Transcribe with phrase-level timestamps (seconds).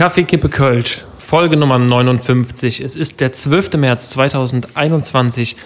[0.00, 2.80] Kaffee, Kippe, Kölsch, Folge Nummer 59.
[2.80, 3.74] Es ist der 12.
[3.74, 5.56] März 2021.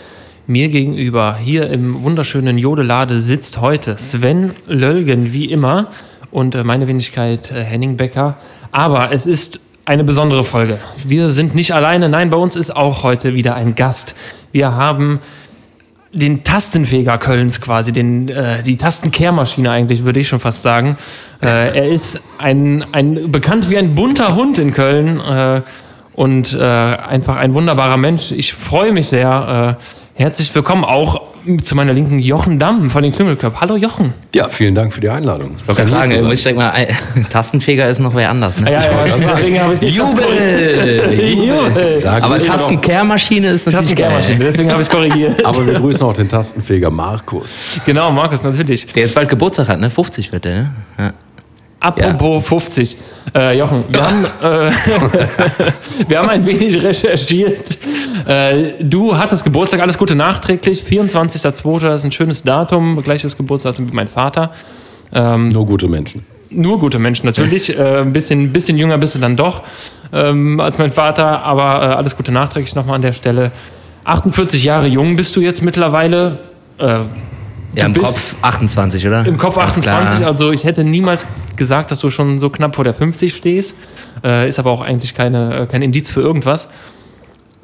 [0.49, 5.92] Mir gegenüber hier im wunderschönen Jodelade sitzt heute Sven Lölgen, wie immer,
[6.33, 8.36] und äh, meine Wenigkeit äh, Henning Becker.
[8.73, 10.80] Aber es ist eine besondere Folge.
[11.07, 14.16] Wir sind nicht alleine, nein, bei uns ist auch heute wieder ein Gast.
[14.51, 15.21] Wir haben
[16.15, 20.97] den Tastenfeger Kölns quasi, den, äh, die Tastenkehrmaschine eigentlich, würde ich schon fast sagen.
[21.43, 25.62] Äh, er ist ein, ein bekannt wie ein bunter Hund in Köln äh,
[26.15, 28.33] und äh, einfach ein wunderbarer Mensch.
[28.33, 29.77] Ich freue mich sehr.
[30.16, 31.23] Herzlich willkommen auch
[31.60, 33.60] zu meiner linken Jochen Damm von den Klüngelclub.
[33.60, 34.14] Hallo Jochen.
[34.32, 35.56] Ja, vielen Dank für die Einladung.
[35.60, 36.87] Ich wollte gerade sagen, ich denke mal,
[37.30, 38.56] Tastenfeger ist noch wer anders.
[38.60, 38.70] Ne?
[38.70, 41.18] Ja, ja, ja deswegen habe ich es Jubel!
[41.18, 42.06] Jubel!
[42.06, 45.45] Aber Tastenkehrmaschine ist natürlich Tastenkehrmaschine, deswegen habe ich es korrigiert.
[45.45, 47.80] Aber wir grüßen auch den Tastenfeger Markus.
[47.84, 48.87] Genau, Markus, natürlich.
[48.87, 49.90] Der jetzt bald Geburtstag hat, ne?
[49.90, 50.70] 50 wird der, ne?
[50.96, 51.12] Ja.
[51.84, 52.48] Apropos ja.
[52.48, 52.97] 50.
[53.34, 54.70] Äh, Jochen, wir haben, äh,
[56.09, 57.77] wir haben ein wenig recherchiert.
[58.27, 60.82] Äh, du hattest Geburtstag, alles Gute nachträglich.
[60.82, 61.95] 24.02.
[61.95, 64.52] ist ein schönes Datum, gleiches Geburtsdatum wie mein Vater.
[65.12, 66.24] Ähm, nur gute Menschen.
[66.48, 67.77] Nur gute Menschen natürlich.
[67.78, 69.62] Äh, ein bisschen, bisschen jünger bist du dann doch
[70.12, 73.52] ähm, als mein Vater, aber äh, alles Gute nachträglich nochmal an der Stelle.
[74.05, 76.38] 48 Jahre jung bist du jetzt mittlerweile.
[77.75, 79.27] Ja, im Kopf 28, oder?
[79.27, 82.94] Im Kopf 28, also ich hätte niemals gesagt, dass du schon so knapp vor der
[82.94, 83.77] 50 stehst.
[84.22, 86.69] Äh, ist aber auch eigentlich keine, äh, kein Indiz für irgendwas.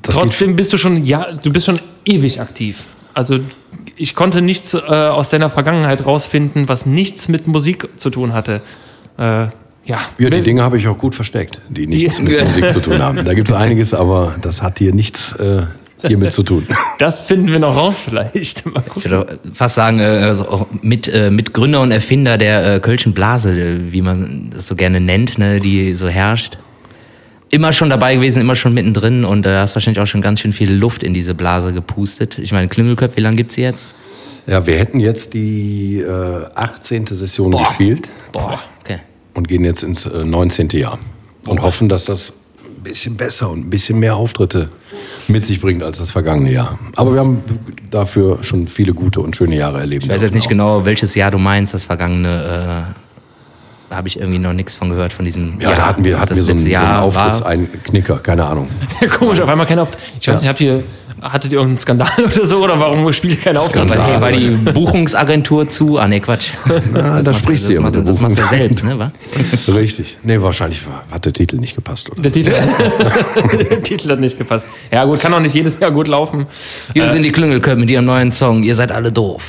[0.02, 2.84] Das Trotzdem bist du schon, ja, du bist schon ewig aktiv.
[3.14, 3.40] Also
[3.96, 8.62] ich konnte nichts äh, aus deiner Vergangenheit rausfinden, was nichts mit Musik zu tun hatte.
[9.18, 9.48] Äh,
[9.84, 9.98] ja.
[10.18, 13.02] ja, die Dinge habe ich auch gut versteckt, die nichts die, mit Musik zu tun
[13.02, 13.24] haben.
[13.24, 15.62] Da gibt es einiges, aber das hat hier nichts äh,
[16.06, 16.66] hiermit zu tun.
[16.98, 18.64] Das finden wir noch raus vielleicht.
[18.96, 23.90] Ich würde fast sagen, äh, also mit, äh, Mitgründer und Erfinder der äh, Kölschen Blase,
[23.90, 26.58] wie man das so gerne nennt, ne, die so herrscht.
[27.50, 30.52] Immer schon dabei gewesen, immer schon mittendrin und da hast wahrscheinlich auch schon ganz schön
[30.52, 32.38] viel Luft in diese Blase gepustet.
[32.38, 33.90] Ich meine, Klüngelköpf, wie lange gibt es jetzt?
[34.46, 37.06] Ja, wir hätten jetzt die äh, 18.
[37.06, 37.60] Session Boah.
[37.60, 38.08] gespielt.
[38.32, 38.98] Boah, okay.
[39.34, 40.68] Und gehen jetzt ins äh, 19.
[40.70, 40.98] Jahr.
[41.46, 41.62] Und Boah.
[41.62, 42.32] hoffen, dass das
[42.80, 44.68] ein bisschen besser und ein bisschen mehr Auftritte
[45.28, 46.78] mit sich bringt als das vergangene Jahr.
[46.96, 47.42] Aber wir haben
[47.90, 50.04] dafür schon viele gute und schöne Jahre erlebt.
[50.04, 50.50] Ich weiß jetzt nicht auch.
[50.50, 52.94] genau, welches Jahr du meinst, das vergangene.
[52.96, 53.00] Äh
[53.90, 56.20] da habe ich irgendwie noch nichts von gehört, von diesem Ja, Jahr, da hatten wir,
[56.20, 58.68] hatten wir so einen, so einen Auftritts, einen Knicker, keine Ahnung.
[59.18, 60.00] Komisch, auf einmal kein Auftritt.
[60.20, 60.34] Ich weiß ja.
[60.34, 60.84] nicht, habt ihr,
[61.22, 62.64] hattet ihr irgendeinen Skandal oder so?
[62.64, 63.90] Oder warum spielt ihr keinen Auftritt?
[63.90, 66.50] Weil, weil die Buchungsagentur zu, ah nee, Quatsch.
[66.92, 69.12] Na, da sprichst du ja mit Das machst du ja selbst, ne, wa?
[69.68, 70.16] Richtig.
[70.22, 72.22] Nee, wahrscheinlich hat der Titel nicht gepasst, oder?
[72.22, 72.52] Der Titel,
[73.70, 74.68] der Titel hat nicht gepasst.
[74.90, 76.46] Ja gut, kann auch nicht jedes Jahr gut laufen.
[76.92, 79.42] Hier äh, sind die Klüngelköpfe mit ihrem neuen Song, ihr seid alle doof.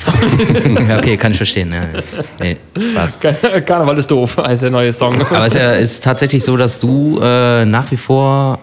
[0.88, 1.72] ja, okay, kann ich verstehen.
[1.72, 2.00] Ja.
[2.38, 2.56] Nee,
[2.92, 3.18] Spaß.
[3.64, 5.14] Karneval ist doof heißt der neue Song.
[5.14, 8.58] Aber es ist, ja, ist tatsächlich so, dass du äh, nach wie vor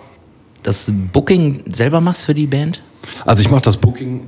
[0.63, 2.81] das Booking selber machst für die Band?
[3.25, 4.21] Also ich mache das Booking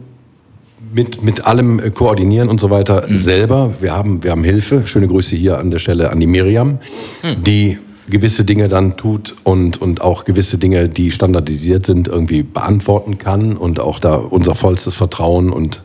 [0.94, 3.18] mit, mit allem äh, koordinieren und so weiter mhm.
[3.18, 3.74] selber.
[3.80, 4.86] Wir haben, wir haben Hilfe.
[4.86, 6.80] Schöne Grüße hier an der Stelle an die Miriam,
[7.24, 7.44] mhm.
[7.44, 7.78] die
[8.10, 13.56] gewisse Dinge dann tut und, und auch gewisse Dinge, die standardisiert sind, irgendwie beantworten kann
[13.56, 15.84] und auch da unser vollstes Vertrauen und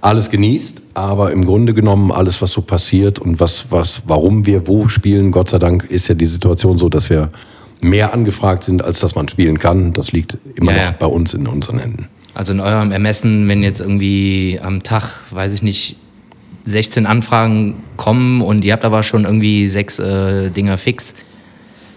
[0.00, 0.82] alles genießt.
[0.94, 5.32] Aber im Grunde genommen alles, was so passiert und was, was, warum wir wo spielen,
[5.32, 7.30] Gott sei Dank ist ja die Situation so, dass wir
[7.80, 9.92] mehr angefragt sind, als dass man spielen kann.
[9.92, 12.08] Das liegt immer ja, noch bei uns in unseren Händen.
[12.34, 15.96] Also in eurem Ermessen, wenn jetzt irgendwie am Tag, weiß ich nicht,
[16.64, 21.14] 16 Anfragen kommen und ihr habt aber schon irgendwie sechs äh, Dinger fix,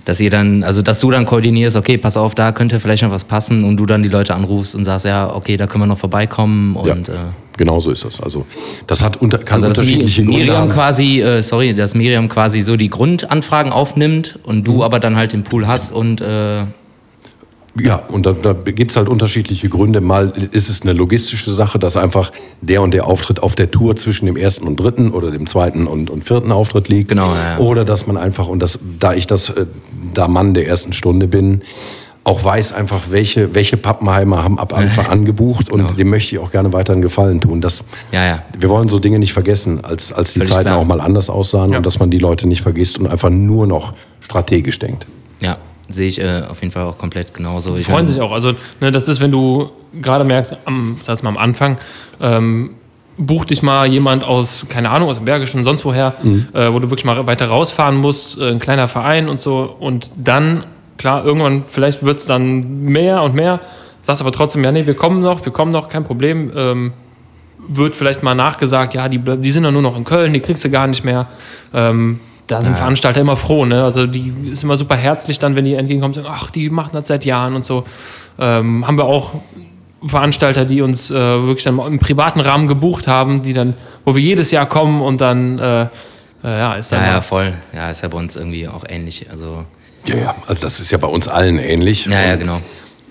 [0.06, 3.12] dass ihr dann, also dass du dann koordinierst, okay, pass auf, da könnte vielleicht noch
[3.12, 5.88] was passen und du dann die Leute anrufst und sagst, ja, okay, da können wir
[5.88, 7.18] noch vorbeikommen und ja, äh,
[7.58, 8.20] genau so ist das.
[8.20, 8.46] Also
[8.88, 12.62] das hat unter, kann also unterschiedliche Mi Miriam Gründe quasi, äh, sorry, dass Miriam quasi
[12.62, 14.82] so die Grundanfragen aufnimmt und du mhm.
[14.82, 16.64] aber dann halt den Pool hast und äh,
[17.78, 20.00] ja, und da, da gibt es halt unterschiedliche Gründe.
[20.00, 22.32] Mal ist es eine logistische Sache, dass einfach
[22.62, 25.86] der und der Auftritt auf der Tour zwischen dem ersten und dritten oder dem zweiten
[25.86, 27.10] und, und vierten Auftritt liegt.
[27.10, 27.28] Genau.
[27.28, 27.58] Ja.
[27.58, 29.66] Oder dass man einfach, und das, da ich das, äh,
[30.14, 31.64] da Mann der ersten Stunde bin,
[32.24, 35.94] auch weiß einfach, welche, welche Pappenheimer haben ab Anfang an gebucht und genau.
[35.94, 37.60] dem möchte ich auch gerne weiter einen Gefallen tun.
[37.60, 37.84] Das,
[38.14, 38.44] ja, ja.
[38.58, 40.78] Wir wollen so Dinge nicht vergessen, als, als die Völlig Zeiten klar.
[40.78, 41.78] auch mal anders aussahen ja.
[41.78, 45.06] und dass man die Leute nicht vergisst und einfach nur noch strategisch denkt.
[45.42, 45.58] Ja,
[45.90, 47.76] sehe ich äh, auf jeden Fall auch komplett genauso.
[47.78, 48.32] Ich freuen sich auch.
[48.32, 49.70] Also, ne, das ist, wenn du
[50.02, 51.78] gerade merkst, am, sag mal am Anfang,
[52.22, 52.72] ähm,
[53.18, 56.48] buch dich mal jemand aus, keine Ahnung, aus dem Bergischen, sonst woher, mhm.
[56.54, 59.76] äh, wo du wirklich mal weiter rausfahren musst, äh, ein kleiner Verein und so.
[59.80, 60.64] Und dann,
[60.98, 63.60] klar, irgendwann, vielleicht wird es dann mehr und mehr.
[64.02, 66.52] Sagst aber trotzdem, ja, nee, wir kommen noch, wir kommen noch, kein Problem.
[66.56, 66.94] Ähm,
[67.68, 70.64] wird vielleicht mal nachgesagt, ja, die, die sind ja nur noch in Köln, die kriegst
[70.64, 71.28] du gar nicht mehr.
[71.74, 73.84] Ähm, da sind Veranstalter immer froh, ne?
[73.84, 76.92] Also die ist immer super herzlich dann, wenn die entgegenkommen und sagen, ach, die machen
[76.94, 77.84] das seit Jahren und so.
[78.40, 79.34] Ähm, haben wir auch
[80.06, 84.22] Veranstalter, die uns äh, wirklich dann im privaten Rahmen gebucht haben, die dann, wo wir
[84.22, 85.88] jedes Jahr kommen und dann, äh, äh,
[86.44, 87.54] ja, ist dann Ja, ja, voll.
[87.74, 89.28] Ja, ist ja bei uns irgendwie auch ähnlich.
[89.32, 89.66] Also,
[90.06, 92.06] Ja, ja, also das ist ja bei uns allen ähnlich.
[92.06, 92.60] ja, ja, genau.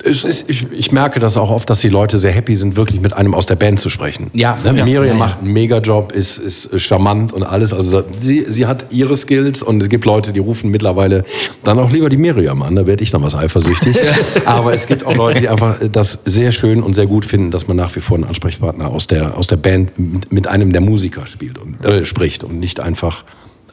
[0.05, 3.15] Ist, ich, ich merke das auch oft, dass die Leute sehr happy sind, wirklich mit
[3.15, 4.31] einem aus der Band zu sprechen.
[4.35, 4.79] Ja, ne?
[4.79, 5.15] ja, Miriam ja, ja.
[5.15, 7.73] macht einen Mega-Job, ist, ist charmant und alles.
[7.73, 11.25] Also sie, sie hat ihre Skills und es gibt Leute, die rufen mittlerweile
[11.63, 12.77] dann auch lieber die Miriam an.
[12.77, 13.99] Da werde ich dann was eifersüchtig.
[14.45, 17.67] Aber es gibt auch Leute, die einfach das sehr schön und sehr gut finden, dass
[17.67, 20.83] man nach wie vor einen Ansprechpartner aus der, aus der Band mit, mit einem der
[20.83, 23.25] Musiker spielt und äh, spricht und nicht einfach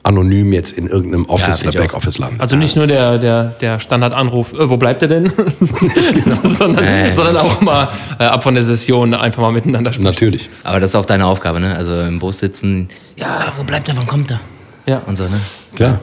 [0.03, 1.87] anonym jetzt in irgendeinem Office finde oder.
[1.87, 2.41] Backoffice landet.
[2.41, 5.31] Also nicht nur der, der, der Standardanruf, äh, wo bleibt er denn?
[5.59, 7.13] sondern, Nee.
[7.13, 7.89] sondern auch mal
[8.19, 10.05] äh, ab von der Session einfach mal miteinander sprechen.
[10.05, 10.49] Natürlich.
[10.63, 11.75] Aber das ist auch deine Aufgabe, ne?
[11.75, 14.39] Also im Bus sitzen, ja, wo bleibt er, wann kommt er?
[14.85, 15.01] Ja.
[15.05, 15.39] Und so, ne?
[15.75, 15.99] Klar.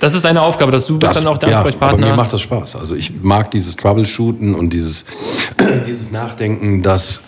[0.00, 2.06] Das ist deine Aufgabe, dass du bist dann auch der ja, Ansprechpartner.
[2.06, 2.76] Aber mir macht das Spaß.
[2.76, 5.04] Also ich mag dieses Troubleshooten und dieses,
[5.86, 7.22] dieses Nachdenken, dass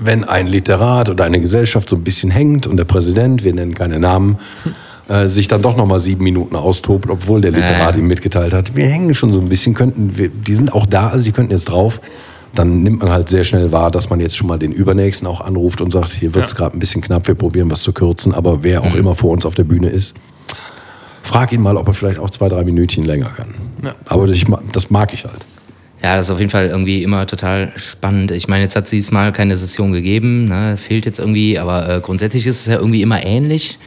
[0.00, 3.74] wenn ein Literat oder eine Gesellschaft so ein bisschen hängt und der Präsident, wir nennen
[3.74, 4.38] keine Namen,
[5.08, 7.98] äh, sich dann doch noch mal sieben Minuten austobt, obwohl der Literat Ja.
[8.00, 11.08] ihm mitgeteilt hat, wir hängen schon so ein bisschen, könnten, wir, die sind auch da,
[11.08, 12.00] also die könnten jetzt drauf.
[12.54, 15.40] Dann nimmt man halt sehr schnell wahr, dass man jetzt schon mal den Übernächsten auch
[15.42, 16.58] anruft und sagt, hier wird es Ja.
[16.58, 18.88] gerade ein bisschen knapp, wir probieren was zu kürzen, aber wer Mhm.
[18.88, 20.14] auch immer vor uns auf der Bühne ist,
[21.22, 23.54] frag ihn mal, ob er vielleicht auch zwei, drei Minütchen länger kann.
[23.84, 23.94] Ja.
[24.06, 25.44] Aber ma- das mag ich halt.
[26.02, 28.30] Ja, das ist auf jeden Fall irgendwie immer total spannend.
[28.30, 30.76] Ich meine, jetzt hat sie es mal keine Session gegeben, ne?
[30.76, 33.78] fehlt jetzt irgendwie, aber äh, grundsätzlich ist es ja irgendwie immer ähnlich.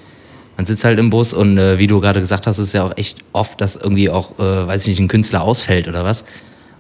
[0.57, 2.83] Man sitzt halt im Bus und äh, wie du gerade gesagt hast, ist es ja
[2.83, 6.25] auch echt oft, dass irgendwie auch, äh, weiß ich nicht, ein Künstler ausfällt oder was.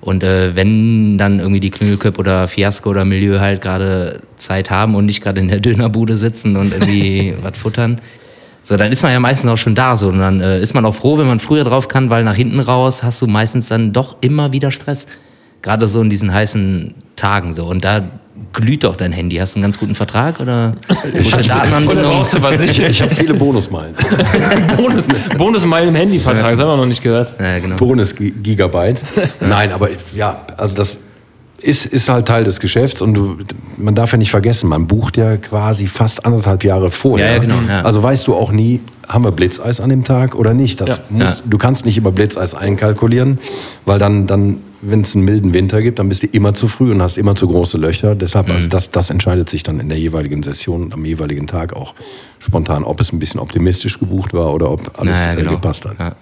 [0.01, 4.95] Und äh, wenn dann irgendwie die Knüllköp oder Fiasco oder Milieu halt gerade Zeit haben
[4.95, 8.01] und nicht gerade in der Dönerbude sitzen und irgendwie was futtern,
[8.63, 10.09] so, dann ist man ja meistens auch schon da so.
[10.09, 12.59] Und dann äh, ist man auch froh, wenn man früher drauf kann, weil nach hinten
[12.59, 15.07] raus hast du meistens dann doch immer wieder Stress.
[15.61, 17.65] Gerade so in diesen heißen Tagen so.
[17.65, 18.03] Und da
[18.53, 19.37] glüht doch dein Handy.
[19.37, 22.05] Hast du einen ganz guten Vertrag oder gute Oder Datenanbindung?
[22.05, 22.77] brauchst du was nicht?
[22.79, 23.93] Ich, habe viele Bonusmeilen.
[24.77, 25.07] Bonus,
[25.37, 27.33] Bonusmeilen im Handyvertrag, das haben wir noch nicht gehört.
[27.39, 27.75] Ja, genau.
[27.75, 29.01] Bonus-Gigabyte.
[29.41, 30.97] Nein, aber ja, also das
[31.61, 33.37] ist, ist halt Teil des Geschäfts und du,
[33.77, 37.27] man darf ja nicht vergessen, man bucht ja quasi fast anderthalb Jahre vorher.
[37.27, 37.81] Ja, ja, genau, ja.
[37.83, 40.81] Also weißt du auch nie, haben wir Blitzeis an dem Tag oder nicht.
[40.81, 41.03] Das Ja.
[41.09, 41.45] muss, Ja.
[41.47, 43.39] Du kannst nicht über Blitzeis einkalkulieren,
[43.85, 46.91] weil dann, dann wenn es einen milden Winter gibt, dann bist du immer zu früh
[46.91, 48.15] und hast immer zu große Löcher.
[48.15, 48.53] Deshalb, Mhm.
[48.55, 51.93] also das, das entscheidet sich dann in der jeweiligen Session und am jeweiligen Tag auch
[52.39, 55.51] spontan, ob es ein bisschen optimistisch gebucht war oder ob alles Naja, äh, genau.
[55.51, 55.99] gepasst hat.
[55.99, 56.15] Ja.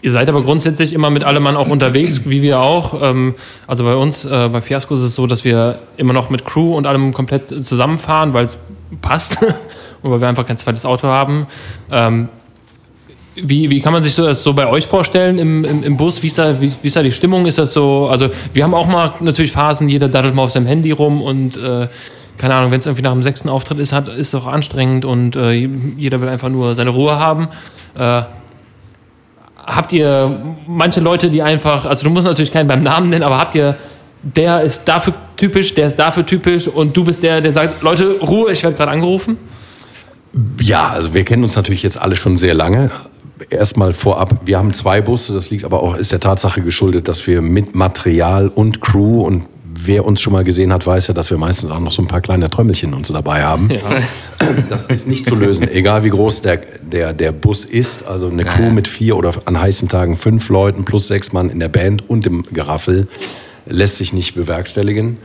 [0.00, 3.02] Ihr seid aber grundsätzlich immer mit allem Mann auch unterwegs, wie wir auch.
[3.02, 3.34] Ähm,
[3.66, 6.76] also bei uns, äh, bei Fiasco ist es so, dass wir immer noch mit Crew
[6.76, 8.56] und allem komplett zusammenfahren, weil es
[9.02, 9.38] passt
[10.02, 11.46] und weil wir einfach kein zweites Auto haben.
[13.42, 16.22] Wie, wie kann man sich so das so bei euch vorstellen im, im, im Bus?
[16.22, 17.46] Wie ist, da, wie, wie ist da die Stimmung?
[17.46, 18.08] Ist das so?
[18.08, 21.56] Also wir haben auch mal natürlich Phasen, jeder daddelt mal auf seinem Handy rum und
[21.56, 21.88] äh,
[22.38, 25.04] keine Ahnung, wenn es irgendwie nach dem sechsten Auftritt ist, hat, ist es auch anstrengend
[25.04, 27.48] und äh, jeder will einfach nur seine Ruhe haben.
[27.96, 28.22] Äh,
[29.66, 33.38] habt ihr manche Leute, die einfach, also du musst natürlich keinen beim Namen nennen, aber
[33.38, 33.76] habt ihr,
[34.22, 38.18] der ist dafür typisch, der ist dafür typisch und du bist der, der sagt, Leute,
[38.20, 39.36] Ruhe, ich werde gerade angerufen?
[40.60, 42.90] Ja, also wir kennen uns natürlich jetzt alle schon sehr lange.
[43.50, 47.26] Erstmal vorab, wir haben zwei Busse, das liegt aber auch, ist der Tatsache geschuldet, dass
[47.26, 49.44] wir mit Material und Crew und
[49.84, 52.08] wer uns schon mal gesehen hat, weiß ja, dass wir meistens auch noch so ein
[52.08, 53.68] paar kleine Trömmelchen und so dabei haben.
[54.70, 58.06] Das ist nicht zu lösen, egal wie groß der, der, der Bus ist.
[58.06, 58.70] Also eine Crew ja.
[58.70, 62.24] mit vier oder an heißen Tagen fünf Leuten plus sechs Mann in der Band und
[62.24, 63.08] im Geraffel
[63.66, 65.18] lässt sich nicht bewerkstelligen.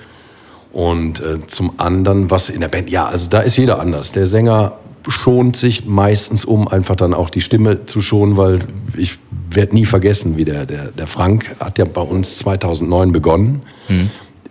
[0.74, 4.12] Und äh, zum anderen, was in der Band, ja, also da ist jeder anders.
[4.12, 4.74] Der Sänger
[5.08, 8.60] schont sich meistens, um einfach dann auch die Stimme zu schonen, weil
[8.98, 9.18] ich
[9.50, 13.62] werde nie vergessen, wie der, der, der Frank hat ja bei uns 2009 begonnen.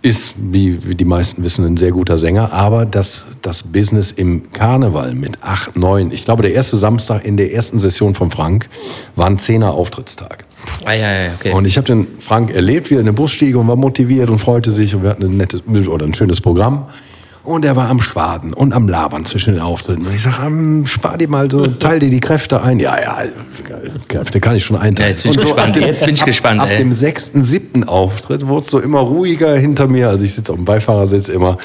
[0.01, 4.51] Ist, wie, wie die meisten wissen, ein sehr guter Sänger, aber das, das Business im
[4.51, 8.67] Karneval mit 8, 9, ich glaube, der erste Samstag in der ersten Session von Frank
[9.15, 10.43] war ein Zehner Auftrittstag.
[10.83, 11.53] Ah, ja, ja, okay.
[11.53, 14.29] Und ich habe den Frank erlebt, wie er in den Bus stieg und war motiviert
[14.29, 16.87] und freute sich und wir hatten ein nettes oder ein schönes Programm.
[17.45, 20.05] Und er war am Schwaden und am Labern zwischen den Auftritten.
[20.07, 22.79] Und ich sage, ähm, spar dir mal so, teil dir die Kräfte ein.
[22.79, 23.17] Ja, ja,
[24.07, 25.09] Kräfte kann ich schon einteilen.
[25.09, 25.67] Ja, jetzt bin ich Und gespannt.
[25.69, 26.77] ab dem- Jetzt bin ich ab, gespannt, Ab ey.
[26.77, 30.07] dem sechsten, siebten Auftritt wurde es so immer ruhiger hinter mir.
[30.07, 31.57] Also ich sitze auf dem Beifahrersitz immer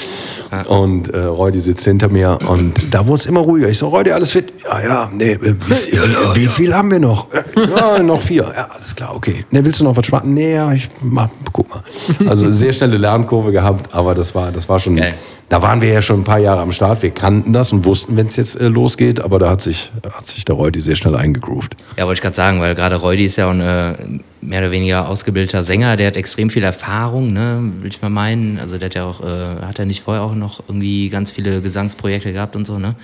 [0.66, 2.40] und äh, Reudi sitzt hinter mir.
[2.48, 3.68] Und da wurde es immer ruhiger.
[3.68, 4.52] Ich so, Reudi, alles fit?
[4.64, 6.00] Ja, ja, nee, äh, wie, viel-
[6.34, 7.28] wie viel haben wir noch?
[7.32, 7.42] Äh,
[7.76, 8.50] Ja, noch vier.
[8.54, 9.44] Ja, alles klar, okay.
[9.52, 10.34] Nee, willst du noch was schwarzen?
[10.34, 11.82] Nee, ja, ich mach, guck mal.
[12.28, 15.14] Also sehr schnelle Lernkurve gehabt, aber das war, das war schon, Geil.
[15.48, 17.02] da war waren wir ja schon ein paar Jahre am Start.
[17.02, 20.26] Wir kannten das und wussten, wenn es jetzt äh, losgeht, aber da hat sich, hat
[20.26, 21.76] sich der Reudi sehr schnell eingegroovt.
[21.98, 23.94] Ja, wollte ich gerade sagen, weil gerade Reudi ist ja auch ein äh,
[24.40, 28.58] mehr oder weniger ausgebildeter Sänger, der hat extrem viel Erfahrung, ne, will ich mal meinen.
[28.58, 31.60] Also der hat ja auch, äh, hat er nicht vorher auch noch irgendwie ganz viele
[31.60, 32.94] Gesangsprojekte gehabt und so, ne?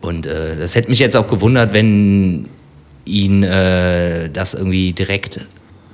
[0.00, 2.48] Und äh, das hätte mich jetzt auch gewundert, wenn
[3.04, 5.42] ihn äh, das irgendwie direkt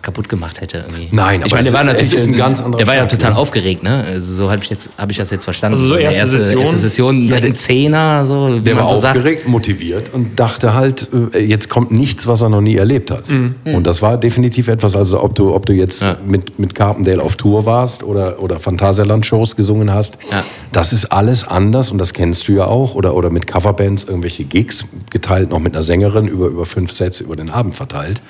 [0.03, 0.79] kaputt gemacht hätte.
[0.79, 1.09] Irgendwie.
[1.11, 3.07] Nein, ich aber meine, der es war natürlich ist ein ganz anderer Der war ja
[3.07, 3.37] total ne?
[3.39, 4.05] aufgeregt, ne?
[4.05, 5.77] Also so habe ich jetzt habe ich das jetzt verstanden.
[5.79, 6.61] Also so Eine erste Session?
[6.63, 9.17] erste Session, direkt ein Zehner, so wie Der man war so sagt.
[9.19, 13.25] aufgeregt, motiviert und dachte halt, äh, jetzt kommt nichts, was er noch nie erlebt hat.
[13.65, 16.17] Und das war definitiv etwas, also ob du, ob du jetzt Ja.
[16.27, 20.43] mit, mit Carpendale auf Tour warst oder, oder Phantasialand-Shows gesungen hast, Ja.
[20.73, 22.95] das ist alles anders und das kennst du ja auch.
[22.95, 27.25] Oder, oder mit Coverbands irgendwelche Gigs, geteilt noch mit einer Sängerin über, über fünf Sätze
[27.25, 28.23] über den Abend verteilt.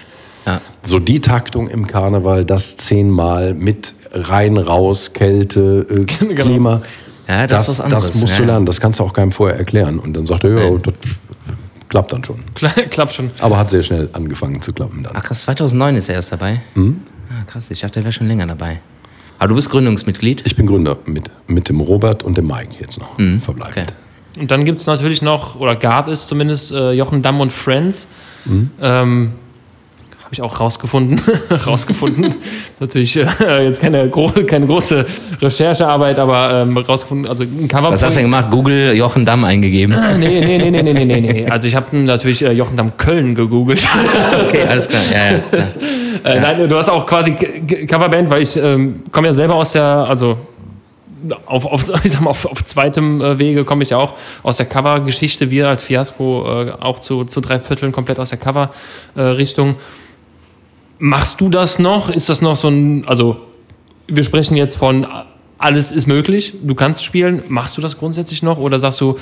[0.54, 0.60] Ja.
[0.82, 6.04] So die Taktung im Karneval, das zehnmal mit rein, raus, Kälte, äh,
[6.34, 6.82] Klima.
[7.28, 9.98] Ja, das anderes, Das musst ja, du lernen, das kannst du auch keinem vorher erklären.
[10.00, 10.94] Und dann sagt er, ja, das
[11.88, 12.42] klappt dann schon.
[12.90, 13.30] Klappt schon.
[13.40, 15.12] Aber hat sehr schnell angefangen zu klappen dann.
[15.14, 16.62] Ach krass, 2009 ist er erst dabei.
[16.74, 17.02] Mhm.
[17.28, 18.80] Ah, krass, ich dachte, er wäre schon länger dabei.
[19.38, 20.42] Aber du bist Gründungsmitglied?
[20.46, 23.76] Ich bin Gründer mit, mit dem Robert und dem Mike jetzt noch verbleibend.
[23.76, 23.82] Mhm.
[23.82, 23.86] Okay.
[24.38, 28.06] Und dann gibt es natürlich noch, oder gab es zumindest, äh, Jochen Damm und Friends.
[28.44, 28.70] Mhm.
[28.80, 29.32] Ähm,
[30.30, 31.20] Habe ich auch rausgefunden.
[31.66, 32.26] rausgefunden.
[32.26, 35.04] ist natürlich äh, jetzt keine, gro keine große
[35.42, 37.26] Recherchearbeit, aber ähm, rausgefunden.
[37.26, 37.90] Also ein Cover.
[37.90, 38.48] Was hast du denn gemacht?
[38.48, 39.96] Google Jochen Damm eingegeben.
[40.20, 41.46] Nee, nee, nee, nee, nee, nee, nee, nee.
[41.50, 43.84] Also ich habe natürlich äh, Jochen Damm Köln gegoogelt.
[44.46, 45.02] Okay, alles klar.
[45.10, 45.66] Ja, ja, klar.
[46.22, 49.84] Äh, Nein, du hast auch quasi Coverband, weil ich ähm, komme ja selber aus der,
[49.84, 50.36] also
[51.46, 54.56] auf, auf, ich sag mal, auf, auf zweitem äh, Wege komme ich ja auch aus
[54.56, 55.50] der Cover-Geschichte.
[55.50, 59.76] Wir als Fiasco äh, auch zu, zu drei Vierteln komplett aus der Cover-Richtung.
[61.00, 62.10] Machst du das noch?
[62.10, 63.38] Ist das noch so ein, also
[64.06, 65.06] wir sprechen jetzt von
[65.56, 67.42] alles ist möglich, du kannst spielen.
[67.48, 69.16] Machst du das grundsätzlich noch oder sagst du,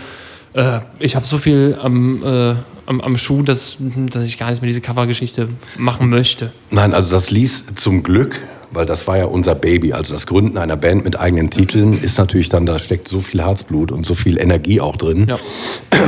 [0.54, 2.54] äh, ich habe so viel am, äh,
[2.86, 3.78] am, am Schuh, dass,
[4.12, 6.52] dass ich gar nicht mehr diese Cover-Geschichte machen möchte?
[6.70, 8.40] Nein, also das ließ zum Glück,
[8.72, 9.92] weil das war ja unser Baby.
[9.92, 13.40] Also das Gründen einer Band mit eigenen Titeln ist natürlich dann, da steckt so viel
[13.40, 15.26] Herzblut und so viel Energie auch drin.
[15.28, 15.38] Ja.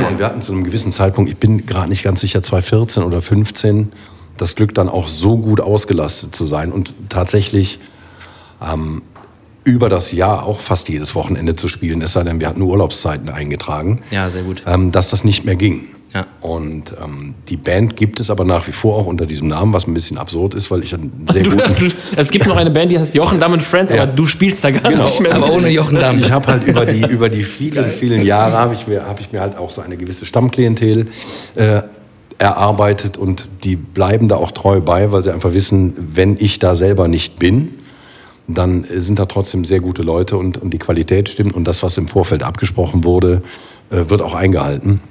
[0.09, 3.21] Und wir hatten zu einem gewissen Zeitpunkt, ich bin gerade nicht ganz sicher, 2014 oder
[3.21, 3.91] 15,
[4.41, 7.79] das Glück dann auch so gut ausgelastet zu sein und tatsächlich
[8.67, 9.03] ähm,
[9.63, 13.29] über das Jahr auch fast jedes Wochenende zu spielen, es sei denn, wir hatten Urlaubszeiten
[13.29, 14.63] eingetragen, Ja, sehr gut.
[14.65, 15.83] ähm, dass das nicht mehr ging.
[16.13, 16.25] Ja.
[16.41, 19.87] Und ähm, die Band gibt es aber nach wie vor auch unter diesem Namen, was
[19.87, 21.73] ein bisschen absurd ist, weil ich einen sehr Du, guten...
[21.79, 21.85] du,
[22.17, 24.03] es gibt noch eine Band, die heißt Jochen Damm und Friends, Ja.
[24.03, 25.33] aber du spielst da gar Genau, nicht mehr.
[25.35, 25.61] Aber mit.
[25.61, 26.19] ohne Jochen Damm.
[26.19, 29.31] Ich habe halt über die, über die vielen, vielen Jahre habe ich, mir- hab ich
[29.31, 31.07] mir halt auch so eine gewisse Stammklientel
[31.55, 31.83] äh,
[32.41, 36.73] erarbeitet und die bleiben da auch treu bei, weil sie einfach wissen, wenn ich da
[36.73, 37.75] selber nicht bin,
[38.47, 41.97] dann sind da trotzdem sehr gute Leute und, und die Qualität stimmt und das, was
[41.97, 43.43] im Vorfeld abgesprochen wurde,
[43.91, 45.01] äh, wird auch eingehalten.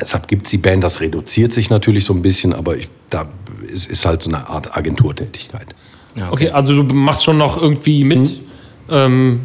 [0.00, 3.26] Deshalb gibt es die Band, das reduziert sich natürlich so ein bisschen, aber ich, da
[3.66, 5.74] ist, ist halt so eine Art Agenturtätigkeit.
[6.14, 8.40] Ja, Okay, also du machst schon noch irgendwie mit.
[8.88, 9.40] Ähm,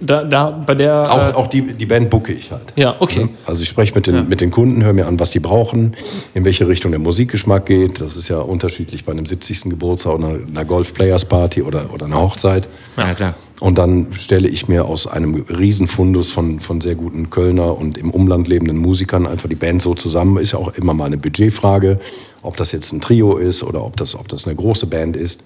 [0.00, 1.12] da, da bei der.
[1.12, 2.72] Auch, äh, auch die, die Band bucke ich halt.
[2.76, 3.28] ja, okay.
[3.46, 5.94] Also ich spreche mit den, mit den Kunden, höre mir an, was die brauchen,
[6.34, 8.00] in welche Richtung der Musikgeschmack geht.
[8.00, 9.64] Das ist ja unterschiedlich bei einem 70.
[9.64, 12.68] Geburtstag oder einer Golf Players Party oder, oder einer Hochzeit.
[12.96, 13.34] Ja, klar.
[13.60, 18.10] Und dann stelle ich mir aus einem Riesenfundus von, von sehr guten Kölner und im
[18.10, 20.38] Umland lebenden Musikern einfach die Band so zusammen.
[20.38, 22.00] Ist ja auch immer mal eine Budgetfrage,
[22.42, 25.44] ob das jetzt ein Trio ist oder ob das, ob das eine große Band ist.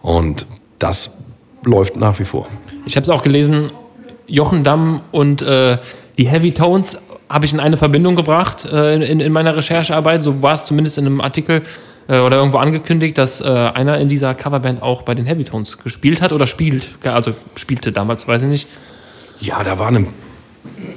[0.00, 0.46] Und
[0.78, 1.10] das
[1.66, 2.48] läuft nach wie vor.
[2.86, 3.70] Ich habe es auch gelesen,
[4.26, 5.78] Jochen Damm und äh,
[6.16, 10.22] die Heavy Tones habe ich in eine Verbindung gebracht äh, in, in meiner Recherchearbeit.
[10.22, 11.62] So war es zumindest in einem Artikel
[12.08, 15.78] äh, oder irgendwo angekündigt, dass äh, einer in dieser Coverband auch bei den Heavy Tones
[15.78, 16.88] gespielt hat oder spielt.
[17.04, 18.68] Also spielte damals, weiß ich nicht.
[19.40, 20.06] Ja, da waren ein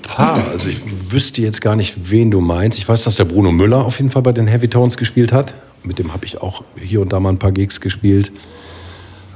[0.03, 0.47] paar.
[0.49, 2.77] Also ich wüsste jetzt gar nicht, wen du meinst.
[2.77, 5.53] Ich weiß, dass der Bruno Müller auf jeden Fall bei den Heavy Tones gespielt hat.
[5.83, 8.31] Mit dem habe ich auch hier und da mal ein paar Gigs gespielt.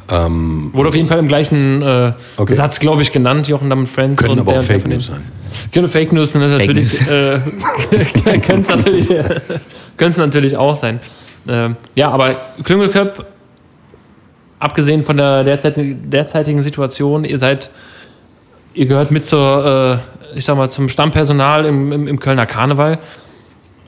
[0.10, 2.54] Wurde auf jeden Fall im gleichen äh, Okay.
[2.54, 4.22] Satz, glaube ich, genannt, Jochen Damm und Friends.
[4.22, 5.22] Können und aber der- auch Fake News sein.
[5.72, 7.40] Können Fake News ne, natürlich, äh,
[8.42, 9.40] können es natürlich, äh,
[10.18, 11.00] natürlich auch sein.
[11.48, 13.26] Ähm, ja, aber Klüngelköp,
[14.60, 17.70] abgesehen von der derzeitigen, derzeitigen Situation, ihr seid,
[18.74, 20.02] ihr gehört mit zur,
[20.34, 23.00] äh, ich sag mal, zum Stammpersonal im, im, im Kölner Karneval.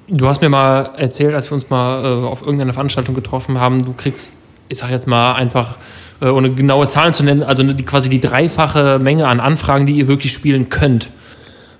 [0.07, 3.83] Du hast mir mal erzählt, als wir uns mal äh, auf irgendeiner Veranstaltung getroffen haben,
[3.83, 4.33] du kriegst,
[4.69, 5.75] ich sag jetzt mal einfach,
[6.21, 9.93] äh, ohne genaue Zahlen zu nennen, also die, quasi die dreifache Menge an Anfragen, die
[9.93, 11.11] ihr wirklich spielen könnt.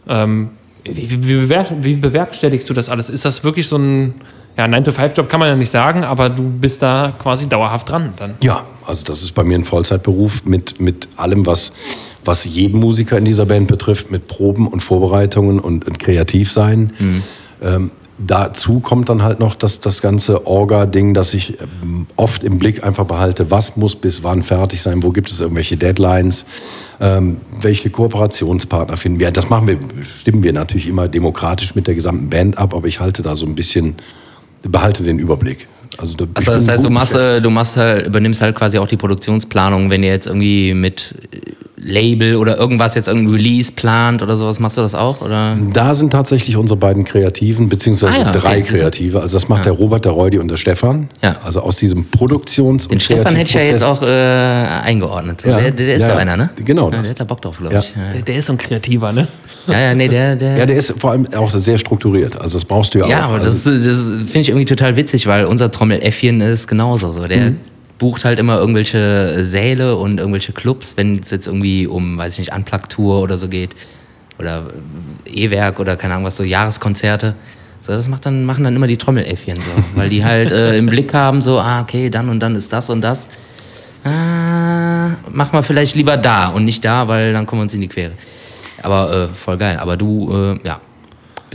[0.08, 0.50] Ähm,
[0.84, 3.10] wie, wie, wie, bewer wie bewerkstelligst du das alles?
[3.10, 4.16] Ist das wirklich so ein,
[4.58, 8.36] ja, 9-to-5-Job kann man ja nicht sagen, aber du bist da quasi dauerhaft dran dann.
[8.42, 11.74] Ja, also das ist bei mir ein Vollzeitberuf mit, mit allem, was,
[12.24, 16.94] was jeden Musiker in dieser Band betrifft, mit Proben und Vorbereitungen und, und Kreativsein.
[17.00, 17.24] Mhm.
[17.62, 22.60] Ähm, dazu kommt dann halt noch das, das ganze Orga-Ding, dass ich ähm, oft im
[22.60, 26.46] Blick einfach behalte, was muss bis wann fertig sein, wo gibt es irgendwelche Deadlines,
[27.02, 29.32] ähm, welche Kooperationspartner finden wir.
[29.32, 33.00] Das machen wir, stimmen wir natürlich immer demokratisch mit der gesamten Band ab, aber ich
[33.00, 33.96] halte da so ein bisschen
[34.62, 35.68] behalte den Überblick.
[35.98, 38.98] Also, also das heißt, du machst, äh, du machst halt, übernimmst halt quasi auch die
[38.98, 41.16] Produktionsplanung, wenn ihr jetzt irgendwie mit
[41.86, 45.22] Label oder irgendwas jetzt irgendein Release plant oder sowas, machst du das auch?
[45.22, 45.56] Oder?
[45.72, 48.74] Da sind tatsächlich unsere beiden Kreativen, beziehungsweise ah, ja, drei okay.
[48.74, 49.22] Kreative.
[49.22, 49.72] Also das macht ja.
[49.72, 51.10] der Robert, der Reudi und der Stefan.
[51.22, 51.38] Ja.
[51.44, 55.46] Also aus diesem Produktions- und Den Stefan hätte ich ja jetzt auch äh, eingeordnet.
[55.46, 55.60] Ja.
[55.60, 56.50] Der, der, ist ja, einer, ne?
[56.64, 56.90] Genau.
[56.90, 57.94] der hat da Bock drauf, glaube ich.
[57.94, 59.28] Der, der, ist so ein Kreativer, ne?
[59.68, 60.58] Ja, ja, nee, der, der.
[60.58, 62.42] Ja, der ist vor allem auch sehr strukturiert.
[62.42, 63.20] Also das brauchst du ja, ja auch.
[63.20, 67.12] Ja, aber also das, das finde ich irgendwie total witzig, weil unser Trommeläffchen ist genauso
[67.12, 67.28] so.
[67.28, 67.58] Der mhm
[67.98, 72.40] bucht halt immer irgendwelche Säle und irgendwelche Clubs, wenn es jetzt irgendwie um, weiß ich
[72.40, 73.76] nicht, Unplugged-Tour oder so geht.
[74.38, 74.64] Oder
[75.26, 77.36] E-Werk oder keine Ahnung was, so Jahreskonzerte.
[77.80, 80.88] So, das macht dann, machen dann immer die Trommeläffchen so, weil die halt äh, im
[80.88, 83.28] Blick haben, so, ah, okay, dann und dann ist das und das.
[84.04, 87.82] Ah, mach mal vielleicht lieber da und nicht da, weil dann kommen wir uns in
[87.82, 88.12] die Quere.
[88.82, 89.78] Aber äh, voll geil.
[89.78, 90.80] Aber du, äh, ja,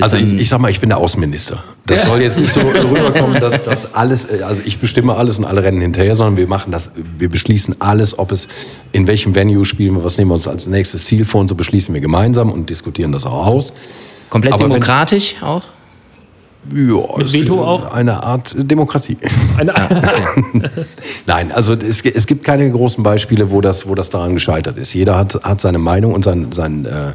[0.03, 1.63] also ich, ich sag mal, ich bin der Außenminister.
[1.87, 5.45] Das soll jetzt nicht so rüberkommen, dass das alles, äh, also ich bestimme alles und
[5.45, 8.49] alle rennen hinterher, sondern wir machen das, wir beschließen alles, ob es,
[8.93, 11.55] in welchem Venue spielen wir, was nehmen wir uns als nächstes Ziel vor und so
[11.55, 13.73] beschließen wir gemeinsam und diskutieren das auch aus.
[14.29, 15.63] Komplett Aber demokratisch auch?
[16.73, 17.93] Ja, Mit Veto auch?
[17.93, 19.17] Eine Art Demokratie.
[19.57, 19.73] Eine
[21.27, 24.93] Nein, also es, es, gibt keine großen Beispiele, wo das, wo das daran gescheitert ist.
[24.93, 27.13] Jeder hat, hat seine Meinung und sein, sein, äh,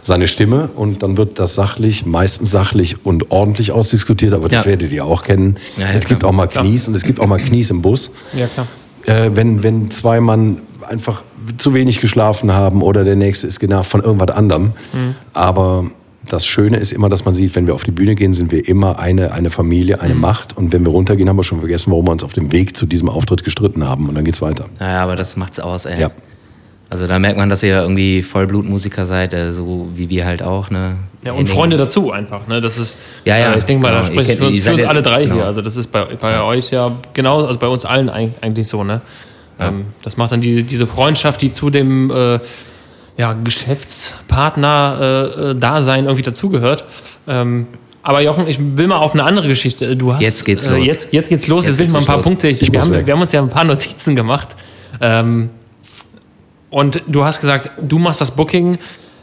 [0.00, 4.70] seine Stimme und dann wird das sachlich, meistens sachlich und ordentlich ausdiskutiert, aber das ja.
[4.70, 5.58] werdet ihr auch kennen.
[5.76, 6.88] Ja, es gibt auch mal Knies klar.
[6.88, 8.10] und es gibt auch mal Knies im Bus.
[8.32, 8.66] Ja, klar.
[9.04, 11.22] Äh, wenn, wenn zwei Mann einfach
[11.58, 14.72] zu wenig geschlafen haben oder der nächste ist genervt von irgendwas anderem.
[14.92, 15.14] Mhm.
[15.34, 15.90] Aber
[16.28, 18.66] das Schöne ist immer, dass man sieht, wenn wir auf die Bühne gehen, sind wir
[18.68, 20.20] immer eine, eine Familie, eine mhm.
[20.20, 20.56] Macht.
[20.56, 22.86] Und wenn wir runtergehen, haben wir schon vergessen, warum wir uns auf dem Weg zu
[22.86, 24.08] diesem Auftritt gestritten haben.
[24.08, 24.66] Und dann geht's weiter.
[24.78, 26.00] Naja, aber das macht's aus, ey.
[26.00, 26.10] Ja.
[26.90, 30.70] Also da merkt man, dass ihr irgendwie Vollblutmusiker seid, äh, so wie wir halt auch.
[30.70, 30.96] Ne?
[31.22, 32.46] Ja, und Freunde dazu einfach.
[32.46, 32.62] Ne?
[32.62, 34.00] Das ist, ja, ja, äh, ich denke mal, genau.
[34.00, 35.34] da spreche ich für uns, für uns alle drei genau.
[35.34, 35.44] hier.
[35.44, 36.44] Also das ist bei, bei ja.
[36.44, 38.84] euch ja genau, also bei uns allen eigentlich so.
[38.84, 39.02] Ne?
[39.58, 39.68] Ja.
[39.68, 42.38] Ähm, das macht dann die, diese Freundschaft, die zu dem äh,
[43.18, 46.86] ja, Geschäftspartner-Dasein äh, irgendwie dazugehört.
[47.26, 47.66] Ähm,
[48.02, 49.96] aber Jochen, ich will mal auf eine andere Geschichte.
[49.96, 50.86] Du hast, jetzt geht's äh, los.
[50.86, 51.66] Jetzt, jetzt geht's los.
[51.66, 52.24] Jetzt, jetzt will ich mal ein paar los.
[52.24, 52.46] Punkte.
[52.48, 54.56] Ich, wir, haben, wir, haben, uns ja ein paar Notizen gemacht.
[55.00, 55.50] Ähm,
[56.70, 58.78] und du hast gesagt, du machst das Booking.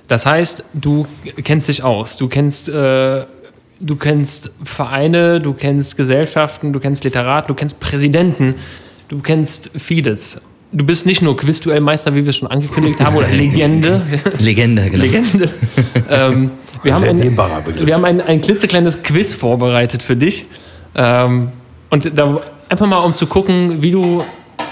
[0.10, 1.08] Das heißt, du
[1.44, 2.18] kennst dich aus.
[2.18, 3.24] Du kennst, äh,
[3.80, 8.56] du kennst Vereine, du kennst Gesellschaften, du kennst Literaten, du kennst Präsidenten,
[9.08, 13.28] du kennst vieles du bist nicht nur Quizduellmeister, wie wir es schon angekündigt haben, oder
[13.32, 14.06] Legende.
[14.38, 15.04] Legende, genau.
[15.04, 15.50] Legende.
[16.10, 16.52] ähm,
[16.84, 17.38] wir, haben ein,
[17.88, 20.46] wir haben ein, ein klitzekleines Quiz vorbereitet für dich.
[20.96, 21.50] Ähm,
[21.90, 24.24] und da einfach mal, um zu gucken, wie du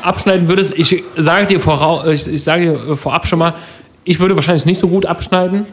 [0.02, 0.78] abschneiden würdest.
[0.78, 3.56] Ich sage dir, vorau, ich, ich sage dir vorab schon mal,
[4.04, 5.66] ich würde wahrscheinlich nicht so gut abschneiden.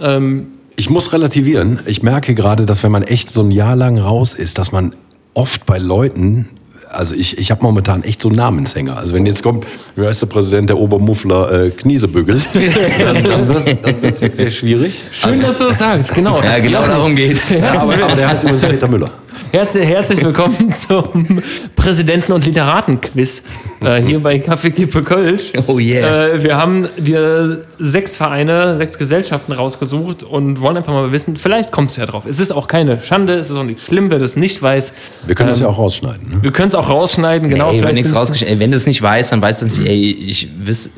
[0.00, 1.80] Ähm, ich muss relativieren.
[1.86, 4.94] Ich merke gerade, dass wenn man echt so ein Jahr lang raus ist, dass man
[5.34, 6.48] oft bei Leuten
[6.90, 8.96] also ich, ich habe momentan echt so Namenshänger.
[8.96, 12.40] Also wenn jetzt kommt, wie heißt der Präsident der Obermuffler äh, Kniesebügel,
[12.98, 14.94] dann, dann wird es jetzt sehr schwierig.
[15.10, 16.42] Schön, also, dass du das sagst, genau.
[16.42, 17.50] Ja, genau darum geht's.
[17.50, 19.10] Ja, aber, aber der heißt übrigens Peter Müller.
[19.50, 21.42] Herzlich, herzlich willkommen zum
[21.74, 23.44] Präsidenten- und Literaten-Quiz
[23.80, 25.52] äh, hier bei Kaffee Kippe Kölsch.
[25.66, 26.26] Oh yeah.
[26.28, 31.72] Äh, wir haben dir sechs Vereine, sechs Gesellschaften rausgesucht und wollen einfach mal wissen, vielleicht
[31.72, 32.24] kommst du ja drauf.
[32.26, 34.92] Es ist auch keine Schande, es ist auch nicht schlimm, wer das nicht weiß.
[35.26, 36.28] Wir können ähm, das ja auch rausschneiden.
[36.28, 36.42] Ne?
[36.42, 37.72] Wir können es auch rausschneiden, genau.
[37.72, 40.90] Nee, wenn, ey, wenn du es nicht weißt, dann weißt du nicht, ey, ich wiss.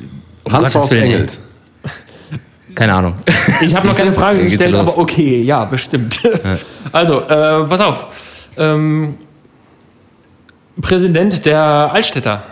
[0.43, 1.41] Um Hans Gottes Willen, Engels.
[2.75, 3.15] Keine Ahnung.
[3.61, 6.21] Ich habe noch keine Frage gestellt, aber okay, ja, bestimmt.
[6.23, 6.31] Ja.
[6.93, 8.07] Also, äh, pass auf.
[8.57, 9.19] Ähm,
[10.81, 11.61] Präsident der
[11.93, 12.43] Altstädter.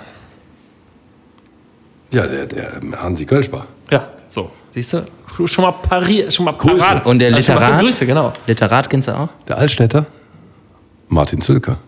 [2.13, 3.67] Ja, der, der Hansi Kölschbach.
[3.91, 4.51] Ja, so.
[4.71, 5.07] Siehst du?
[5.47, 7.03] Schon mal pariert, schon mal Grüße.
[7.05, 7.81] Und der Literat?
[7.81, 8.33] Grüße, genau.
[8.47, 9.29] Literat kennst du auch?
[9.47, 10.07] Der Altstädter?
[11.09, 11.79] Martin Zülker.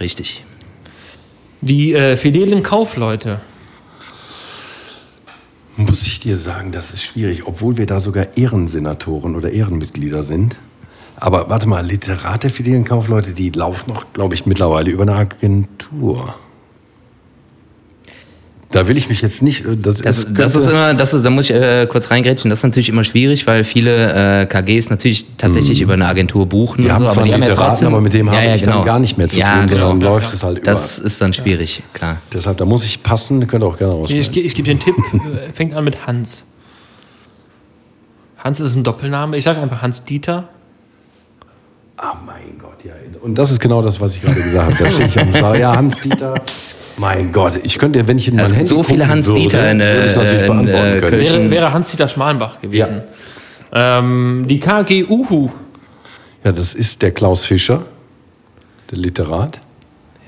[0.00, 0.44] Richtig.
[1.60, 3.40] Die äh, fidelen Kaufleute.
[5.76, 10.56] Muss ich dir sagen, das ist schwierig, obwohl wir da sogar Ehrensenatoren oder Ehrenmitglieder sind.
[11.16, 15.14] Aber warte mal, Literate für die Kaufleute, die laufen noch, glaube ich, mittlerweile über eine
[15.14, 16.34] Agentur.
[18.70, 19.64] Da will ich mich jetzt nicht.
[19.64, 22.50] äh, Das, Das, ist, das ist immer, das ist, da muss ich äh, kurz reingrätschen,
[22.50, 26.82] das ist natürlich immer schwierig, weil viele äh, KGs natürlich tatsächlich über eine Agentur buchen
[26.82, 27.88] Die und haben so, zwar aber die haben ja trotzdem.
[27.88, 28.78] aber mit dem ja, habe ja, ich genau.
[28.78, 29.90] dann gar nicht mehr zu ja, tun, genau.
[29.90, 30.66] sondern läuft es halt über.
[30.66, 32.18] Das ist dann schwierig, klar.
[32.32, 34.32] Deshalb, da muss ich passen, könnt ihr auch gerne Ich, rausschneiden.
[34.32, 34.96] ich, ich gebe dir einen Tipp,
[35.48, 36.48] äh, fängt an mit Hans.
[38.38, 39.36] Hans ist ein Doppelname.
[39.36, 40.48] Ich sage einfach Hans Dieter.
[41.96, 42.92] Ah, mein Gott, ja.
[43.22, 44.84] Und das ist genau das, was ich gerade gesagt habe.
[44.84, 45.58] Da stehe ich am Start.
[45.58, 46.34] Ja, Hans-Dieter.
[46.96, 49.80] Mein Gott, ich könnte, wenn ich in mein Es gibt Handy so viele Hans-Dieter in,
[49.80, 51.10] äh, würde ich es natürlich in, beantworten äh, können.
[51.10, 51.20] Köln.
[51.20, 53.02] Wäre, wäre Hans-Dieter Schmalenbach gewesen.
[53.72, 55.50] Ähm, die KG Uhu.
[56.44, 57.82] Ja, das ist der Klaus Fischer,
[58.90, 59.60] der Literat.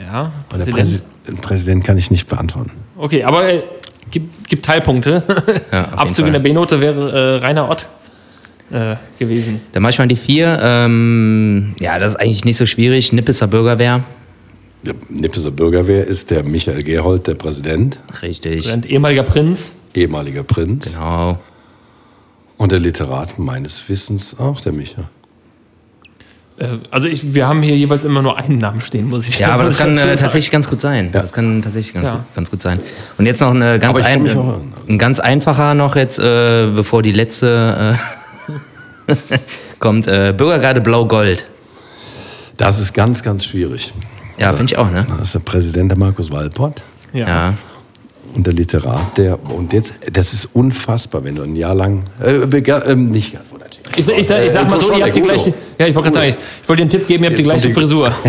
[0.00, 0.74] Ja, Und der Präsident.
[0.74, 2.70] Präsi den Präsident kann ich nicht beantworten.
[2.96, 3.62] Okay, aber äh,
[4.10, 5.22] gibt, gibt Teilpunkte.
[5.72, 6.40] Ja, Abzug in der.
[6.40, 7.88] B-Note wäre äh, Rainer Ott
[8.70, 9.60] äh, gewesen.
[9.72, 10.58] Dann mach ich mal die vier.
[10.62, 13.12] Ähm, ja, das ist eigentlich nicht so schwierig.
[13.12, 14.04] Nippeser Bürgerwehr.
[14.84, 18.70] Der Nippeser Bürgerwehr ist der Michael Gerhold, der Präsident, Richtig.
[18.72, 19.72] Ein ehemaliger Prinz.
[19.94, 20.94] ehemaliger Prinz.
[20.94, 21.38] Genau.
[22.56, 25.10] Und der Literat meines Wissens auch der Micha.
[26.58, 29.48] Äh, also ich, wir haben hier jeweils immer nur einen Namen stehen, muss ich Ja,
[29.50, 30.16] aber das kann äh, sagen.
[30.16, 31.10] tatsächlich ganz gut sein.
[31.12, 31.20] Ja.
[31.22, 32.14] Das kann tatsächlich ganz, Ja.
[32.16, 32.78] gut, ganz gut sein.
[33.18, 37.02] Und jetzt noch eine ganz ich kann ein, ein ganz einfacher noch jetzt, äh, bevor
[37.02, 38.15] die letzte äh,
[39.78, 40.06] kommt.
[40.06, 41.46] Äh, Bürgergarde Blau-Gold.
[42.56, 43.92] Das ist ganz, ganz schwierig.
[44.38, 45.06] Ja, finde ich auch, ne?
[45.08, 47.26] Da ist der Präsident der Markus Walpott Ja.
[47.28, 47.54] Ja.
[48.34, 52.46] und der Literat, der, und jetzt, das ist unfassbar, wenn du ein Jahr lang, äh,
[52.46, 53.80] bega- ähm, nicht Wodacek.
[53.96, 55.54] Ich, ich, sag- ich sag Äh, mal so, ihr habt die gleiche.
[55.78, 57.42] Ja, ich wollte gerade sagen, ich, ich wollte dir einen Tipp geben, ihr habt die
[57.42, 58.12] gleiche Frisur.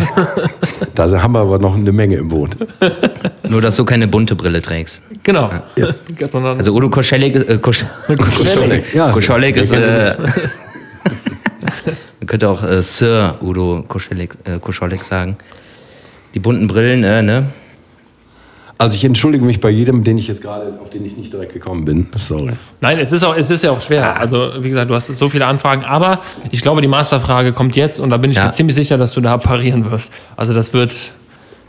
[0.93, 2.51] Da haben wir aber noch eine Menge im Boot.
[3.47, 5.01] Nur, dass du keine bunte Brille trägst.
[5.23, 5.49] genau.
[6.29, 8.93] Sondern Also Udo Koschelik, äh, Kosch, Koschelik.
[8.93, 10.15] Ja, Koschelik der ist, äh,
[12.19, 15.37] man könnte auch äh, Sir Udo Koschelik, äh, Koschelik sagen.
[16.33, 17.45] Die bunten Brillen, äh, ne?
[18.79, 21.51] Also ich entschuldige mich bei jedem, den ich jetzt gerade, auf den ich nicht direkt
[21.53, 22.07] gekommen bin.
[22.19, 22.53] Sorry.
[22.79, 24.19] Nein, es ist, auch, es ist ja auch schwer.
[24.19, 25.83] Also, wie gesagt, du hast so viele Anfragen.
[25.83, 28.45] Aber ich glaube, die Masterfrage kommt jetzt und da bin ich Ja.
[28.45, 30.13] mir ziemlich sicher, dass du da parieren wirst.
[30.35, 30.91] Also, das wird,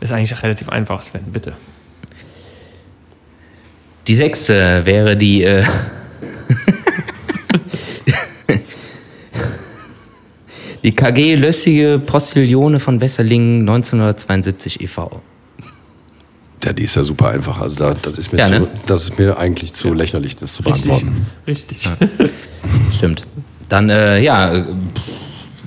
[0.01, 1.55] ist eigentlich relativ einfach, Sven, bitte.
[4.07, 5.45] Die sechste wäre die.
[5.45, 5.65] Äh,
[10.83, 15.21] die KG Lössige Postillone von Wesserlingen 1972 e.V.
[16.65, 17.61] Ja, die ist ja super einfach.
[17.61, 18.69] Also da, das, ist mir Ja, zu, ne?
[18.87, 20.85] das ist mir eigentlich zu lächerlich, das zu Richtig.
[20.87, 21.27] beantworten.
[21.47, 21.89] Richtig.
[22.97, 23.25] Stimmt.
[23.69, 24.65] Dann, äh, ja, würde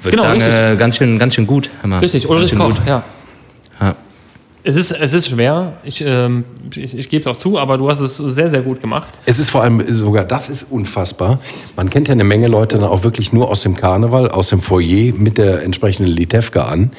[0.09, 0.53] Genau, sagen, richtig.
[0.59, 1.69] äh, ganz, schön, ganz schön gut.
[2.01, 2.81] Richtig, Ulrich Koch, gut.
[2.85, 2.97] ja.
[2.97, 3.03] Ja.
[4.63, 5.73] Es ist, es ist schwer.
[5.83, 6.45] Ich, ähm,
[6.75, 9.09] ich, ich gebe es auch zu, aber du hast es sehr, sehr gut gemacht.
[9.25, 11.39] Es ist vor allem sogar, das ist unfassbar.
[11.75, 14.61] Man kennt ja eine Menge Leute dann auch wirklich nur aus dem Karneval, aus dem
[14.61, 16.91] Foyer mit der entsprechenden Litewka an.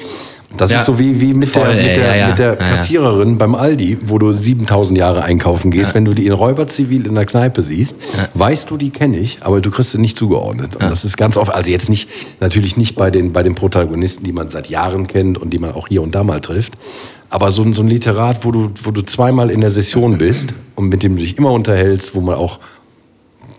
[0.57, 0.77] Das Ja.
[0.77, 2.55] ist so wie, wie mit Voll, der, mit ey, der, ja, mit der.
[2.55, 5.95] Kassiererin beim Aldi, wo du 7000 Jahre einkaufen gehst.
[5.95, 7.95] Wenn du die in Räuberzivil in der Kneipe siehst,
[8.35, 10.75] weißt du, die kenne ich, aber du kriegst sie nicht zugeordnet.
[10.75, 12.07] Und das ist ganz oft, also jetzt nicht,
[12.39, 15.71] natürlich nicht bei den, bei den Protagonisten, die man seit Jahren kennt und die man
[15.71, 16.73] auch hier und da mal trifft.
[17.29, 20.49] Aber so, ein- so ein Literat, wo du, wo du zweimal in der Session bist
[20.75, 22.59] und mit dem du dich immer unterhältst, wo man auch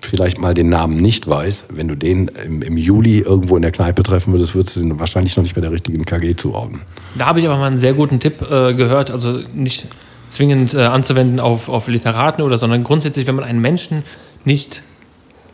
[0.07, 3.73] vielleicht mal den Namen nicht weiß, wenn du den im, im Juli irgendwo in der
[3.73, 6.83] Kneipe treffen würdest, würdest du den wahrscheinlich noch nicht bei der richtigen KG zuordnen.
[7.17, 9.88] Da habe ich aber mal einen sehr guten Tipp äh, gehört, also nicht
[10.29, 14.03] zwingend äh, anzuwenden auf, auf Literaten oder, sondern grundsätzlich, wenn man einen Menschen
[14.45, 14.83] nicht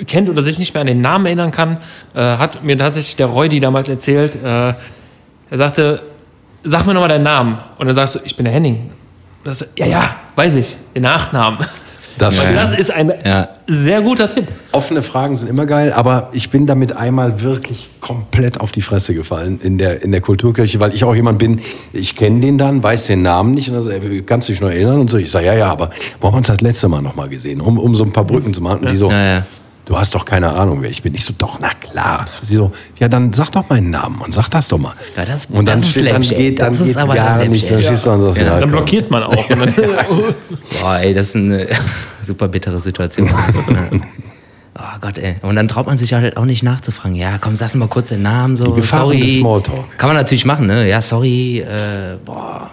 [0.06, 1.78] kennt oder sich nicht mehr an den Namen erinnern kann,
[2.14, 4.74] äh, hat mir tatsächlich der Reudi damals erzählt, äh,
[5.50, 6.02] er sagte,
[6.64, 7.58] sag mir nochmal deinen Namen.
[7.78, 8.92] Und dann sagst du, ich bin der Henning.
[9.44, 11.66] Das, ja, ja, weiß ich, den Nachnamen.
[12.20, 12.56] Das stimmt.
[12.56, 13.48] das ist ein Ja.
[13.66, 14.46] sehr guter Tipp.
[14.72, 19.14] Offene Fragen sind immer geil, aber ich bin damit einmal wirklich komplett auf die Fresse
[19.14, 21.60] gefallen in der, in der Kulturkirche, weil ich auch jemand bin,
[21.92, 24.60] ich kenne den dann, weiß den Namen nicht und dann so, ey, kannst du dich
[24.60, 25.16] noch erinnern und so.
[25.18, 27.60] Ich sage, ja, ja, aber wo haben wir uns das letzte Mal noch mal gesehen,
[27.60, 28.80] um, um so ein paar Brücken zu machen.
[28.80, 29.46] Und die so, Ja, ja.
[29.90, 31.12] Du hast doch keine Ahnung, wer ich bin.
[31.16, 32.28] Ich so, doch, na klar.
[32.42, 34.92] Sie so, ja, dann sag doch meinen Namen und sag das doch mal.
[35.16, 37.44] Ja, das- und dann das ist steht, dann geht, dann Das ist geht aber gar
[37.44, 37.68] nichts.
[37.68, 38.60] Dann und sagst, ja, Ja.
[38.60, 39.46] Dann blockiert man auch.
[39.48, 39.74] Dann,
[40.80, 41.66] Boah, ey, das ist eine
[42.22, 43.28] super bittere Situation.
[43.68, 43.98] Ja.
[44.78, 45.36] Oh Gott, ey.
[45.42, 47.16] Und dann traut man sich halt auch nicht nachzufragen.
[47.16, 48.56] Ja, komm, sag mal kurz den Namen.
[48.56, 49.20] So, Die Gefahren sorry.
[49.20, 49.98] des Smalltalk.
[49.98, 50.88] Kann man natürlich machen, ne?
[50.88, 51.58] Ja, sorry.
[51.58, 52.70] Äh, boah.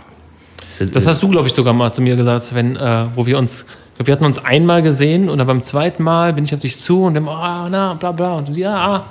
[0.79, 3.37] Das, Das hast du, glaube ich, sogar mal zu mir gesagt, Sven, äh, wo wir
[3.39, 3.65] uns,
[3.97, 6.79] glaube, wir hatten uns einmal gesehen und dann beim zweiten Mal bin ich auf dich
[6.79, 8.35] zu und dann, ah, na, bla, bla.
[8.37, 9.05] Und du, ja,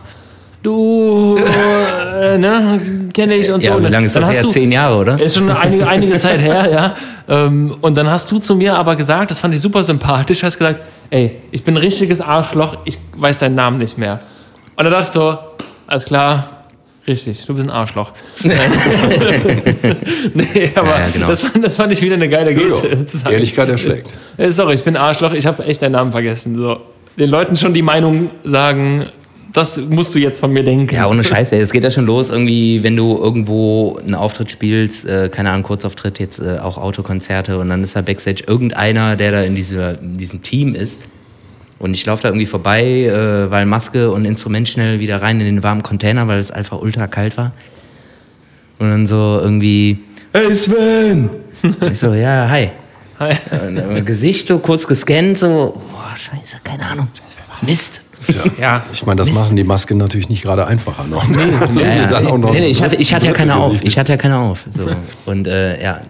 [0.62, 2.80] du, äh, ne,
[3.12, 3.70] kenne ich und so.
[3.70, 4.42] ja, Und wie lange ist dann das her?
[4.42, 5.20] du- Zehn Jahre, oder?
[5.20, 6.94] Ist schon einige, einige Zeit her, ja.
[7.28, 10.58] Ähm, und dann hast du zu mir aber gesagt, das fand ich super sympathisch, hast
[10.58, 14.20] gesagt, ey, ich bin ein richtiges Arschloch, ich weiß deinen Namen nicht mehr.
[14.76, 15.38] Und dann dachte ich so,
[15.86, 16.55] alles klar,
[17.06, 18.12] Richtig, du bist ein Arschloch.
[18.42, 18.50] nee,
[20.74, 21.28] aber Ja, ja, genau.
[21.28, 23.04] das, fand, das fand ich wieder eine geile Geste.
[23.06, 23.34] zu sagen.
[23.34, 24.12] Ehrlichkeit erschlägt.
[24.36, 26.56] Äh, Sorry, ich bin ein Arschloch, ich habe echt deinen Namen vergessen.
[26.56, 26.78] So.
[27.16, 29.06] Den Leuten schon die Meinung sagen,
[29.52, 30.94] das musst du jetzt von mir denken.
[30.94, 35.06] Ja, ohne Scheiße, es geht ja schon los, irgendwie, wenn du irgendwo einen Auftritt spielst,
[35.06, 39.32] äh, keine Ahnung, Kurzauftritt, jetzt äh, auch Autokonzerte und dann ist da Backstage irgendeiner, der
[39.32, 41.00] da in, dieser, in diesem Team ist.
[41.78, 45.46] Und ich laufe da irgendwie vorbei, äh, weil Maske und Instrument schnell wieder rein in
[45.46, 47.52] den warmen Container, weil es einfach ultra kalt war.
[48.78, 49.98] Und dann so irgendwie,
[50.32, 51.30] hey Sven!
[51.62, 52.70] Und ich so, ja, hi.
[53.18, 53.34] Hi.
[53.66, 57.08] Und, äh, Gesicht so kurz gescannt, so, boah, scheiße, keine Ahnung.
[57.62, 58.02] Mist.
[58.60, 61.24] Ja, Ich meine, das machen die Masken natürlich nicht gerade einfacher noch.
[61.60, 62.06] Also Ja, ja.
[62.08, 63.82] dann auch noch nee, nee, ich hatte, ich hatte ja keine auf.
[63.82, 64.64] Ich hatte ja keine auf.
[64.68, 64.86] So.
[65.26, 66.02] Und äh, ja,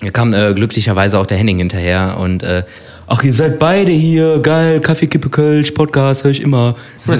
[0.00, 2.64] mir kam äh, glücklicherweise auch der Henning hinterher und äh,
[3.06, 6.76] ach, ihr seid beide hier, geil, Kaffee, Kippe, Kölsch, Podcast, höre ich immer.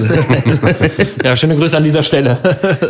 [1.23, 2.37] ja, schöne Grüße an dieser Stelle.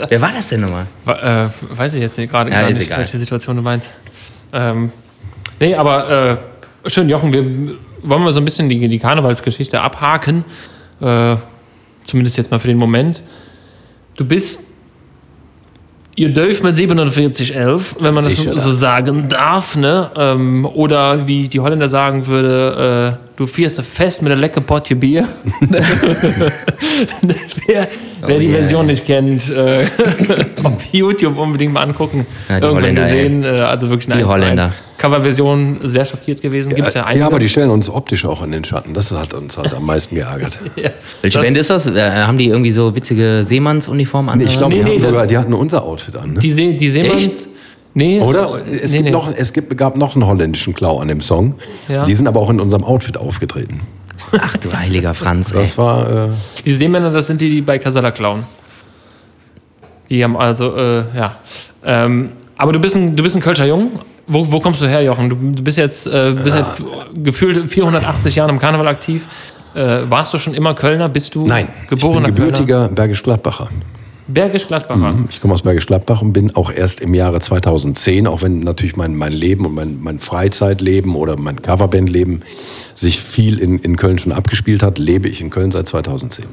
[0.10, 0.88] Wer war das denn nochmal?
[1.04, 3.00] Wa- äh, weiß ich jetzt nicht gerade Ja, gar nicht, egal.
[3.00, 3.92] welche Situation du meinst.
[4.54, 4.92] Ähm,
[5.60, 6.40] nee, aber
[6.86, 7.44] äh, schön, Jochen, wir
[8.04, 10.46] wollen mal so ein bisschen die, die Karnevalsgeschichte abhaken.
[11.02, 11.36] Äh,
[12.06, 13.22] zumindest jetzt mal für den Moment.
[14.16, 14.64] Du bist
[16.16, 18.58] ihr dürft mit 4711, wenn man das Sicher.
[18.58, 20.10] so sagen darf, ne?
[20.16, 24.96] Ähm, oder wie die Holländer sagen würde, äh, du fährst fest mit einer lecke Potje
[24.96, 25.28] Bier.
[28.28, 28.58] wer wer die yeah.
[28.60, 29.86] Version nicht kennt, äh,
[30.64, 32.26] auf YouTube unbedingt mal angucken.
[32.50, 34.44] Ja, die Irgendwann Holländer, gesehen, äh, also wirklich eine Die 1 zu 1.
[34.46, 34.74] Holländer.
[34.98, 36.74] Coverversion sehr schockiert gewesen.
[36.74, 37.26] Gibt es ja, Ja, einige.
[37.26, 38.94] aber die stellen uns optisch auch in den Schatten.
[38.94, 40.60] Das hat uns halt am meisten geärgert.
[40.76, 40.90] Ja.
[41.22, 41.88] Welche Das- Band ist das?
[41.88, 44.38] Äh, haben die irgendwie so witzige Seemannsuniformen an?
[44.40, 44.74] Nee, ich glaube?
[44.74, 46.34] Nee, die, nee, hatten sogar, die hatten unser Outfit an.
[46.34, 46.40] Ne?
[46.40, 47.50] Die, See, die Seemanns.
[47.98, 48.60] Nee, Oder?
[48.82, 49.12] Es, nee, gibt nee.
[49.12, 51.56] Noch, es gibt, gab noch einen holländischen Klau an dem Song.
[51.88, 52.04] Ja.
[52.06, 53.80] Die sind aber auch in unserem Outfit aufgetreten.
[54.40, 55.60] Ach du heiliger Franz, ey.
[55.60, 56.10] Das war.
[56.10, 56.30] Äh,
[56.66, 58.44] Die Seemänner, das sind die, die bei Casala klauen.
[60.10, 61.36] Die haben also, äh, ja.
[61.84, 63.92] Ähm, aber du bist ein, du bist ein Kölscher Jung.
[64.28, 65.30] Wo, wo kommst du her, Jochen?
[65.30, 66.82] Du, du bist jetzt, äh, bist jetzt
[67.24, 69.24] gefühlt 480 Jahre im Karneval aktiv.
[69.76, 71.10] Äh, warst du schon immer Kölner?
[71.10, 72.52] Bist du nein, geborener ich bin Kölner?
[72.52, 73.70] gebürtiger Bergisch Gladbacher.
[74.28, 75.16] Bergisch Gladbacher.
[75.30, 78.96] Ich komme aus Bergisch Gladbach und bin auch erst im Jahre 2010, auch wenn natürlich
[78.96, 82.42] mein, mein Leben und mein, mein Freizeitleben oder mein Coverbandleben
[82.96, 86.46] sich viel in, in Köln schon abgespielt hat, lebe ich in Köln seit 2010.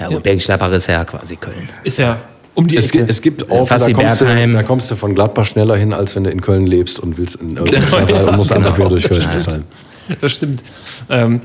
[0.00, 1.68] Ja gut, Bergisch Gladbach ist ja quasi Köln.
[1.84, 2.18] Ist ja
[2.54, 2.98] um die Es, Ecke.
[2.98, 6.16] gibt- es gibt Orte, da kommst, du, da kommst du von Gladbach schneller hin, als
[6.16, 8.72] wenn du in Köln lebst und willst in irgendeinem Genau, Stadtteil ja, und musst einmal
[8.72, 9.42] genau, quer durch das Köln stimmt.
[9.44, 9.64] sein.
[10.22, 10.62] Das stimmt.
[11.10, 11.40] Ähm,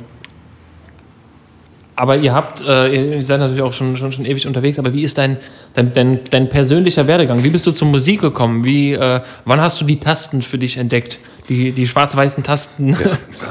[2.01, 5.03] aber ihr habt, äh, ihr seid natürlich auch schon, schon, schon ewig unterwegs, aber wie
[5.03, 5.37] ist dein,
[5.75, 7.43] dein, dein, dein persönlicher Werdegang?
[7.43, 8.63] Wie bist du zur Musik gekommen?
[8.63, 11.19] Wie, äh, wann hast du die Tasten für dich entdeckt?
[11.47, 12.97] Die, die schwarz-weißen Tasten?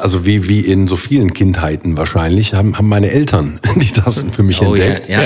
[0.02, 4.42] Also wie, wie in so vielen Kindheiten wahrscheinlich, haben, haben meine Eltern die Tasten für
[4.42, 5.08] mich Oh, ja, entdeckt.
[5.08, 5.20] ja.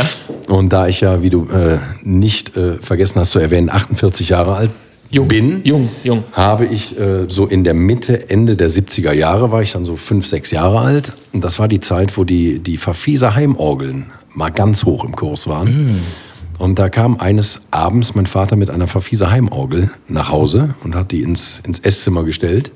[0.55, 4.55] Und da ich ja, wie du äh, nicht äh, vergessen hast zu erwähnen, 48 Jahre
[4.55, 4.71] alt
[5.15, 6.25] Jung, bin, jung, jung.
[6.33, 9.97] habe ich äh, so in der Mitte, Ende der 70er Jahre, war ich dann so
[9.97, 11.13] fünf, sechs Jahre alt.
[11.33, 15.47] Und das war die Zeit, wo die, die Verfieser Heimorgeln mal ganz hoch im Kurs
[15.47, 16.01] waren.
[16.59, 21.13] Und da kam eines Abends mein Vater mit einer Verfieser Heimorgel nach Hause und hat
[21.13, 22.71] die ins, ins Esszimmer gestellt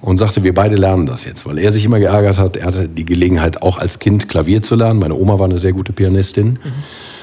[0.00, 2.56] und sagte, wir beide lernen das jetzt, weil er sich immer geärgert hat.
[2.56, 4.98] Er hatte die Gelegenheit, auch als Kind Klavier zu lernen.
[5.00, 6.58] Meine Oma war eine sehr gute Pianistin.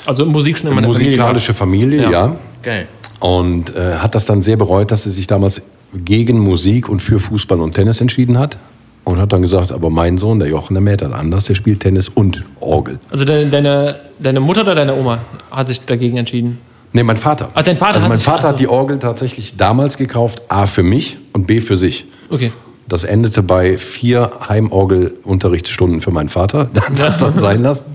[0.06, 1.12] Also Musik schon immer in der Familie.
[1.18, 2.12] Musikalische Familie, Ja.
[2.12, 2.36] ja.
[2.62, 2.88] Geil.
[3.20, 5.62] Und äh, hat das dann sehr bereut, dass sie sich damals
[5.94, 8.58] gegen Musik und für Fußball und Tennis entschieden hat.
[9.06, 11.80] Und hat dann gesagt, aber mein Sohn, der Jochen, der mäht das anders, der spielt
[11.80, 13.00] Tennis und Orgel.
[13.10, 16.60] Also deine, deine, deine Mutter oder deine Oma hat sich dagegen entschieden?
[16.92, 17.50] Nee, mein Vater.
[17.54, 18.48] Ah, dein Vater Also hat mein Vater ach so.
[18.50, 22.06] hat die Orgel tatsächlich damals gekauft, A für mich und B für sich.
[22.30, 22.52] Okay.
[22.90, 26.70] Das endete bei vier Heimorgel-Unterrichtsstunden für meinen Vater.
[26.76, 27.86] Hat das dann sein lassen.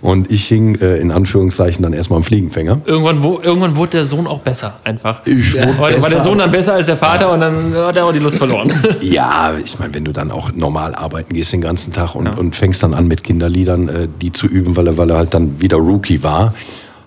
[0.00, 2.80] Und ich hing äh, in Anführungszeichen dann erstmal am Fliegenfänger.
[2.84, 5.22] Irgendwann, wo, irgendwann wurde der Sohn auch besser, einfach.
[5.26, 6.20] Ich Ja, wurde war, der.
[6.20, 8.72] Sohn dann besser als der Vater und dann hat er auch die Lust verloren.
[9.00, 12.56] Ja, ich meine, wenn du dann auch normal arbeiten gehst den ganzen Tag und, und
[12.56, 15.60] fängst dann an mit Kinderliedern, äh, die zu üben, weil er, weil er halt dann
[15.60, 16.54] wieder Rookie war,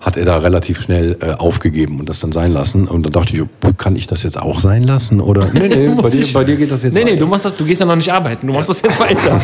[0.06, 2.86] hat er da relativ schnell äh, aufgegeben und das dann sein lassen.
[2.86, 3.42] Und dann dachte ich,
[3.76, 5.20] kann ich das jetzt auch sein lassen?
[5.20, 7.20] Oder nee, nee, bei dir, bei dir geht das jetzt Nee, nee, weiter.
[7.24, 9.40] du machst das, du gehst ja noch nicht arbeiten, du machst das jetzt weiter.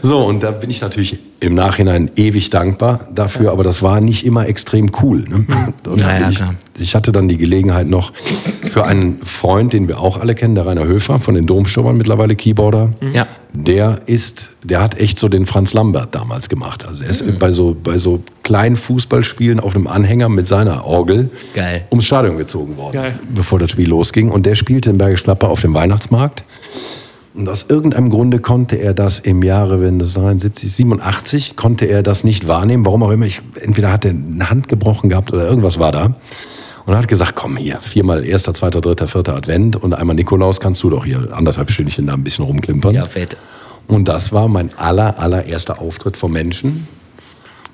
[0.00, 4.24] So, und da bin ich natürlich im Nachhinein ewig dankbar dafür, aber das war nicht
[4.24, 5.24] immer extrem cool.
[5.28, 5.44] Ne?
[5.86, 6.54] Und Ja, ja, klar.
[6.80, 8.12] Ich hatte dann die Gelegenheit noch
[8.68, 12.36] für einen Freund, den wir auch alle kennen, der Rainer Höfer von den Domstürmern, mittlerweile
[12.36, 12.90] Keyboarder.
[13.12, 13.26] Ja.
[13.52, 16.86] Der ist, der hat echt so den Franz Lambert damals gemacht.
[16.86, 17.38] Also er ist Mhm.
[17.38, 21.84] bei so, bei so kleinen Fußballspielen auf einem Anhänger mit seiner Orgel Geil.
[21.90, 23.18] ums Stadion gezogen worden, Geil.
[23.34, 24.30] bevor das Spiel losging.
[24.30, 26.44] Und der spielte in Bergisch Gladbach auf dem Weihnachtsmarkt.
[27.32, 32.02] Und aus irgendeinem Grunde konnte er das im Jahre, wenn das 73, 87, konnte er
[32.02, 32.84] das nicht wahrnehmen.
[32.84, 33.24] Warum auch immer.
[33.26, 36.14] Ich, entweder hat er eine Hand gebrochen gehabt oder irgendwas war da.
[36.86, 40.82] Und hat gesagt, komm hier, viermal erster, zweiter, dritter, vierter Advent und einmal Nikolaus kannst
[40.82, 42.94] du doch hier anderthalb Stündchen da ein bisschen rumklimpern.
[42.94, 43.36] Ja, fett.
[43.86, 46.88] Und das war mein aller, allererster Auftritt vor Menschen.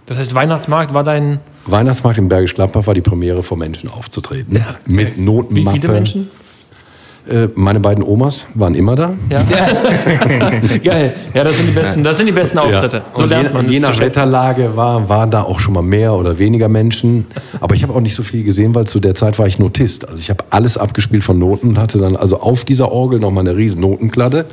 [0.06, 1.40] Das heißt, Weihnachtsmarkt war dein.
[1.66, 4.64] Weihnachtsmarkt in Bergisch Gladbach war die Premiere vor Menschen aufzutreten.
[4.86, 5.80] Mit Wie Notenmappe.
[5.80, 6.30] viele Menschen?
[7.28, 9.14] Äh, meine beiden Omas waren immer da.
[9.30, 9.42] Ja.
[10.84, 11.14] Geil.
[11.34, 13.02] Ja, das sind die besten, das sind die besten Auftritte.
[13.10, 13.98] So Und lernt je, man es je nach.
[13.98, 17.26] Wetterlage war, waren da auch schon mal mehr oder weniger Menschen.
[17.60, 20.08] Aber ich habe auch nicht so viel gesehen, weil zu der Zeit war ich Notist.
[20.08, 23.32] Also ich habe alles abgespielt von Noten und hatte dann also auf dieser Orgel noch
[23.32, 24.46] mal eine riesen Notenklatte.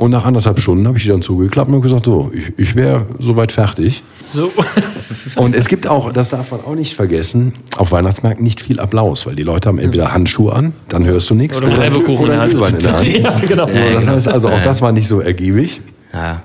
[0.00, 3.04] Und nach anderthalb Stunden habe ich die dann zugeklappt und gesagt, so, ich, ich wäre
[3.18, 4.02] soweit fertig.
[4.32, 4.48] So.
[5.36, 9.26] Und es gibt auch, das darf man auch nicht vergessen, auf Weihnachtsmärkten nicht viel Applaus,
[9.26, 11.58] weil die Leute haben entweder Handschuhe an, dann hörst du nichts.
[11.58, 12.50] Oder einen Reibekuchen in der Hand.
[12.50, 13.08] Glühwein in der Hand.
[13.18, 13.68] Ja, genau.
[13.92, 15.82] Das heißt also, auch das war nicht so ergiebig.
[16.14, 16.44] Ja.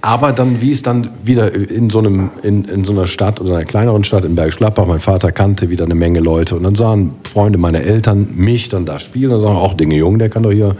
[0.00, 3.54] Aber dann, wie es dann wieder in so, einem, in, in so einer Stadt oder
[3.54, 6.74] einer kleineren Stadt in Bergisch Gladbach, mein Vater kannte wieder eine Menge Leute und dann
[6.74, 10.42] sahen Freunde meiner Eltern mich dann da spielen und sagen, auch Dinge Jung, der kann
[10.42, 10.74] doch hier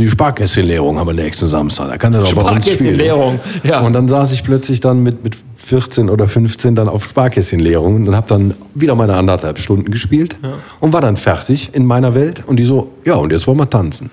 [0.00, 2.96] die Sparkästchenleerung haben wir nächsten Samstag, da kann er doch bei uns spielen.
[2.96, 3.80] Sparkästchenleerung, ja.
[3.80, 8.16] Und dann saß ich plötzlich dann mit, mit 14 oder 15 dann auf Sparkästchenleerung und
[8.16, 10.38] habe dann wieder meine anderthalb Stunden gespielt
[10.80, 13.70] und war dann fertig in meiner Welt und die so, ja und jetzt wollen wir
[13.70, 14.10] tanzen.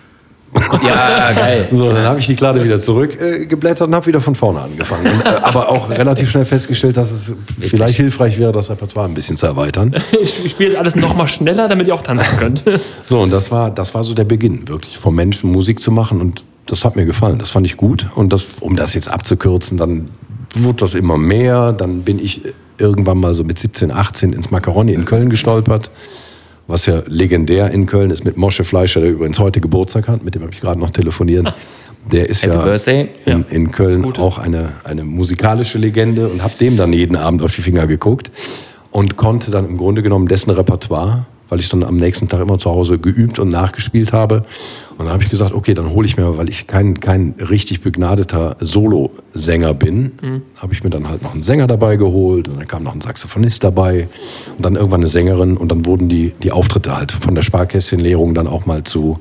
[0.84, 1.68] ja, geil.
[1.72, 5.06] So, dann habe ich die Kladde wieder zurückgeblättert äh, und habe wieder von vorne angefangen.
[5.06, 9.14] Und, äh, aber auch relativ schnell festgestellt, dass es vielleicht hilfreich wäre, das Repertoire ein
[9.14, 9.96] bisschen zu erweitern.
[10.22, 12.64] Ich spiele jetzt alles noch mal schneller, damit ihr auch tanzen könnt.
[13.06, 16.20] So, und das war, das war so der Beginn, wirklich vom Menschen Musik zu machen.
[16.22, 17.40] Und das hat mir gefallen.
[17.40, 18.08] Das fand ich gut.
[18.16, 20.06] Und das, um das jetzt abzukürzen, dann
[20.56, 21.74] wurde das immer mehr.
[21.74, 22.42] Dann bin ich
[22.78, 25.90] irgendwann mal so mit 17, 18 ins Macaroni in Köln gestolpert.
[26.70, 30.24] Was ja legendär in Köln ist mit Mosche Fleischer, der übrigens heute Geburtstag hat.
[30.24, 31.52] Mit dem habe ich gerade noch telefoniert.
[32.12, 33.10] Der ist Happy ja Birthday.
[33.26, 37.56] in, in Köln auch eine, eine musikalische Legende und habe dem dann jeden Abend auf
[37.56, 38.30] die Finger geguckt
[38.92, 42.58] und konnte dann im Grunde genommen dessen Repertoire, weil ich dann am nächsten Tag immer
[42.58, 44.46] zu Hause geübt und nachgespielt habe.
[44.98, 47.82] Und dann habe ich gesagt, okay, dann hole ich mir, weil ich kein, kein richtig
[47.82, 50.12] begnadeter Solo-Sänger bin,
[50.58, 53.02] habe ich mir dann halt noch einen Sänger dabei geholt und dann kam noch ein
[53.02, 54.08] Saxophonist dabei
[54.58, 58.34] und dann irgendwann eine Sängerin und dann wurden die, die Auftritte halt von der Sparkästchenleerung
[58.34, 59.20] dann auch mal zu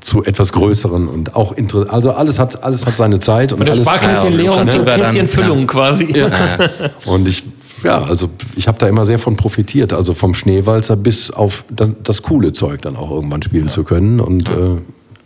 [0.00, 1.90] zu etwas größeren und auch interessant.
[1.90, 3.52] Also alles hat, alles hat seine Zeit.
[3.52, 6.14] Und Von der alles, Sparkästchenleerung Ja, zur Kästchenfüllung quasi.
[7.06, 7.44] Und ich,
[7.82, 9.92] ja, also ich habe da immer sehr von profitiert.
[9.92, 14.20] Also vom Schneewalzer bis auf das, das coole Zeug dann auch irgendwann spielen zu können.
[14.20, 14.52] Und äh,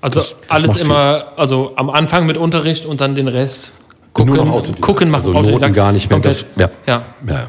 [0.03, 0.87] Also Das- das alles macht viel.
[0.87, 3.73] immer, also am Anfang mit Unterricht und dann den Rest
[4.15, 4.35] gucken.
[4.35, 6.19] Nur noch gucken macht Also Noten gar nicht mehr.
[6.21, 6.71] Das- ja.
[6.87, 7.03] ja.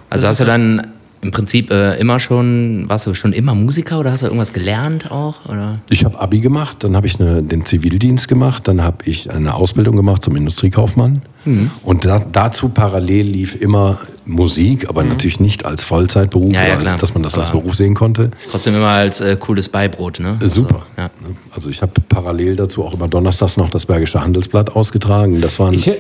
[0.10, 0.88] Also hast du dann
[1.22, 5.12] im Prinzip äh, immer schon, warst du schon immer Musiker oder hast du irgendwas gelernt
[5.12, 5.46] auch?
[5.48, 5.80] Oder?
[5.92, 9.54] Ich habe Abi gemacht, dann habe ich eine, den Zivildienst gemacht, dann habe ich eine
[9.54, 11.22] Ausbildung gemacht zum Industriekaufmann.
[11.46, 11.72] Mhm.
[11.84, 16.54] Und da, dazu parallel lief immer Musik, aber natürlich nicht als Vollzeitberuf, Mhm.
[16.56, 18.32] Ja, ja, als, dass man das als Aber- Beruf sehen konnte.
[18.52, 20.38] Trotzdem immer als äh, cooles Beibrot, ne?
[20.42, 20.84] Äh, Super.
[20.98, 21.10] Ja.
[21.54, 25.42] Also ich habe parallel dazu auch immer donnerstags noch das Bergische Handelsblatt ausgetragen.
[25.42, 25.96] Das waren Ich, ich,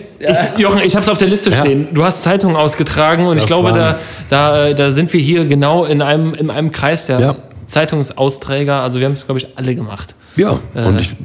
[0.58, 1.58] Jochen, ich habe es auf der Liste Ja.
[1.58, 1.88] stehen.
[1.94, 3.98] Du hast Zeitungen ausgetragen und ich Das glaube, da, waren-
[4.30, 7.36] da, äh, da sind wir hier genau in einem, in einem Kreis der Ja.
[7.72, 8.82] Zeitungsausträger.
[8.82, 10.16] Also wir haben es, glaube ich, alle gemacht.
[10.36, 11.16] Ja, und ich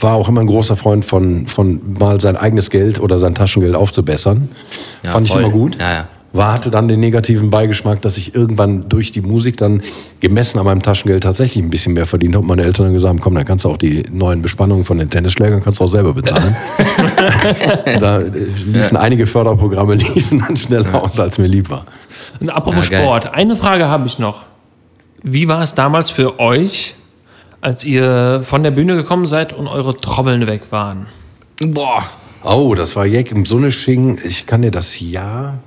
[0.00, 3.74] war auch immer ein großer Freund von, von mal sein eigenes Geld oder sein Taschengeld
[3.74, 4.48] aufzubessern.
[5.04, 5.40] Ja, Fand voll.
[5.40, 5.76] ich immer gut.
[5.78, 6.08] Ja, ja.
[6.32, 9.82] War, hatte dann den negativen Beigeschmack, dass ich irgendwann durch die Musik dann
[10.20, 12.42] gemessen an meinem Taschengeld tatsächlich ein bisschen mehr verdient habe.
[12.42, 14.98] Und meine Eltern dann gesagt haben, komm, dann kannst du auch die neuen Bespannungen von
[14.98, 16.54] den Tennisschlägern kannst du auch selber bezahlen.
[18.00, 18.30] da äh,
[18.66, 21.86] liefen einige Förderprogramme liefen dann schneller aus, als mir lieb war.
[22.40, 22.86] Und apropos.
[22.86, 24.44] Sport, eine Frage habe ich noch.
[25.28, 26.94] Wie war es damals für euch,
[27.60, 31.08] als ihr von der Bühne gekommen seid und eure Trommeln weg waren?
[31.60, 32.04] Boah.
[32.44, 34.20] Oh, das war Jack im Sonnesching.
[34.24, 35.58] Ich kann dir das Jahr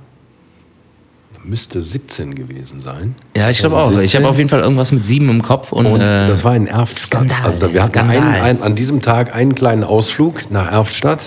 [1.44, 3.16] müsste 17 gewesen sein.
[3.36, 4.00] Ja, ich glaube Also auch.
[4.00, 4.20] Ich 17.
[4.22, 6.66] habe auf jeden Fall irgendwas mit sieben im Kopf und, Und äh, das war in
[6.66, 7.26] Erftstadt.
[7.28, 8.16] Skandal, Also wir hatten Skandal.
[8.18, 11.20] einen, einen, an diesem Tag einen kleinen Ausflug nach Erftstadt.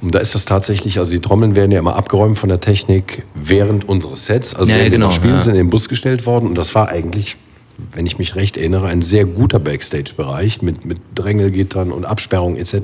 [0.00, 3.24] Und da ist das tatsächlich, also die Trommeln werden ja immer abgeräumt von der Technik
[3.34, 4.54] während unseres Sets.
[4.54, 5.42] Also Ja, während ja, wir genau, spielen, ja.
[5.42, 6.46] sind in den Bus gestellt worden.
[6.46, 7.36] Und das war eigentlich,
[7.92, 12.74] wenn ich mich recht erinnere, ein sehr guter Backstage-Bereich mit, mit Drängelgittern und Absperrung etc.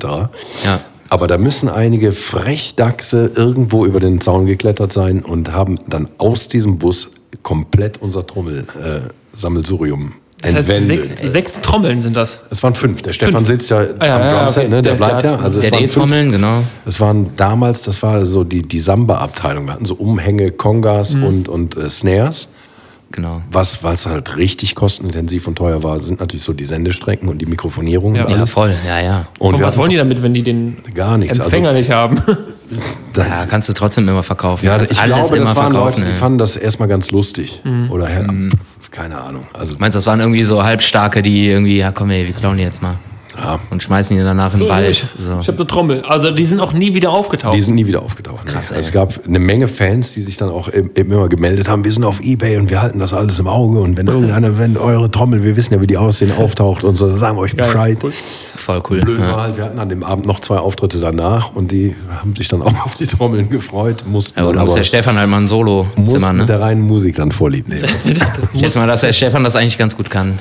[0.63, 0.79] Ja.
[1.09, 6.47] Aber da müssen einige Frechdachse irgendwo über den Zaun geklettert sein und haben dann aus
[6.47, 7.09] diesem Bus
[7.41, 11.05] komplett unser Trommel-Sammelsurium Das heißt, entwendet.
[11.05, 12.39] sechs, sechs Trommeln sind das.
[12.49, 13.01] Es waren fünf.
[13.01, 14.69] Der Stefan sitzt ja, ja, am ja, Drumset, okay.
[14.69, 14.81] ne?
[14.81, 15.37] der, Der- bleibt der ja.
[15.39, 15.93] Also es der waren fünf.
[15.93, 16.63] D-Trommeln, genau.
[16.85, 19.65] Es waren damals, das war so die, die Samba-Abteilung.
[19.65, 21.23] Wir hatten so Umhänge, Kongas Mhm.
[21.23, 22.53] und, und äh, Snares.
[23.11, 23.41] Genau.
[23.51, 27.47] Was, was halt richtig kostenintensiv und teuer war, sind natürlich so die Sendestrecken und die
[27.47, 28.13] Mikrofonierung.
[28.15, 28.29] Ja.
[28.29, 28.71] Ja, voll.
[28.87, 29.25] Ja, ja.
[29.39, 31.39] Und Und was wollen die damit, wenn die den Gar nichts.
[31.39, 32.21] Empfänger nicht haben?
[33.13, 34.63] da- Ja, kannst du trotzdem immer verkaufen.
[34.65, 37.61] ja, ich glaube, das waren Leute, die fanden das erstmal ganz lustig.
[37.65, 37.89] Mhm.
[37.91, 38.27] Oder ja,
[38.91, 39.45] keine Ahnung.
[39.53, 42.57] Also, Meinst du, das waren irgendwie so Halbstarke, die irgendwie, ja komm ey, wir klauen
[42.57, 42.97] die jetzt mal.
[43.37, 44.89] Ja, Und schmeißen die danach in den Wald.
[44.89, 45.39] ich So.
[45.39, 46.01] ich habe eine Trommel.
[46.03, 47.55] Also die sind auch nie wieder aufgetaucht.
[47.55, 48.45] die sind nie wieder aufgetaucht.
[48.45, 48.79] Krass, also, ey.
[48.81, 52.19] es gab eine Menge Fans, die sich dann auch immer gemeldet haben, wir sind auf
[52.21, 55.55] Ebay und wir halten das alles im Auge und wenn irgendeiner, wenn eure Trommel, wir
[55.55, 57.97] wissen ja, wie die aussehen, auftaucht und so, dann sagen wir euch Bescheid.
[58.03, 58.11] cool.
[58.11, 59.01] Voll cool.
[59.01, 59.33] Blöd Ja.
[59.33, 62.47] war halt, wir hatten an dem Abend noch zwei Auftritte danach und die haben sich
[62.47, 65.29] dann auch auf die Trommeln gefreut, mussten Ja, aber du aber musst der Stefan halt
[65.29, 66.45] mal ein Solo zimmern, mit ne?
[66.47, 67.87] der reinen Musik dann vorlieb nehmen.
[68.53, 70.39] Ich schätze mal, dass der Stefan das eigentlich ganz gut kann.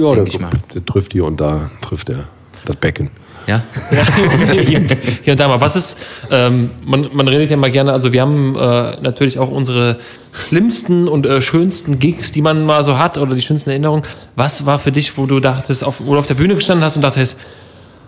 [0.00, 0.50] Ja, der, ich mal.
[0.74, 2.28] der trifft hier und da, trifft er
[2.64, 3.10] das Becken.
[3.46, 3.62] Ja?
[3.90, 4.04] Ja,
[4.62, 5.60] hier, und- hier und da mal.
[5.60, 5.98] Was ist,
[6.30, 9.98] ähm, man, man redet ja mal gerne, also wir haben äh, natürlich auch unsere
[10.32, 14.04] schlimmsten und äh, schönsten Gigs, die man mal so hat oder die schönsten Erinnerungen.
[14.36, 16.96] Was war für dich, wo du dachtest, auf, wo du auf der Bühne gestanden hast
[16.96, 17.36] und dachtest,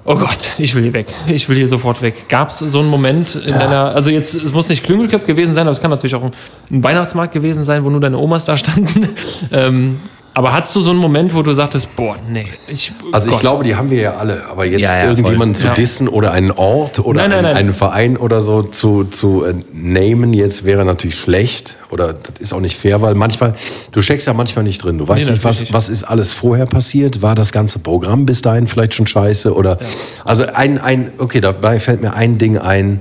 [0.04, 2.28] oh Gott, ich will hier weg, ich will hier sofort weg.
[2.28, 5.62] Gab es so einen Moment in deiner, also jetzt, es muss nicht Klüngelköp gewesen sein,
[5.66, 6.32] aber es kann natürlich auch ein,
[6.70, 9.08] ein Weihnachtsmarkt gewesen sein, wo nur deine Omas da standen.
[9.50, 10.00] ähm,
[10.36, 12.92] aber hattest du so einen Moment, wo du sagtest, boah, nee, ich.
[13.12, 13.40] Also ich Gott.
[13.40, 14.44] glaube, die haben wir ja alle.
[14.50, 15.60] Aber jetzt Ja, ja, irgendjemanden voll.
[15.60, 15.74] zu Ja.
[15.74, 17.56] dissen oder einen Ort oder Nein, nein, einen, nein.
[17.56, 21.76] einen Verein oder so zu, zu äh, namen, jetzt wäre natürlich schlecht.
[21.90, 23.54] Oder das ist auch nicht fair, weil manchmal,
[23.92, 24.98] du steckst ja manchmal nicht drin.
[24.98, 27.22] Du weißt Nee, nicht, was, was ist alles vorher passiert.
[27.22, 29.54] War das ganze Programm bis dahin vielleicht schon scheiße?
[29.54, 29.78] Oder
[30.24, 33.00] also ein, ein, okay, dabei fällt mir ein Ding ein.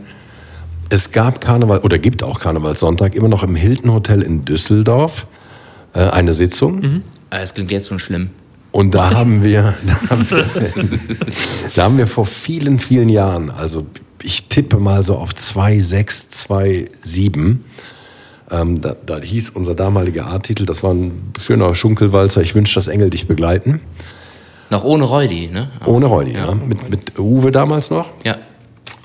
[0.90, 5.26] Es gab Karneval oder gibt auch Karnevalssonntag immer noch im Hilton Hotel in Düsseldorf
[5.96, 6.76] äh, eine Sitzung.
[6.80, 7.02] Mhm.
[7.34, 8.30] Ah, Es klingt jetzt schon schlimm.
[8.72, 10.46] Und da haben wir, da haben wir,
[11.76, 13.88] da haben wir vor vielen, vielen Jahren, also
[14.22, 16.48] ich tippe mal so auf 2,6,
[17.04, 17.58] 2,7.
[18.52, 22.88] Ähm, da, da hieß unser damaliger A-Titel, das war ein schöner Schunkelwalzer, ich wünsche, dass
[22.88, 23.82] Engel dich begleiten.
[24.70, 25.72] Noch ohne Reudi, ne?
[25.86, 26.54] Ohne Reudi, ja.
[26.54, 28.10] Mit, mit Uwe damals noch.
[28.24, 28.38] Ja.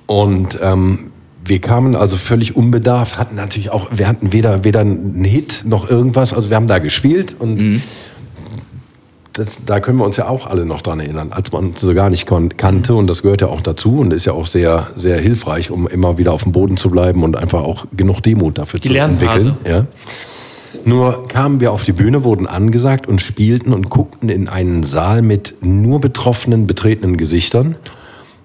[0.06, 1.12] Und ähm,
[1.46, 5.88] wir kamen also völlig unbedarft, hatten natürlich auch, wir hatten weder, weder einen Hit noch
[5.88, 7.80] irgendwas, also wir haben da gespielt und
[9.38, 11.94] das, da können wir uns ja auch alle noch dran erinnern, als man uns so
[11.94, 15.20] gar nicht kannte und das gehört ja auch dazu und ist ja auch sehr, sehr
[15.20, 18.80] hilfreich, um immer wieder auf dem Boden zu bleiben und einfach auch genug Demut dafür
[18.80, 19.50] Die zu Lernphase.
[19.50, 19.72] entwickeln.
[19.72, 19.86] Ja.
[20.84, 25.22] Nur kamen wir auf die Bühne, wurden angesagt und spielten und guckten in einen Saal
[25.22, 27.76] mit nur betroffenen, betretenen Gesichtern,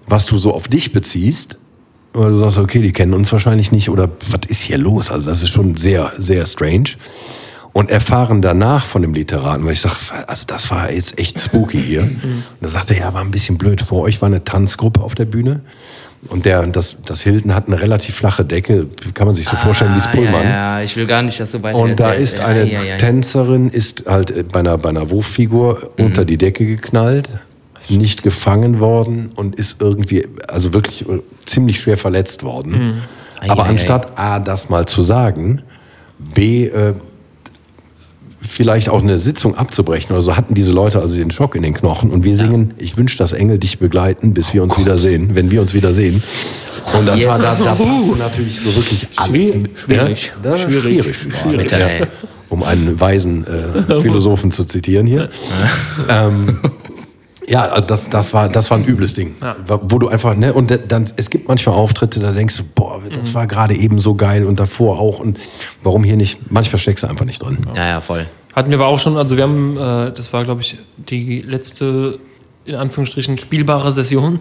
[0.06, 1.58] was du so auf dich beziehst.
[2.14, 5.10] Oder du sagst, okay, die kennen uns wahrscheinlich nicht oder was ist hier los?
[5.10, 6.90] Also das ist schon sehr, sehr strange.
[7.74, 9.96] Und erfahren danach von dem Literaten, weil ich sage,
[10.28, 12.02] also das war jetzt echt spooky hier.
[12.02, 13.82] Und da sagte er, ja, war ein bisschen blöd.
[13.82, 15.60] Vor euch war eine Tanzgruppe auf der Bühne.
[16.28, 19.90] Und der, das, das Hilton hat eine relativ flache Decke, kann man sich so vorstellen
[19.90, 20.44] wie das Ah, Pullman.
[20.44, 22.96] Ja, ja, ich will gar nicht, dass du weiter Und da ist eine ja, ja.
[22.96, 27.28] Tänzerin, ist halt äh, bei einer, bei einer Wurffigur unter die Decke geknallt,
[27.90, 33.02] nicht gefangen worden und ist irgendwie, also wirklich äh, ziemlich schwer verletzt worden.
[33.40, 35.62] Aber Ei, ei, anstatt A, das mal zu sagen,
[36.18, 36.94] B, äh,
[38.48, 41.74] vielleicht auch eine Sitzung abzubrechen oder so, hatten diese Leute also den Schock in den
[41.74, 45.50] Knochen und wir singen, ich wünsche, dass Engel dich begleiten, bis wir uns wiedersehen, wenn
[45.50, 46.22] wir uns wiedersehen.
[46.98, 47.28] Und das Yes.
[47.28, 47.84] war, da, da passte
[48.18, 49.28] natürlich so wirklich alles.
[49.30, 49.62] Schwierig.
[49.62, 50.32] mit- Schwierig.
[50.44, 50.82] Ja, Schwierig.
[50.82, 51.16] schwierig.
[51.42, 51.70] Schwierig.
[51.72, 52.06] Ja.
[52.50, 55.30] Um einen weisen äh, Philosophen zu zitieren hier.
[56.08, 56.58] ähm,
[57.46, 59.34] ja, also das, das, war, das war ein übles Ding.
[59.66, 63.30] Wo du einfach, ne, und dann, es gibt manchmal Auftritte, da denkst du, boah, das
[63.30, 63.34] Mhm.
[63.34, 65.18] war gerade eben so geil und davor auch.
[65.20, 65.38] Und
[65.82, 66.50] warum hier nicht?
[66.50, 67.66] Manchmal steckst du einfach nicht drin.
[67.74, 68.26] Ja, ja, voll.
[68.54, 72.18] Hatten wir aber auch schon, also wir haben, äh, das war glaube ich die letzte,
[72.64, 74.40] in Anführungsstrichen, spielbare Session.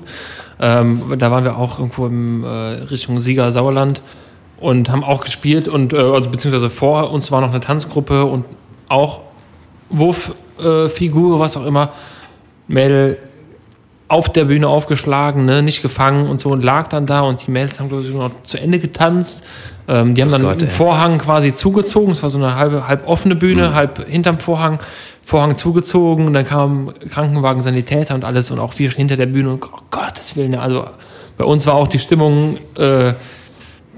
[0.59, 4.01] Ähm, da waren wir auch irgendwo im äh, Richtung Sieger Sauerland
[4.59, 8.45] und haben auch gespielt und, äh, also beziehungsweise vor uns war noch eine Tanzgruppe und
[8.87, 9.21] auch
[9.89, 11.91] Wurffigur, Figur, was auch immer.
[12.67, 13.17] Mädel
[14.07, 17.51] auf der Bühne aufgeschlagen, ne, nicht gefangen und so und lag dann da und die
[17.51, 19.43] Mädels haben, glaube ich, noch zu Ende getanzt.
[19.87, 20.67] Ähm, die haben dann Gott, ey.
[20.67, 22.11] Vorhang quasi zugezogen.
[22.11, 24.79] Es war so eine halbe, halb offene Bühne, halb hinterm Vorhang.
[25.25, 29.51] Vorhang zugezogen und dann kam Krankenwagen, Sanitäter und alles und auch wir hinter der Bühne
[29.51, 30.85] und oh Gottes Willen, also
[31.37, 33.13] bei uns war auch die Stimmung äh,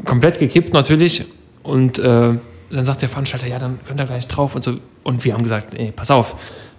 [0.05, 1.25] komplett gekippt natürlich
[1.63, 2.33] und äh,
[2.69, 5.41] dann sagt der Veranstalter, ja, dann könnt ihr gleich drauf und so und wir haben
[5.41, 6.35] gesagt, ey, pass auf,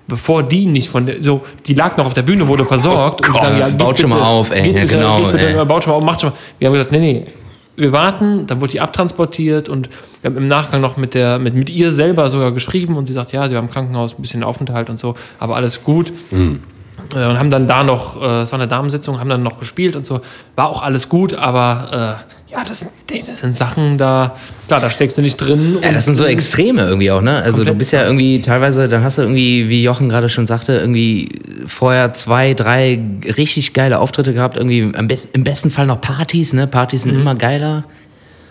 [0.09, 3.37] bevor die nicht von der, so, die lag noch auf der Bühne, wurde versorgt und
[3.37, 5.65] die sagen, ja, baut schon bitte, mal auf, ey, geht ja, bitte, genau, bitte, ey.
[5.65, 6.37] baut schon mal auf, macht schon mal.
[6.59, 7.27] Wir haben gesagt, nee, nee,
[7.77, 9.89] wir warten, dann wurde die abtransportiert und
[10.23, 13.13] wir haben im Nachgang noch mit, der, mit, mit ihr selber sogar geschrieben und sie
[13.13, 16.13] sagt, ja, sie war im Krankenhaus ein bisschen Aufenthalt und so, aber alles gut.
[16.33, 16.59] Äh,
[17.15, 20.07] und haben dann da noch, äh, es war eine Damensitzung, haben dann noch gespielt und
[20.07, 20.21] so.
[20.55, 24.37] War auch alles gut, aber äh, ja, das, das sind Sachen, da,
[24.67, 25.79] klar, da steckst du nicht drin.
[25.83, 27.43] Ja, das sind so Extreme irgendwie auch, ne?
[27.43, 30.77] Also du bist ja irgendwie teilweise, dann hast du irgendwie, wie Jochen gerade schon sagte,
[30.79, 33.01] irgendwie vorher zwei, drei
[33.37, 36.67] richtig geile Auftritte gehabt, irgendwie best, im besten Fall noch Partys, ne?
[36.67, 37.85] Partys sind immer geiler.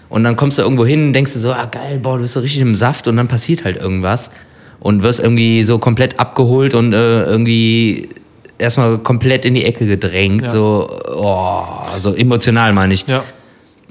[0.09, 2.39] Und dann kommst du irgendwo hin, denkst du so, ah geil, boah, du bist so
[2.39, 4.29] richtig im Saft und dann passiert halt irgendwas
[4.79, 8.09] und wirst irgendwie so komplett abgeholt und äh, irgendwie
[8.57, 10.49] erstmal komplett in die Ecke gedrängt, Ja.
[10.49, 11.63] so, oh,
[11.97, 13.05] so emotional meine ich.
[13.07, 13.23] Ja.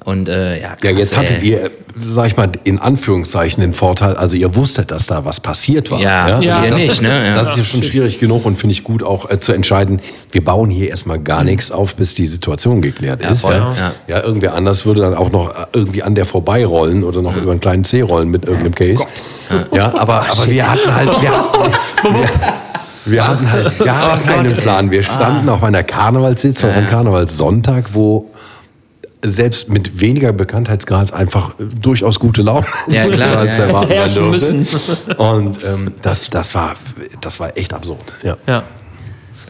[0.05, 1.49] Und äh, ja, Ja, krass, jetzt hattet ey.
[1.49, 5.91] ihr, sag ich mal, in Anführungszeichen den Vorteil, also ihr wusstet, dass da was passiert
[5.91, 5.99] war.
[5.99, 7.29] Ja, Ja, wir das, nicht, ne?
[7.29, 7.35] Ja.
[7.35, 10.01] Das ist ja schon schwierig genug und finde ich gut auch äh, zu entscheiden,
[10.31, 13.41] wir bauen hier erstmal gar nichts auf, bis die Situation geklärt ist.
[13.41, 13.75] voll, ja.
[13.75, 13.93] ja.
[14.19, 17.53] ja, irgendwer anders würde dann auch noch äh, irgendwie an der vorbeirollen oder noch über
[17.53, 19.07] einen kleinen C rollen mit irgendeinem Case.
[19.73, 22.29] Ja, aber, aber wir hatten halt, wir hatten, wir,
[23.05, 24.91] wir hatten halt gar keinen Plan.
[24.91, 28.31] Wir standen auf einer Karnevalssitzung, auf einem Karnevalssonntag, wo
[29.25, 33.69] selbst mit weniger Bekanntheitsgrad einfach äh, durchaus gute Laune Ja, klar, als ja, ja.
[33.69, 34.55] erwarten sein Herrschen durfte.
[34.55, 35.13] müssen.
[35.15, 36.75] Und ähm, das, das, war,
[37.21, 38.13] das war echt absurd.
[38.23, 38.37] Ja.
[38.47, 38.63] Ja.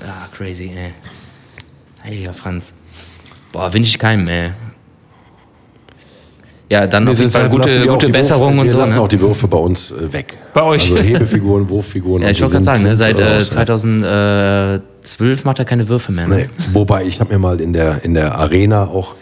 [0.06, 0.92] Ah, crazy, ey.
[2.04, 2.72] Heiliger Franz.
[3.52, 4.52] Boah, wünsche ich keinem, ey.
[6.70, 8.78] Ja, dann auf jeden Fall gute, wir gute Besserung Würfe, und wir so.
[8.78, 9.00] lassen Ne?
[9.02, 10.38] auch die Würfe bei uns äh, weg.
[10.54, 10.90] Bei euch.
[10.90, 12.22] Also Hebefiguren, Wurffiguren.
[12.24, 13.64] Ja, ich wollte gerade sagen, ne, seit äh, raus, ja.
[13.64, 16.26] 2012 macht er keine Würfe mehr.
[16.26, 16.36] Ne?
[16.36, 16.46] Nee.
[16.72, 19.14] Wobei, ich habe mir mal in der, in der Arena auch,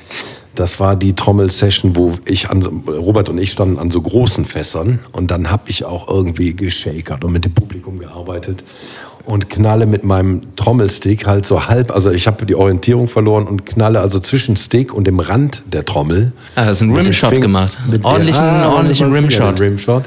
[0.55, 5.01] das war die Trommel-Session, wo ich an, Robert und ich standen an so großen Fässern
[5.11, 8.63] und dann habe ich auch irgendwie geschakert und mit dem Publikum gearbeitet
[9.25, 13.67] und knalle mit meinem Trommelstick halt so halb, also ich habe die Orientierung verloren und
[13.67, 16.33] knalle also zwischen Stick und dem Rand der Trommel.
[16.57, 17.79] Ah, einen mit dem Rimshot gemacht.
[17.91, 19.61] mit- Ordentlichen- Ah, ordentlichen Rimshot.
[19.61, 20.05] Rimshot.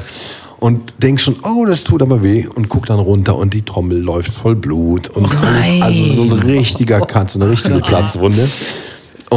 [0.60, 2.48] Und denk schon, oh, das tut aber weh.
[2.48, 5.10] Und guck dann runter und die Trommel läuft voll Blut.
[5.10, 8.48] Und alles, also so ein richtiger Cut, so eine richtige Platzwunde.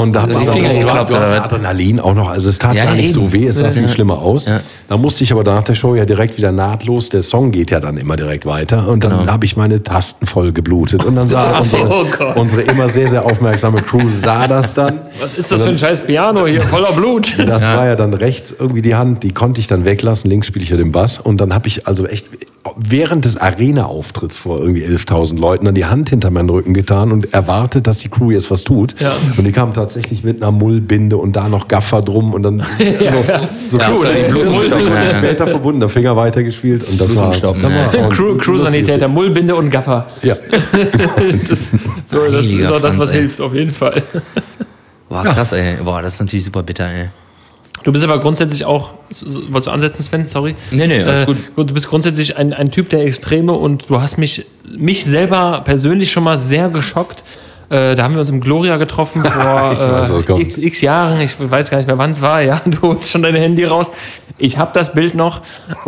[0.02, 1.32] Und da ich Finger auch, du geklappt, du hast?
[1.32, 2.28] Adrenalin auch noch.
[2.28, 3.12] Also es tat Ja, gar nicht eben.
[3.14, 4.46] so weh, es sah viel schlimmer aus.
[4.88, 7.80] Da musste ich aber nach der Show ja direkt wieder nahtlos, der Song geht ja
[7.80, 8.88] dann immer direkt weiter.
[8.88, 9.32] Und dann Genau.
[9.32, 11.04] habe ich meine Tasten voll geblutet.
[11.04, 12.36] Und dann sah Oh unsere, Gott.
[12.36, 15.00] unsere immer sehr, sehr aufmerksame Crew sah das dann.
[15.20, 16.60] Was ist das für ein scheiß Piano hier?
[16.60, 17.34] Voller Blut.
[17.46, 20.30] Das war ja dann rechts irgendwie die Hand, die konnte ich dann weglassen.
[20.30, 21.18] Links spiele ich ja den Bass.
[21.18, 22.26] Und dann habe ich also echt
[22.76, 27.32] während des Arena-Auftritts vor irgendwie 11.000 Leuten dann die Hand hinter meinen Rücken getan und
[27.32, 28.94] erwartet, dass die Crew jetzt was tut.
[29.00, 29.10] Ja.
[29.36, 29.87] Und die kam tatsächlich
[30.22, 32.62] mit einer Mullbinde und da noch Gaffer drum und dann
[32.98, 33.22] so,
[33.68, 38.36] so Ja, Stunden ja, später verbunden, der Finger weitergespielt und das war, dann war Crew,
[38.36, 40.06] Crew-Sanitäter, Mullbinde und Gaffer.
[40.22, 40.36] Ja.
[42.04, 43.18] So, das ist auch das, was ey.
[43.18, 44.02] hilft, auf jeden Fall.
[45.08, 45.76] Boah, krass, ey.
[45.82, 47.08] Boah, das ist natürlich super bitter, ey.
[47.84, 48.94] Du bist aber grundsätzlich auch,
[49.48, 50.26] wolltest du ansetzen, Sven?
[50.26, 50.54] Sorry.
[50.70, 51.68] Nee, nee, alles gut.
[51.68, 56.10] Du bist grundsätzlich ein, ein Typ der Extreme und du hast mich, mich selber persönlich
[56.10, 57.22] schon mal sehr geschockt.
[57.70, 61.20] Äh, da haben wir uns im Gloria getroffen vor äh, x, x Jahren.
[61.20, 62.40] Ich weiß gar nicht mehr, wann es war.
[62.40, 63.90] Ja, du holst schon dein Handy raus.
[64.38, 65.42] Ich habe das Bild noch.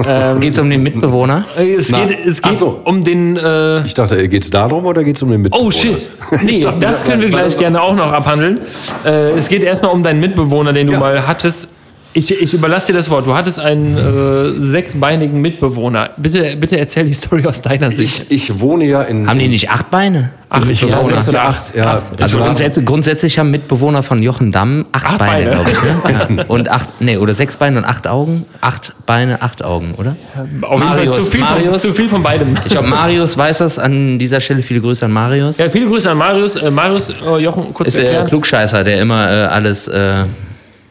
[0.05, 1.45] Ähm, Geht's um den Mitbewohner?
[1.59, 2.81] äh, es Na, geht, es geht so.
[2.85, 3.37] um den.
[3.37, 5.66] Äh, Ich dachte, geht es darum oder geht es um den Mitbewohner?
[5.68, 6.11] Oh shit.
[6.45, 8.61] Nee, dachte, das können wir gleich gerne auch noch abhandeln.
[9.05, 10.99] Äh, es geht erstmal um deinen Mitbewohner, den du Ja.
[11.01, 11.68] mal hattest.
[12.12, 13.24] Ich, ich überlasse dir das Wort.
[13.26, 16.11] Du hattest einen äh, sechsbeinigen Mitbewohner.
[16.16, 18.26] Bitte, bitte erzähl die Story aus deiner Sicht.
[18.30, 19.28] Ich, ich wohne ja in.
[19.28, 20.30] Haben die nicht acht Beine?
[20.48, 21.76] Ach, ich ja, glaube, oder sind acht.
[21.76, 22.20] Ja, Acht.
[22.20, 25.50] Also war- grundsätzlich, grundsätzlich haben Mitbewohner von Jochen Damm acht, Acht Beine, Beine.
[25.54, 25.82] glaube ich.
[25.82, 26.36] Ne?
[26.38, 26.44] Ja.
[26.48, 28.44] Und acht, nee, oder sechs Beine und acht Augen.
[28.61, 30.16] Acht Beine, acht Augen, oder?
[30.34, 31.82] Auf jeden Fall Marius, zu viel, von, Marius.
[31.82, 32.56] zu viel von beidem.
[32.64, 33.78] Ich glaube, Marius weiß das.
[33.78, 35.58] An dieser Stelle viele Grüße an Marius.
[35.58, 36.56] Ja, viele Grüße an Marius.
[36.56, 38.24] Äh, Marius, äh, Jochen, kurz ist der.
[38.24, 39.88] Klugscheißer, der immer äh, alles.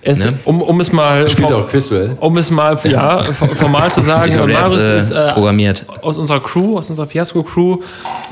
[0.01, 0.33] Äh, Es, ne?
[0.45, 2.15] um, um es mal Spielt auch Quizduell.
[2.19, 5.85] um es mal ja, formal zu sagen, der Marius äh, ist äh, programmiert.
[6.01, 7.77] aus unserer Crew, aus unserer Fiasco-Crew.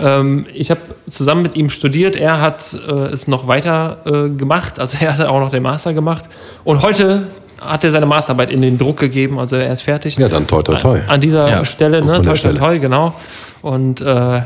[0.02, 2.16] Ähm, ich habe zusammen mit ihm studiert.
[2.16, 4.80] Er hat äh, es noch weiter äh, gemacht.
[4.80, 6.26] Also er hat auch noch den Master gemacht.
[6.64, 7.28] Und heute
[7.60, 9.40] hat er seine Masterarbeit in den Druck gegeben.
[9.40, 10.16] Also er ist fertig.
[10.18, 11.00] Ja, dann toi, toi, toi.
[11.08, 12.22] An dieser Ja, Stelle, ne?
[12.22, 13.14] Toi, toi, toi, genau.
[13.62, 14.42] Und äh,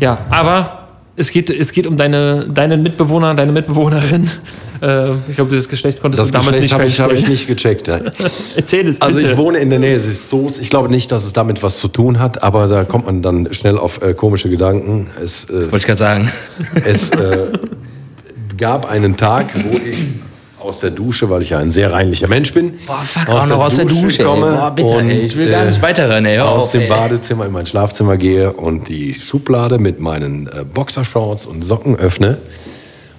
[0.00, 0.83] ja, aber
[1.16, 4.30] es geht, es geht um deine, deinen Mitbewohner, deine Mitbewohnerin.
[4.82, 7.86] Äh, ich glaube, das Geschlecht konntest Das du damals Geschlecht nicht habe ich, nicht gecheckt.
[7.86, 8.00] Ja.
[8.56, 9.02] Erzähl es bitte.
[9.02, 10.58] Also ich wohne in der Nähe des Zoos.
[10.58, 13.54] Ich glaube nicht, dass es damit was zu tun hat, aber da kommt man dann
[13.54, 15.06] schnell auf äh, komische Gedanken.
[15.22, 16.32] Es, äh, Wollte ich gerade sagen.
[16.84, 17.46] es äh,
[18.58, 19.96] gab einen Tag, wo ich
[20.64, 23.60] aus der Dusche, weil ich ja ein sehr reinlicher Mensch bin, Boah, fuck, auch noch
[23.60, 24.22] aus der Dusche.
[24.22, 24.24] ey.
[24.24, 25.10] komme Boah, bitte, und.
[25.10, 26.38] Ich will gar äh, nicht weiterhören, ey.
[26.38, 26.88] Aus auf, dem ey.
[26.88, 32.38] Badezimmer in mein Schlafzimmer gehe und die Schublade mit meinen äh, Boxershorts und Socken öffne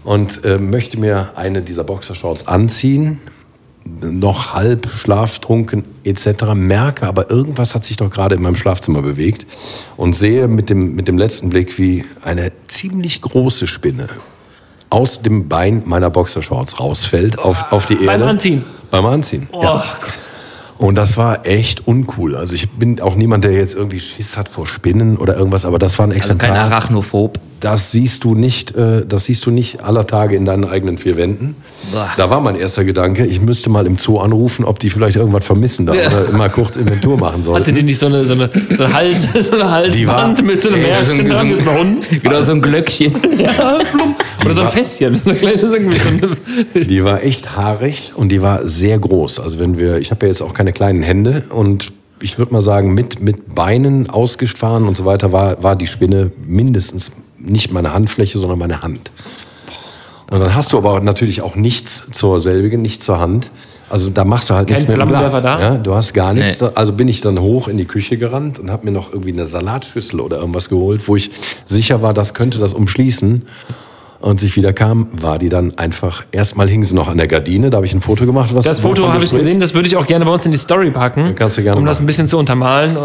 [0.04, 3.20] und äh, möchte mir eine dieser Boxershorts anziehen,
[4.02, 9.46] noch halb schlaftrunken etc., merke aber irgendwas hat sich doch gerade in meinem Schlafzimmer bewegt
[9.96, 14.08] und sehe mit dem, mit dem letzten Blick, wie eine ziemlich große Spinne
[14.96, 18.06] aus dem Bein meiner Boxershorts rausfällt auf, auf die Erde.
[18.06, 18.64] Beim Anziehen.
[18.92, 19.62] Beim Anziehen, Oh.
[19.62, 19.84] ja.
[20.78, 22.36] Und das war echt uncool.
[22.36, 25.80] Also ich bin auch niemand, der jetzt irgendwie Schiss hat vor Spinnen oder irgendwas, aber
[25.80, 26.72] das war ein Also kein Exemplar.
[26.72, 27.40] Arachnophob.
[27.60, 31.18] Das siehst du nicht, äh, das siehst du nicht aller Tage in deinen eigenen vier
[31.18, 31.56] Wänden.
[31.92, 32.10] Boah.
[32.18, 35.46] Da war mein erster Gedanke, ich müsste mal im Zoo anrufen, ob die vielleicht irgendwas
[35.46, 37.76] vermissen da oder immer kurz Inventur machen Hatte sollten.
[37.76, 40.08] die nicht so eine, so eine, so eine, Hals, so eine Halsband
[40.40, 41.98] war- mit so einem Ey, Märchen so ein- so ein-?
[42.22, 43.14] Genau, so ein Glöckchen.
[43.40, 43.80] Ja.
[44.46, 45.20] Oder so ein Fässchen.
[45.22, 46.38] So ein
[46.88, 49.40] Die war echt haarig und die war sehr groß.
[49.40, 51.92] Also wenn wir, ich habe ja jetzt auch keine kleinen Hände und
[52.22, 56.32] ich würde mal sagen, mit, mit Beinen ausgefahren und so weiter war, war die Spinne
[56.46, 57.12] mindestens
[57.46, 59.12] nicht meine Handfläche, sondern meine Hand.
[60.32, 63.52] Und dann hast du aber natürlich auch nichts zur selbigen, nicht zur Hand.
[63.88, 65.42] Also da machst du halt Kein nichts mit dem Glas.
[65.44, 65.60] Da?
[65.60, 66.60] Ja, du hast gar nichts.
[66.60, 66.68] Nee.
[66.70, 69.32] Da- Also bin ich dann hoch in die Küche gerannt und habe mir noch irgendwie
[69.32, 71.30] eine Salatschüssel oder irgendwas geholt, wo ich
[71.66, 73.46] sicher war, das könnte das umschließen.
[74.26, 77.70] Und sich wieder kam, war die dann einfach, erstmal hing sie noch an der Gardine,
[77.70, 78.56] da habe ich ein Foto gemacht.
[78.56, 80.58] Was das Foto habe ich gesehen, das würde ich auch gerne bei uns in die
[80.58, 81.36] Story packen.
[81.36, 82.06] Kannst du gerne Um das machen.
[82.06, 82.96] ein bisschen zu untermalen.
[82.96, 83.00] Äh,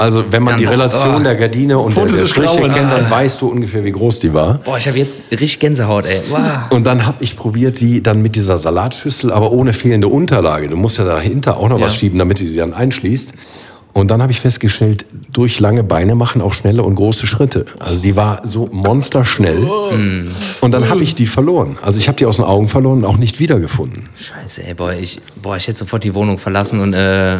[0.00, 1.24] Also wenn man die Relation oh.
[1.24, 4.20] der Gardine und der, Fotos der des Striche kennt, dann weißt du ungefähr, wie groß
[4.20, 4.58] die war.
[4.58, 6.20] Boah, ich habe jetzt richtig Gänsehaut, ey.
[6.30, 6.38] Wow.
[6.70, 10.68] Und dann habe ich probiert, die dann mit dieser Salatschüssel, aber ohne fehlende Unterlage.
[10.68, 11.98] Du musst ja dahinter auch noch was Ja.
[11.98, 13.32] schieben, damit du die dann einschließt.
[13.96, 17.64] Und dann habe ich festgestellt, durch lange Beine machen auch schnelle und große Schritte.
[17.78, 19.64] Also die war so monsterschnell.
[20.60, 21.78] Und dann habe ich die verloren.
[21.80, 24.10] Also ich habe die aus den Augen verloren und auch nicht wiedergefunden.
[24.14, 27.38] Scheiße, ey, boah, ich, boah, ich hätte sofort die Wohnung verlassen und äh,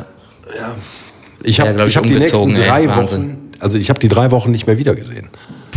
[1.43, 2.67] Ich Ja, habe ich, ich hab die nächsten ey.
[2.67, 3.23] drei Wahnsinn.
[3.25, 5.29] Wochen, also ich habe die drei Wochen nicht mehr wiedergesehen.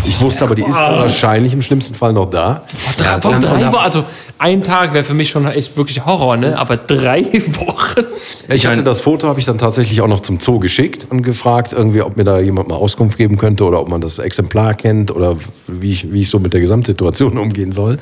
[0.05, 2.63] Ich wusste aber, die ist wahrscheinlich im schlimmsten Fall noch da.
[2.97, 3.75] drei, warum drei Wochen?
[3.75, 4.05] Also
[4.37, 6.57] ein Tag wäre für mich schon echt wirklich Horror, ne?
[6.57, 8.05] Aber drei Wochen.
[8.47, 11.73] Ich hatte das Foto, habe ich dann tatsächlich auch noch zum Zoo geschickt und gefragt,
[11.73, 15.11] irgendwie, ob mir da jemand mal Auskunft geben könnte oder ob man das Exemplar kennt
[15.11, 15.35] oder
[15.67, 17.97] wie ich, wie ich so mit der Gesamtsituation umgehen soll.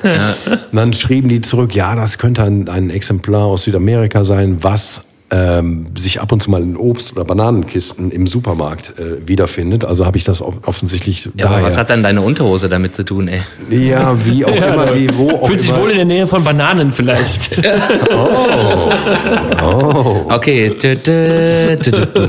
[0.70, 5.02] Und dann schrieben die zurück, ja, das könnte ein, ein Exemplar aus Südamerika sein, was
[5.30, 9.84] ähm, sich ab und zu mal in Obst- oder Bananenkisten im Supermarkt äh, wiederfindet.
[9.84, 11.66] Also habe ich das off- offensichtlich ja, aber daher.
[11.66, 13.40] was hat dann deine Unterhose damit zu tun, ey?
[13.70, 16.92] ja, wie auch immer, die, wo auch Fühlt sich wohl in der Nähe von Bananen
[16.92, 17.50] vielleicht.
[20.30, 22.28] Okay, tü, tü, tü.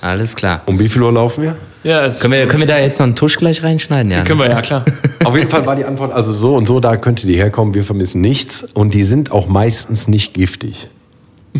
[0.00, 0.62] alles klar.
[0.66, 1.56] Um wie viel Uhr laufen wir?
[1.84, 4.10] ja, Können wir, können wir da jetzt noch einen Tusch gleich reinschneiden?
[4.10, 4.24] Ja, ne?
[4.24, 4.84] können wir ja, klar.
[5.24, 7.84] Auf jeden Fall war die Antwort also so und so, da könnte die herkommen, wir
[7.84, 10.88] vermissen nichts und die sind auch meistens nicht giftig.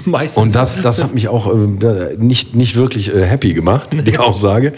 [0.05, 0.42] Meistens.
[0.42, 4.74] Und das, das hat mich auch äh, nicht, nicht wirklich äh, happy gemacht, die Aussage.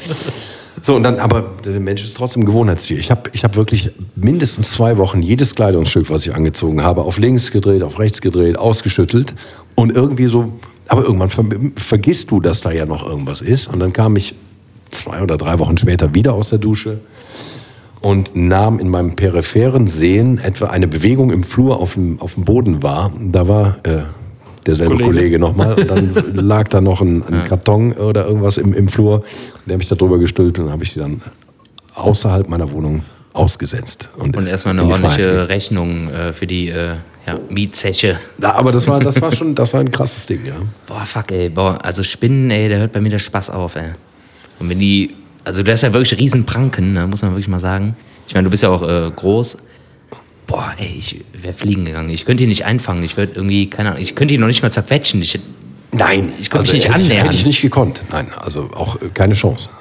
[0.80, 2.98] So, und dann, aber der Mensch ist trotzdem Gewohnheitstier.
[2.98, 7.18] Ich habe ich hab wirklich mindestens zwei Wochen jedes Kleidungsstück, was ich angezogen habe, auf
[7.18, 9.34] links gedreht, auf rechts gedreht, ausgeschüttelt.
[9.74, 10.52] Und irgendwie so,
[10.86, 11.44] aber irgendwann ver
[11.76, 13.66] vergisst du, dass da ja noch irgendwas ist.
[13.66, 14.34] Und dann kam ich
[14.90, 17.00] zwei oder drei Wochen später wieder aus der Dusche
[18.00, 22.44] und nahm in meinem peripheren Sehen etwa eine Bewegung im Flur auf dem, auf dem
[22.44, 23.12] Boden wahr.
[23.20, 24.02] Da war äh,
[24.68, 25.10] derselbe Kollege.
[25.10, 25.74] Kollege, nochmal.
[25.74, 29.24] Und dann lag da noch ein, ein Karton oder irgendwas im, im Flur.
[29.66, 31.22] Der habe ich da drüber gestülpt und dann habe ich die dann
[31.94, 33.02] außerhalb meiner Wohnung
[33.32, 34.08] ausgesetzt.
[34.16, 36.94] Und erstmal eine in die Freiheit ordentliche Rechnung äh, für die äh,
[37.26, 38.18] ja, Mietzeche.
[38.40, 40.54] Ja, aber das war, das war schon, das war ein krasses Ding, ja.
[40.86, 41.48] Boah, fuck, ey.
[41.48, 43.90] Boah, also Spinnen, ey, da hört bei mir der Spaß auf, ey.
[44.60, 45.14] Und wenn die,
[45.44, 47.96] also das ist ja wirklich Riesenpranken, ne, muss man wirklich mal sagen.
[48.26, 49.56] Ich meine, du bist ja auch äh, groß.
[50.48, 52.08] Boah, ey, ich wäre fliegen gegangen.
[52.10, 53.04] Ich könnte ihn nicht einfangen.
[53.04, 55.22] Ich würde irgendwie, keine Ahnung, ich könnte ihn noch nicht mal zerquetschen.
[55.22, 55.38] Ich,
[55.92, 57.24] Nein, Ich könnte mich nicht hätte, ich- annähern.
[57.26, 58.02] Hätte ich nicht gekonnt.
[58.10, 59.70] Nein, also auch äh, keine Chance.
[59.70, 59.80] also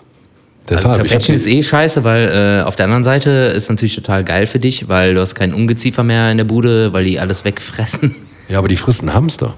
[0.70, 4.24] Deshalb, hab zerquetschen ist eh scheiße, weil äh, auf der anderen Seite ist natürlich total
[4.24, 7.43] geil für dich, weil du hast kein Ungeziefer mehr in der Bude, weil die alles
[7.45, 8.15] wegfressen.
[8.49, 9.55] ja, aber die fristen Hamster.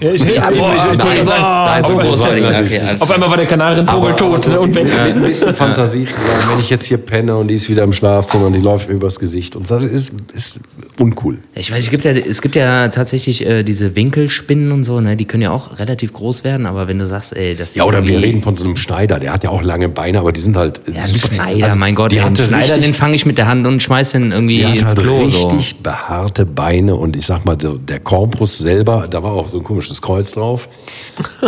[0.00, 2.40] Ja, ich, ja, boah, ich, nein, so auf, groß war die.
[2.42, 4.84] natürlich Okay, auf einmal war der Kanarienvogel tot ne, und weg.
[4.84, 7.84] Mit ein bisschen Fantasie zu sagen, wenn ich jetzt hier penne und die ist wieder
[7.84, 10.60] im Schlafzimmer und die läuft mir übers Gesicht und das ist, ist
[10.98, 11.38] uncool.
[11.54, 15.16] Ich weiß, es gibt ja, es gibt ja tatsächlich äh, diese Winkelspinnen und so, ne?
[15.16, 18.06] Die können ja auch relativ groß werden, aber wenn du sagst, ey, das Ja, oder
[18.06, 20.56] wir reden von so einem Schneider, der hat ja auch lange Beine, aber die sind
[20.56, 21.34] halt Ja, ein super.
[21.36, 23.46] Schneider, Also, mein Gott, die ey, einen hatte Schneider, richtig, den fange ich mit der
[23.46, 25.28] Hand und schmeiß ihn irgendwie ins halt Klo.
[25.28, 25.48] So.
[25.48, 29.61] richtig behaarte Beine und ich sag mal, so, der Korpus selber, da war auch so
[29.62, 30.68] ein komisches Kreuz drauf.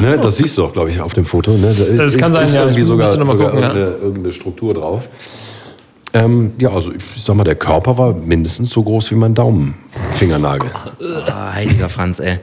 [0.01, 1.53] ne, das siehst du auch, glaube ich, auf dem Foto.
[1.53, 1.75] Ne?
[1.77, 2.61] Da Das ist, kann sein, ist ja.
[2.63, 3.69] irgendwie sogar, müsste noch mal sogar gucken, ja.
[3.75, 5.09] irgendeine, irgendeine Struktur drauf.
[6.13, 10.71] Ähm, ja, also ich sag mal, der Körper war mindestens so groß wie mein Daumenfingernagel.
[11.27, 12.39] Ah, heiliger Franz, ey.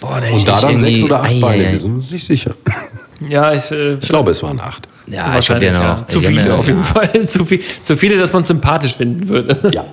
[0.00, 1.72] Boah, Und da dann sechs oder acht Ei, Beine, ei, ei.
[1.72, 2.52] wir sind uns nicht sicher.
[3.28, 4.88] Ja, ich, äh, Ich glaube, es waren acht.
[5.08, 5.98] Ja, wahrscheinlich, ja noch.
[6.00, 6.06] ja.
[6.06, 7.10] Zu viele ja- auf jeden Fall.
[7.26, 9.70] Zu, viel, zu viele, dass man es sympathisch finden würde.
[9.72, 9.84] Ja.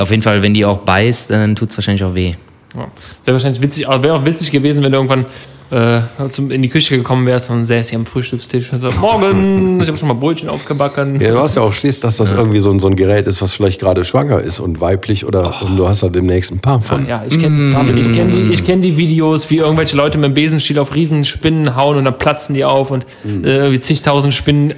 [0.00, 2.34] Auf jeden Fall, wenn die auch beißt, dann tut es wahrscheinlich auch weh.
[2.78, 2.86] Ja.
[3.24, 5.26] Wäre wahrscheinlich witzig, aber wäre auch witzig gewesen, wenn du irgendwann
[5.70, 6.00] äh,
[6.30, 9.86] zum, in die Küche gekommen wärst und säß hier am Frühstückstisch und so, morgen, ich
[9.88, 11.20] habe schon mal Brötchen aufgebacken.
[11.20, 13.42] Ja, du hast ja auch Schiss, dass das irgendwie so, ein- so ein Gerät ist,
[13.42, 16.80] was vielleicht gerade schwanger ist und weiblich oder und du hast da demnächst ein paar
[16.80, 17.06] von.
[17.06, 20.34] Ja, ich kenne ich kenn die, ich kenn die Videos, wie irgendwelche Leute mit dem
[20.34, 23.04] Besenstiel auf Riesenspinnen hauen und dann platzen die auf und
[23.44, 24.72] äh, wie zigtausend Spinnen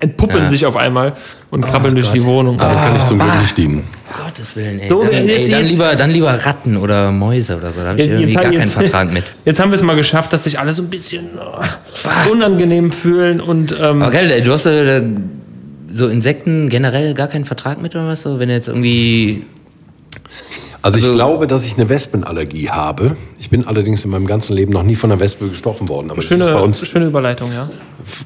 [0.00, 0.48] entpuppen Ja.
[0.48, 1.12] sich auf einmal
[1.50, 2.58] und krabbeln durch die Wohnung.
[2.58, 3.84] Da kann ich zum Glück nicht dienen.
[4.24, 4.86] Gottes Willen, ey.
[4.86, 7.80] So, dann, ey, dann, lieber, dann lieber Ratten oder Mäuse oder so.
[7.82, 9.24] Da habe ich Jetzt- irgendwie jetzt- gar keinen jetzt- Vertrag mit.
[9.44, 13.40] Jetzt haben wir es mal geschafft, dass sich alle so ein bisschen äh, unangenehm fühlen
[13.40, 15.02] und ähm, Aber geil, ey, du hast äh,
[15.90, 18.22] so Insekten generell gar keinen Vertrag mit oder was?
[18.22, 19.44] So, wenn du jetzt irgendwie.
[20.82, 23.16] Also ich Also- glaube, dass ich eine Wespenallergie habe.
[23.38, 26.10] Ich bin allerdings in meinem ganzen Leben noch nie von einer Wespe gestochen worden.
[26.10, 27.68] Aber das ist bei schöne, uns schöne Überleitung, ja.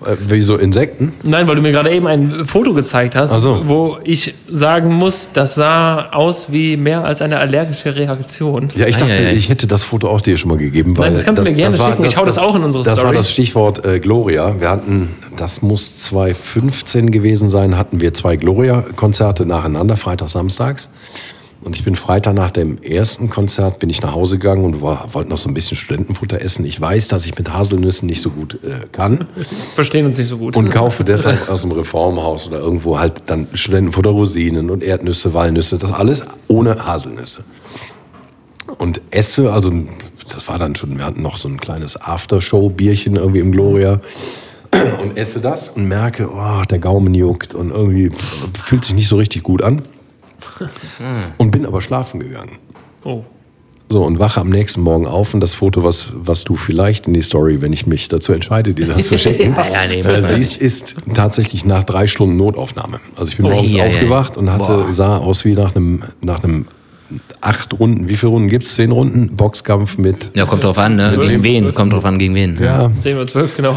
[0.09, 1.13] äh, wie so Insekten.
[1.23, 3.63] Nein, weil du mir gerade eben ein Foto gezeigt hast, so.
[3.67, 8.71] wo ich sagen muss, das sah aus wie mehr als eine allergische Reaktion.
[8.77, 9.33] Ja, ich dachte, ei, ei.
[9.33, 10.97] ich hätte das Foto auch dir schon mal gegeben.
[10.97, 12.05] Weil das kannst du mir gerne schicken.
[12.05, 13.17] Ich hau das auch in unsere Das war Story.
[13.17, 14.61] das Stichwort äh, Gloria.
[14.61, 20.89] Wir hatten, das muss 2015 gewesen sein, hatten wir zwei Gloria-Konzerte nacheinander, freitags, samstags.
[21.65, 25.31] Und ich bin Freitag nach dem ersten Konzert bin ich nach Hause gegangen und wollte
[25.31, 26.67] noch so ein bisschen Studentenfutter essen.
[26.67, 29.27] Ich weiß, dass ich mit Haselnüssen nicht so gut äh, kann
[29.75, 30.59] Verstehen uns nicht so gut.
[30.59, 35.79] und kaufe deshalb aus dem Reformhaus oder irgendwo halt dann Studentenfutter, Rosinen und Erdnüsse, Walnüsse,
[35.79, 37.45] das alles ohne Haselnüsse.
[38.77, 39.73] Und esse, also
[40.31, 44.01] das war dann schon, wir hatten noch so ein kleines Aftershow-Bierchen irgendwie im Gloria
[45.03, 48.11] und esse das und merke, oh, der Gaumen juckt und irgendwie
[48.63, 49.83] fühlt sich nicht so richtig gut an
[51.39, 52.53] und bin aber schlafen gegangen.
[53.05, 53.23] oh.
[53.91, 57.13] So, und wache am nächsten Morgen auf und das Foto, was, was du vielleicht in
[57.13, 60.05] die Story, wenn ich mich dazu entscheide, dir das zu schicken, Ja, ja, nee, äh,
[60.05, 62.99] man siehst, ist tatsächlich nach drei Stunden Notaufnahme.
[63.15, 63.87] Also ich bin Oh, morgens ei, ei.
[63.89, 64.91] aufgewacht und hatte, Boah.
[64.93, 66.65] sah aus wie nach einem, nach einem
[67.43, 68.75] acht Runden, wie viele Runden gibt's?
[68.75, 69.37] Zehn Runden?
[69.37, 71.15] Boxkampf mit, Ja, kommt drauf an, ne?
[71.21, 71.75] Gegen wen?
[71.75, 72.59] Kommt drauf an, gegen wen.
[72.61, 73.73] ja, 10 Uhr 12, genau.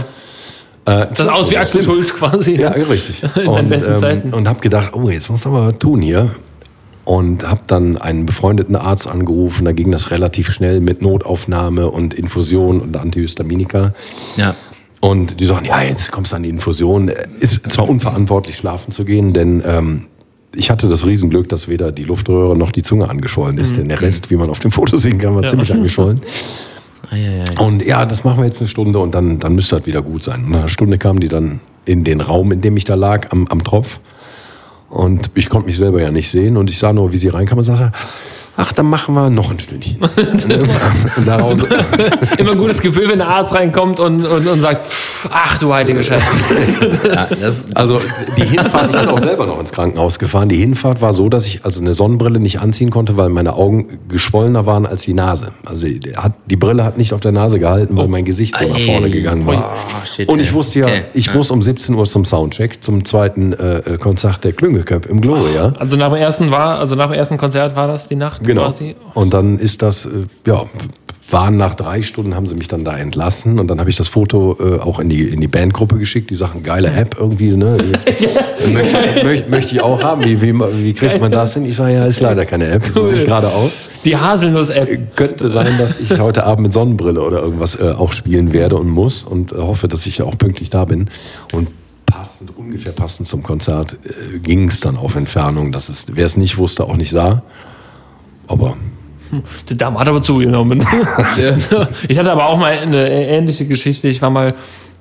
[0.85, 2.55] äh, Das sah aus wie Axel Schulz quasi.
[2.55, 3.21] Ja, richtig.
[3.35, 4.33] In seinen besten Zeiten.
[4.33, 6.31] Und habe gedacht, oh, jetzt muss aber was tun hier.
[7.07, 9.63] Und habe dann einen befreundeten Arzt angerufen.
[9.63, 13.93] Da ging das relativ schnell mit Notaufnahme und Infusion und Antihistaminika.
[14.35, 14.55] Ja.
[14.99, 17.07] Und die sagen, ja, jetzt kommst du an die Infusion.
[17.07, 20.07] Ist zwar unverantwortlich, schlafen zu gehen, denn ähm,
[20.53, 23.77] ich hatte das Riesenglück, dass weder die Luftröhre noch die Zunge angeschwollen ist.
[23.77, 26.19] Denn der Rest, wie man auf dem Foto sehen kann, war ziemlich angeschwollen.
[27.11, 27.61] Ja, ja, ja.
[27.61, 30.23] Und ja, das machen wir jetzt eine Stunde und dann, dann müsste das wieder gut
[30.23, 30.43] sein.
[30.43, 33.31] Und nach einer Stunde kamen die dann in den Raum, in dem ich da lag,
[33.31, 34.01] am, am Tropf.
[34.89, 36.57] Und ich konnte mich selber ja nicht sehen.
[36.57, 37.91] Und ich sah nur, wie sie reinkam und sagte,
[38.57, 39.97] ach, dann machen wir noch ein Stündchen.
[41.25, 41.53] daraus,
[42.37, 44.85] Immer ein gutes Gefühl, wenn der Arzt reinkommt und, und, und sagt,
[45.31, 46.37] ach du heilige Scheiße.
[47.13, 47.99] ja das, also
[48.37, 50.49] die Hinfahrt, ich bin auch selber noch ins Krankenhaus gefahren.
[50.49, 53.99] Die Hinfahrt war so, dass ich also eine Sonnenbrille nicht anziehen konnte, weil meine Augen
[54.09, 55.51] geschwollener waren als die Nase.
[55.65, 58.67] Also die, hat, die Brille hat nicht auf der Nase gehalten, weil mein Gesicht so
[58.67, 59.73] nach vorne gegangen war.
[59.73, 61.03] Oh, shit, Und ich wusste ja, Okay.
[61.13, 61.33] ich Ja.
[61.35, 65.73] muss um 17 Uhr zum Soundcheck, zum zweiten äh, äh, Konzert der Klüngelköp im Gloria.
[65.79, 68.65] Also nach dem ersten war, also nach dem ersten Konzert war das die Nacht Genau.
[68.65, 68.95] quasi.
[69.13, 70.65] Und dann ist das, äh, ja,
[71.29, 74.07] waren nach drei Stunden, haben sie mich dann da entlassen und dann habe ich das
[74.07, 76.29] Foto äh, auch in die, in die Bandgruppe geschickt.
[76.29, 77.77] Die Sachen, geile App irgendwie, ne?
[78.71, 80.23] möchte, möchte, möchte ich auch haben.
[80.25, 81.65] Wie, wie, wie kriegt man das hin?
[81.65, 82.85] Ich sage, ja, ist leider keine App.
[82.85, 83.71] So sehe ich gerade aus.
[84.05, 85.15] Die Haselnuss-App.
[85.17, 88.87] Könnte sein, dass ich heute Abend mit Sonnenbrille oder irgendwas äh, auch spielen werde und
[88.87, 91.09] muss und äh, hoffe, dass ich auch pünktlich da bin.
[91.51, 91.67] Und
[92.05, 96.37] passend, ungefähr passend zum Konzert äh, ging es dann auf Entfernung, dass es, wer es
[96.37, 97.43] nicht wusste, auch nicht sah.
[98.47, 98.77] Aber
[99.69, 100.79] Der Darm hat aber zugenommen.
[102.07, 104.07] ich hatte aber auch mal eine ähnliche Geschichte.
[104.07, 104.55] Ich war mal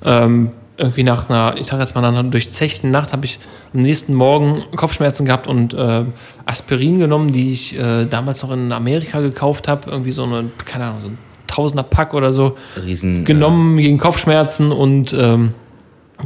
[0.04, 3.38] ähm, irgendwie nach einer, ich sag jetzt mal, nach einer durchzechten Nacht, habe ich
[3.72, 6.04] am nächsten Morgen Kopfschmerzen gehabt und äh,
[6.44, 9.90] Aspirin genommen, die ich äh, damals noch in Amerika gekauft habe.
[9.90, 13.24] Irgendwie so eine, keine Ahnung, so ein Tausender Pack oder so Riesen.
[13.24, 15.54] genommen gegen Kopfschmerzen und ähm,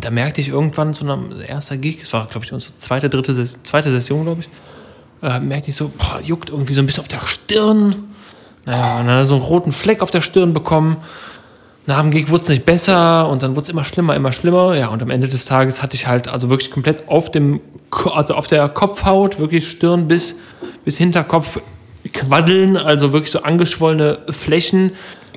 [0.00, 3.34] da merkte ich irgendwann so einem erster Gig, es war glaube ich unsere zweite, dritte
[3.62, 4.48] zweite Session, glaube ich,
[5.22, 7.94] äh, merkte ich so, boah, juckt irgendwie so ein bisschen auf der Stirn.
[8.66, 10.96] Naja, und dann hat er so einen roten Fleck auf der Stirn bekommen.
[11.86, 14.76] Nach dem Gig wurde es nicht besser und dann wurde es immer schlimmer, immer schlimmer.
[14.76, 17.60] Ja, und am Ende des Tages hatte ich halt also wirklich komplett auf dem,
[18.12, 20.36] also auf der Kopfhaut, wirklich Stirn bis,
[20.84, 21.60] bis Hinterkopf
[22.12, 24.92] quaddeln, also wirklich so angeschwollene Flächen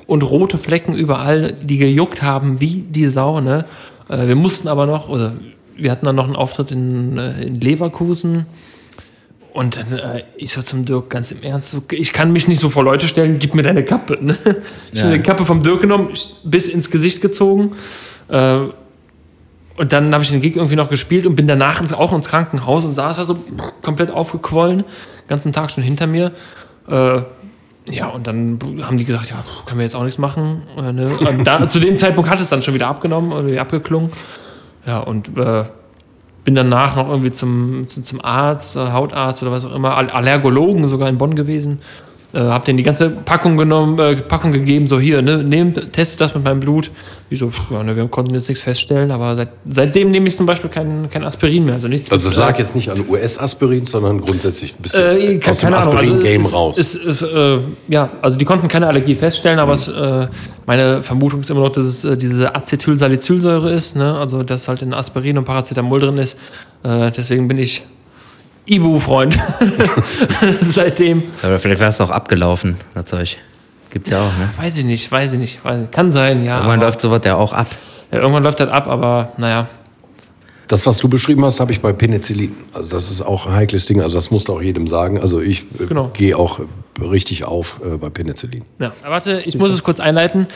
[0.06, 3.66] und rote Flecken überall, die gejuckt haben wie die Sau, ne?
[4.10, 5.34] Äh, Wir mussten aber noch, oder
[5.76, 8.46] wir hatten dann noch einen Auftritt in, äh, in Leverkusen.
[9.54, 12.84] Und äh, ich so zum Dirk ganz im Ernst, ich kann mich nicht so vor
[12.84, 14.18] Leute stellen, gib mir deine Kappe.
[14.20, 14.36] Ne?
[14.92, 15.06] Ich Ja.
[15.06, 16.10] habe die Kappe vom Dirk genommen,
[16.44, 17.74] bis ins Gesicht gezogen.
[18.30, 18.60] Äh,
[19.76, 22.28] und dann habe ich den Gig irgendwie noch gespielt und bin danach ins, auch ins
[22.30, 23.38] Krankenhaus und saß da so
[23.84, 26.32] komplett aufgequollen, den ganzen Tag schon hinter mir.
[26.88, 27.22] Äh,
[27.90, 30.64] ja, und dann haben die gesagt, ja, können wir jetzt auch nichts machen.
[30.78, 31.12] Äh, ne?
[31.44, 34.10] Da, zu dem Zeitpunkt hat es dann schon wieder abgenommen, irgendwie abgeklungen.
[34.88, 35.66] Ja, und äh,
[36.44, 40.10] bin danach noch irgendwie zum, zum, zum Arzt, äh, Hautarzt oder was auch immer, Al-
[40.10, 41.80] Allergologen sogar in Bonn gewesen.
[42.34, 46.20] Äh, hab denen die ganze Packung genommen, äh, Packung gegeben, so hier, ne, nehmt, testet
[46.20, 46.90] das mit meinem Blut.
[47.30, 50.36] Die so, pf, ja, ne, wir konnten jetzt nichts feststellen, aber seit, seitdem nehme ich
[50.36, 51.76] zum Beispiel kein, kein Aspirin mehr.
[51.76, 55.60] Also nichts Also es lag jetzt nicht an US-Aspirin, sondern grundsätzlich bist du äh, aus
[55.60, 56.76] dem also Aspirin-Game es, raus.
[56.76, 60.28] Es, es, äh, ja, also die konnten keine Allergie feststellen, aber es, äh,
[60.66, 64.18] meine Vermutung ist immer noch, dass es äh, diese Acetylsalicylsäure ist, ne?
[64.18, 66.38] also dass halt in Aspirin und Paracetamol drin ist.
[66.84, 67.84] Deswegen bin ich
[68.66, 69.38] Ibu-Freund
[70.62, 71.24] seitdem.
[71.42, 73.38] Aber vielleicht war es auch abgelaufen, das Zeug.
[73.92, 74.50] Gibt's ja auch, ne?
[74.58, 75.64] Weiß ich nicht, weiß ich nicht.
[75.66, 75.92] Weiß ich.
[75.92, 76.56] Kann sein, ja.
[76.58, 77.68] Irgendwann aber, läuft sowas ja auch ab.
[78.12, 78.20] ja.
[78.20, 79.68] Irgendwann läuft das ab, aber naja.
[80.68, 82.56] Das, was du beschrieben hast, habe ich bei Penicillin.
[82.74, 84.02] Also das ist auch ein heikles Ding.
[84.02, 85.20] Also das musst du auch jedem sagen.
[85.20, 86.10] Also ich äh, Genau.
[86.14, 86.60] gehe auch
[87.00, 88.64] richtig auf äh, bei Penicillin.
[88.80, 90.48] Ja, warte, ich muss es kurz einleiten.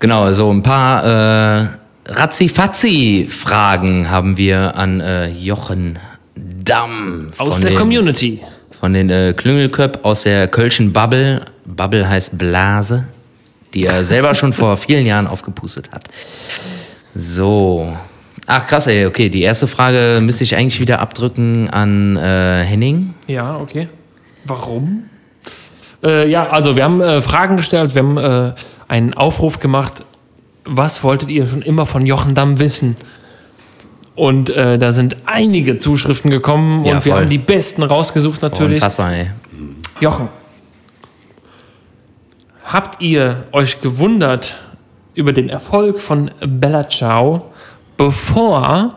[0.00, 1.66] Genau, so ein paar äh,
[2.08, 5.98] Razzi-Fazzi-Fragen haben wir an äh, Jochen
[6.34, 7.32] Damm.
[7.36, 8.40] Aus der den, Community.
[8.70, 11.44] Von den äh, Klüngelköp aus der Kölschen Bubble.
[11.66, 13.04] Bubble heißt Blase,
[13.74, 16.04] die er selber schon vor vielen Jahren aufgepustet hat.
[17.14, 17.92] So.
[18.46, 19.28] Ach krass, ey, okay.
[19.28, 23.12] Die erste Frage müsste ich eigentlich wieder abdrücken an äh, Henning.
[23.26, 23.88] Ja, okay.
[24.44, 25.10] Warum?
[26.02, 28.54] Äh, ja, also wir haben äh, Fragen gestellt, wir haben äh,
[28.86, 30.04] einen Aufruf gemacht,
[30.68, 32.96] was wolltet ihr schon immer von Jochen Damm wissen?
[34.14, 37.22] Und äh, da sind einige Zuschriften gekommen Ja, und wir voll.
[37.22, 38.76] haben die besten rausgesucht natürlich.
[38.76, 39.30] Unfassbar, ey.
[40.00, 40.28] Jochen,
[42.64, 44.56] habt ihr euch gewundert
[45.14, 47.50] über den Erfolg von Bella Ciao,
[47.96, 48.94] bevor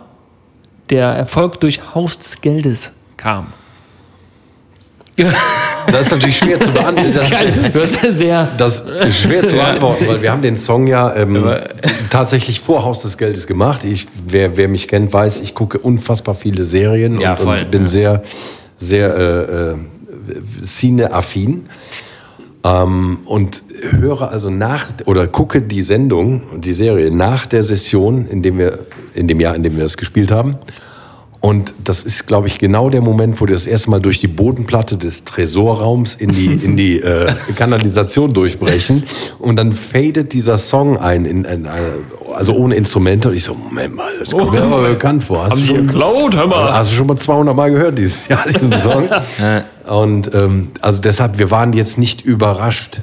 [0.90, 3.48] der Erfolg durch Haus des Geldes kam?
[5.92, 7.12] Das ist natürlich schwer zu beantworten.
[7.74, 8.52] Das, hast ja sehr.
[8.58, 11.44] das ist schwer zu beantworten, weil wir haben den Song ja ähm,
[12.10, 13.84] tatsächlich vor Haus des Geldes gemacht.
[13.84, 17.72] Ich, wer, wer mich kennt, weiß, ich gucke unfassbar viele Serien Ja, und, voll, und
[17.72, 17.88] bin ja.
[17.88, 18.24] sehr,
[18.78, 19.76] sehr äh, äh,
[20.64, 21.66] Cine-affin.
[22.64, 23.64] Ähm, und
[24.00, 28.80] höre also nach oder gucke die Sendung die Serie nach der Session, in dem wir,
[29.16, 30.58] in dem Jahr, in dem wir das gespielt haben.
[31.42, 34.28] Und das ist, glaube ich, genau der Moment, wo die das erste Mal durch die
[34.28, 39.04] Bodenplatte des Tresorraums in die, in die äh, Kanalisation durchbrechen.
[39.40, 41.70] Und dann fadet dieser Song ein, in, in, äh,
[42.36, 43.30] also ohne Instrumente.
[43.30, 45.46] Und ich so, Moment mal, das kommt mir aber bekannt vor.
[45.46, 46.74] Hast du schon, geklaut, hör mal.
[46.74, 49.10] Hast du schon mal 200 Mal gehört dieses Jahr, diesen Song?
[49.88, 53.02] Und ähm, also deshalb, wir waren jetzt nicht überrascht.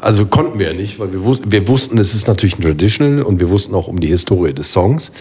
[0.00, 3.22] Also konnten wir ja nicht, weil wir, wus wir wussten, es ist natürlich ein Traditional
[3.22, 5.12] und wir wussten auch um die Historie des Songs.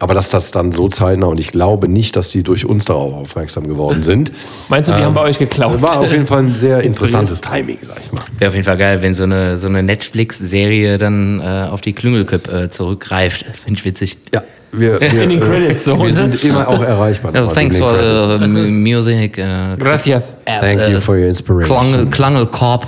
[0.00, 3.12] Aber dass das dann so zeitnah und ich glaube nicht, dass die durch uns darauf
[3.12, 4.32] aufmerksam geworden sind.
[4.68, 5.80] Meinst du, die haben bei euch geklaut?
[5.82, 8.24] War auf jeden Fall ein sehr interessantes Timing, sag ich mal.
[8.38, 11.92] Wäre auf jeden Fall geil, wenn so eine, so eine Netflix-Serie dann äh, auf die
[11.92, 13.44] Klüngelköp äh, zurückgreift.
[13.54, 14.16] Finde ich witzig.
[14.34, 14.42] Ja,
[14.72, 16.14] wir, wir, In den äh, Credits so, Wir ne?
[16.14, 17.32] sind immer auch erreichbar.
[17.34, 17.94] Ja, nochmal thanks for
[18.40, 19.36] the music.
[19.36, 20.34] Äh, Gracias.
[20.46, 21.76] at, Thank äh, you for your inspiration.
[21.76, 22.86] Klangel, Klangelkorb.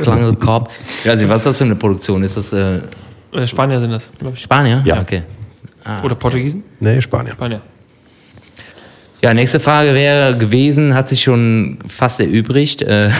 [0.00, 0.70] Klangelkorb.
[1.04, 2.22] Ich weiß nicht, was ist das für eine Produktion?
[2.24, 2.80] Ist das äh,
[3.32, 4.42] Äh, Spanier sind das, glaube ich.
[4.42, 4.82] Spanier?
[4.84, 5.00] Ja.
[5.00, 5.22] Okay.
[6.02, 6.64] Oder Portugiesen?
[6.78, 7.32] Nee, Spanien.
[7.32, 7.60] Spanier.
[9.22, 12.82] Ja, nächste Frage wäre gewesen, hat sich schon fast erübrigt.
[12.82, 13.10] Äh,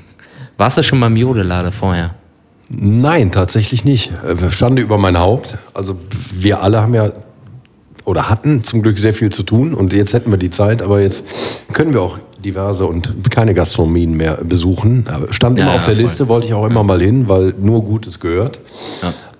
[0.56, 2.14] warst du schon beim Jodelade vorher?
[2.68, 4.12] Nein, tatsächlich nicht.
[4.24, 5.58] Äh, Schande über mein Haupt.
[5.74, 5.98] Also
[6.32, 7.12] wir alle haben ja
[8.04, 11.00] oder hatten zum Glück sehr viel zu tun und jetzt hätten wir die Zeit, aber
[11.00, 11.24] jetzt
[11.72, 15.06] können wir auch diverse und keine Gastronomien mehr besuchen.
[15.08, 16.02] Aber Stand Ja, immer ja, auf der voll.
[16.02, 18.58] Liste, wollte ich auch immer mal hin, weil nur Gutes gehört.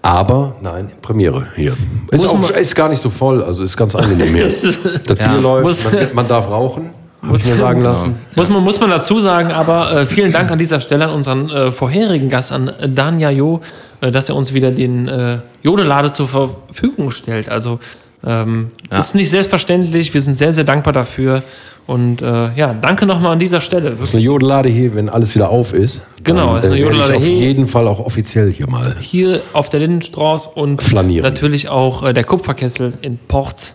[0.05, 0.11] Ja.
[0.11, 1.75] Aber nein, Premiere hier.
[2.11, 4.45] Ist, auch, man- ist gar nicht so voll, also ist ganz angenehm hier.
[5.07, 6.91] Das Bier läuft, Muss- man, man darf rauchen,
[7.25, 8.17] habe ich mir sagen lassen.
[8.35, 11.49] Muss man, muss man dazu sagen, aber äh, vielen Dank an dieser Stelle an unseren
[11.51, 13.61] äh, vorherigen Gast, an Danja Jo,
[14.01, 17.49] äh, dass er uns wieder den äh, Jodelade zur Verfügung stellt.
[17.49, 17.79] Also
[18.25, 18.99] ähm, Ja.
[18.99, 20.13] ist nicht selbstverständlich.
[20.15, 21.43] Wir sind sehr, sehr dankbar dafür.
[21.87, 23.91] Und äh, ja, danke nochmal an dieser Stelle.
[23.91, 26.03] Das ist eine Jodelade hier, wenn alles wieder auf ist.
[26.23, 28.97] Genau, dann, ist eine äh, werde Jodelade ich auf jeden Fall auch offiziell hier mal.
[29.01, 31.25] Hier auf der Lindenstraße und Flanieren.
[31.25, 33.75] natürlich auch äh, der Kupferkessel in Porz.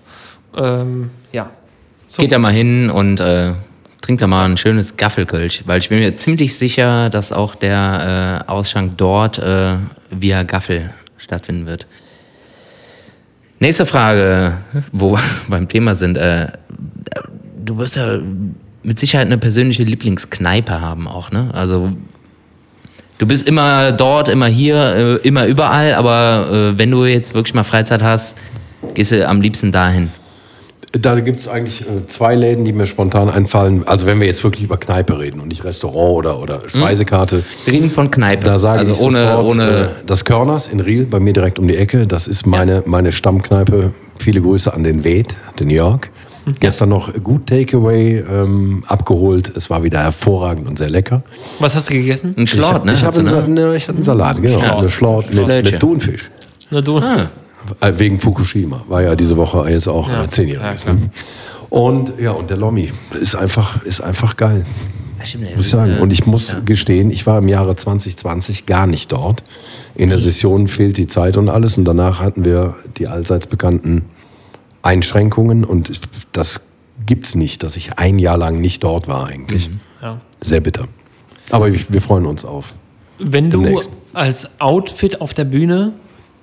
[0.55, 1.49] Ähm, ja.
[2.07, 2.21] So.
[2.21, 3.51] Geht da mal hin und äh,
[4.01, 8.45] trinkt da mal ein schönes Gaffelkölsch, weil ich bin mir ziemlich sicher, dass auch der
[8.47, 9.75] äh, Ausschank dort äh,
[10.09, 11.87] via Gaffel stattfinden wird.
[13.59, 14.53] Nächste Frage,
[14.93, 16.17] wo wir beim Thema sind.
[17.67, 18.19] Du wirst ja
[18.81, 21.49] mit Sicherheit eine persönliche Lieblingskneipe haben auch, ne?
[21.53, 21.91] Also
[23.17, 27.53] du bist immer dort, immer hier, äh, immer überall, aber äh, wenn du jetzt wirklich
[27.53, 28.37] mal Freizeit hast,
[28.93, 30.09] gehst du am liebsten dahin.
[30.93, 33.85] Da gibt es eigentlich äh, zwei Läden, die mir spontan einfallen.
[33.85, 37.43] Also wenn wir jetzt wirklich über Kneipe reden und nicht Restaurant oder, oder Speisekarte.
[37.65, 38.45] Wir reden von Kneipe.
[38.45, 41.67] Da sage also ich ohne, sofort, ohne das Körners in Riel, bei mir direkt um
[41.67, 42.07] die Ecke.
[42.07, 43.91] Das ist meine, meine Stammkneipe.
[44.17, 46.09] Viele Grüße an den Wed, den Jörg.
[46.59, 49.51] Gestern noch gut Takeaway ähm, abgeholt.
[49.55, 51.23] Es war wieder hervorragend und sehr lecker.
[51.59, 52.33] Was hast du gegessen?
[52.37, 52.93] ein Schlort, ne?
[52.93, 53.47] Ich, habe ne?
[53.49, 54.59] Ne, ich hatte einen Salat, genau.
[54.59, 54.77] Schlort.
[54.79, 56.31] Eine Schlort mit, mit Thunfisch.
[56.71, 56.97] Na du.
[56.99, 57.29] Ah,
[57.81, 58.81] Äh, Wegen Fukushima.
[58.87, 60.23] War ja diese Woche jetzt auch Ja.
[60.23, 60.85] äh, zehnjähriges.
[60.85, 61.09] Ja, ne?
[61.69, 64.63] Und ja, und der Lommi ist einfach, ist einfach geil.
[65.19, 65.97] ja, stimmt, Muss sagen.
[65.97, 69.43] äh, Und ich muss gestehen, ich war im Jahre 2020 gar nicht dort.
[69.95, 71.77] In der Session fehlt die Zeit und alles.
[71.77, 74.05] Und danach hatten wir die allseits bekannten
[74.87, 75.63] Einschränkungen.
[75.63, 75.91] Und
[76.31, 76.61] das
[77.05, 79.69] gibt's nicht, dass ich ein Jahr lang nicht dort war eigentlich.
[80.01, 80.19] Ja.
[80.41, 80.87] Sehr bitter.
[81.51, 82.73] Aber wir wir freuen uns auf.
[83.19, 83.89] Wenn du Demnächst.
[84.13, 85.93] als Outfit auf der Bühne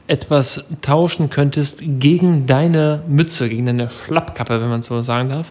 [0.06, 5.50] etwas tauschen könntest gegen deine Mütze, gegen deine Schlappkappe, wenn man so sagen darf.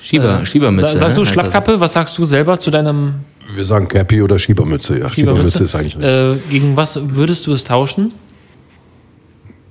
[0.00, 0.90] Schieber, Äh, Schiebermütze.
[0.90, 1.22] sa- Sagst ne?
[1.22, 1.80] du Heißt Schlappkappe?
[1.80, 3.14] Was sagst du selber zu deinem
[3.54, 4.98] Wir sagen Cappy oder Schiebermütze.
[4.98, 6.06] Ja, Schiebermütze ist eigentlich nicht.
[6.08, 8.12] Äh, gegen was würdest du es tauschen?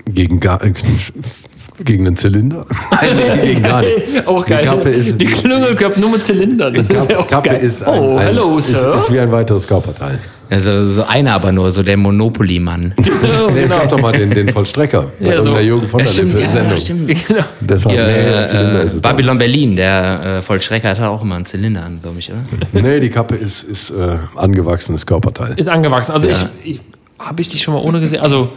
[0.05, 0.59] Gegen, gar,
[1.85, 2.65] gegen einen Zylinder?
[2.91, 4.27] Nein, nee, gegen gar nichts.
[4.27, 4.61] Auch geil.
[4.63, 6.73] Die Kappe ist, die Klüngelköpfe nur mit Zylindern.
[6.73, 7.63] die Kappe, Auch Kappe geil.
[7.63, 8.95] ist, ein, oh, ein, hello, ist, Sir.
[8.95, 10.19] ist wie ein weiteres Körperteil.
[10.49, 12.93] Also so einer aber nur, so der Monopoly-Mann.
[13.23, 13.81] Genau, Nee, es genau.
[13.83, 15.53] gab doch mal den, den Vollstrecker bei Ja, so.
[15.53, 16.77] der Jürgen von Ja, der stimmt, Lippe ja, Sendung.
[16.77, 17.27] stimmt.
[17.27, 17.43] Genau.
[17.61, 21.21] Deshalb, Hier, nee, ein Zylinder äh, ist es Babylon Berlin, der äh, Vollstrecker hat auch
[21.23, 22.41] immer einen Zylinder an, glaube ich, oder?
[22.81, 25.53] Nee, die Kappe ist, ist äh, angewachsenes Körperteil.
[25.55, 26.11] Ist angewachsen.
[26.11, 26.81] Also ich, ich
[27.17, 28.19] habe ich dich schon mal ohne gesehen.
[28.21, 28.49] Also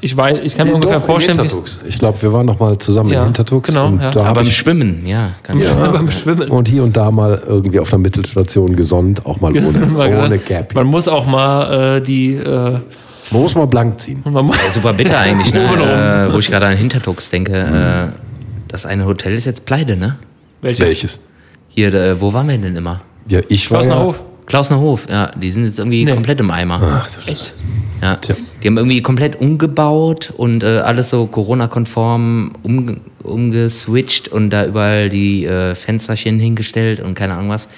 [0.00, 1.78] ich weiß, ich kann mir ungefähr Doch, in vorstellen, Hintertux.
[1.86, 3.68] Ich glaube, wir waren noch mal zusammen Ja, in Hintertux.
[3.70, 4.10] genau, und ja.
[4.10, 5.32] da Aber hab im ich Schwimmen, ja.
[5.42, 5.74] Kann ich Ja.
[5.74, 5.92] sagen.
[5.92, 6.48] beim Schwimmen.
[6.50, 10.38] und hier und da mal irgendwie auf einer Mittelstation gesonnt, auch mal ohne, mal ohne
[10.38, 10.74] Cappy.
[10.74, 12.34] Man muss auch mal äh, die.
[12.34, 12.78] Äh,
[13.32, 14.22] Man muss mal blank ziehen.
[14.24, 16.28] man muss, Ja, super bitter eigentlich, ne?
[16.28, 17.52] äh, wo ich gerade an Hintertux denke.
[18.12, 18.18] Äh,
[18.68, 20.16] das eine Hotel ist jetzt pleite, ne?
[20.62, 20.86] welches?
[20.86, 21.18] Welches?
[21.68, 23.02] Hier, äh, wo waren wir denn immer?
[23.28, 24.22] Ja, ich war Klausner ja, Hof.
[24.46, 25.30] Klausner Hof, ja.
[25.36, 26.12] Die sind jetzt irgendwie Nee.
[26.14, 26.80] komplett im Eimer.
[26.82, 27.52] Ach, das Echt?
[28.02, 28.16] Ja.
[28.16, 28.34] Tja.
[28.62, 35.08] Die haben irgendwie komplett umgebaut und äh, alles so Corona-konform umge umgeswitcht und da überall
[35.08, 37.68] die äh, Fensterchen hingestellt und keine Ahnung was.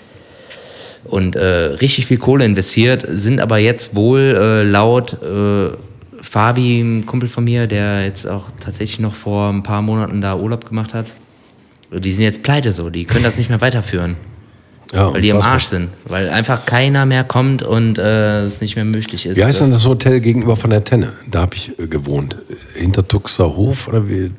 [1.04, 5.70] Und äh, richtig viel Kohle investiert, sind aber jetzt wohl äh, laut äh,
[6.20, 10.36] Fabi, ein Kumpel von mir, der jetzt auch tatsächlich noch vor ein paar Monaten da
[10.36, 11.12] Urlaub gemacht hat,
[11.90, 14.16] die sind jetzt pleite so, die können das nicht mehr weiterführen,
[14.92, 15.54] Ja, weil die im unfassbar.
[15.54, 19.36] Arsch sind, weil einfach keiner mehr kommt und äh, es nicht mehr möglich ist.
[19.36, 21.12] Wie heißt denn das Hotel gegenüber von der Tenne?
[21.30, 22.36] Da habe ich äh, gewohnt.
[22.74, 24.30] Hintertuxer Hof oder wie?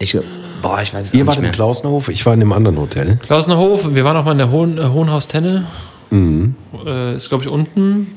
[0.00, 0.18] Ich,
[0.60, 1.52] boah, ich weiß es Ihr wart im mehr.
[1.52, 3.18] Klausner Hof, ich war in einem anderen Hotel.
[3.24, 3.94] Klausner Hof.
[3.94, 5.66] Wir waren auch mal in der Hohen, äh, Hohenhaus Tenne.
[6.10, 6.54] Mhm.
[6.84, 8.08] Äh, ist, glaube ich, unten.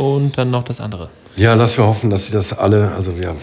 [0.00, 1.10] Und dann noch das andere.
[1.36, 3.34] Ja, lass wir hoffen, dass sie das alle, also wir,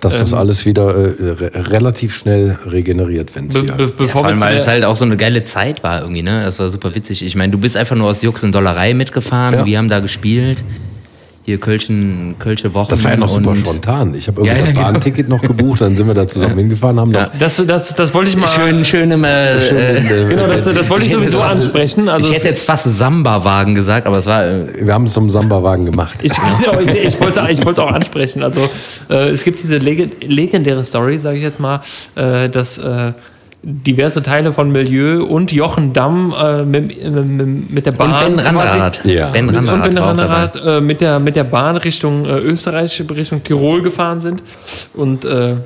[0.00, 0.20] dass Ähm.
[0.20, 3.62] das alles wieder äh, re relativ schnell regeneriert, wenn Be sie.
[3.62, 6.42] be Ja, vor allem, weil es halt auch so eine geile Zeit war irgendwie, ne?
[6.42, 7.24] Das war super witzig.
[7.24, 9.54] Ich meine, du bist einfach nur aus Jux und Dollerei mitgefahren.
[9.54, 9.64] Ja.
[9.64, 10.64] Wir haben da gespielt.
[11.50, 12.90] Hier Kölschen, Kölsche Wochen.
[12.90, 14.14] das war ja noch super spontan.
[14.14, 14.92] Ich habe Ja, irgendwie ja, das genau.
[14.92, 18.30] Bahnticket noch gebucht, dann sind wir da zusammen hingefahren, haben noch das, das, das wollte
[18.30, 18.46] ich mal.
[18.46, 19.24] Schön, schön im.
[19.24, 22.08] Äh, äh, Genau, das, das wollte ich, Ich hätte sowieso das- ansprechen.
[22.08, 24.46] Also ich hätte jetzt fast Samba-Wagen gesagt, aber es war.
[24.46, 26.18] Äh, wir haben es zum Samba-Wagen gemacht.
[26.22, 26.30] Ich,
[26.82, 28.44] ich, ich wollte es ich auch ansprechen.
[28.44, 28.60] Also
[29.08, 31.80] äh, es gibt diese leg legendäre Story, sage ich jetzt mal,
[32.14, 33.12] äh, dass äh,
[33.62, 38.46] diverse Teile von Milieu und Jochen Damm äh, mit, mit, mit der Bahn und Ben
[38.46, 39.04] Randerrad.
[39.04, 39.28] Ja.
[39.28, 40.08] Ben und Ben war.
[40.08, 44.42] Randerrad äh, mit, der, mit der Bahn Richtung äh, Österreich, Richtung Tirol gefahren sind.
[44.94, 45.56] Und äh,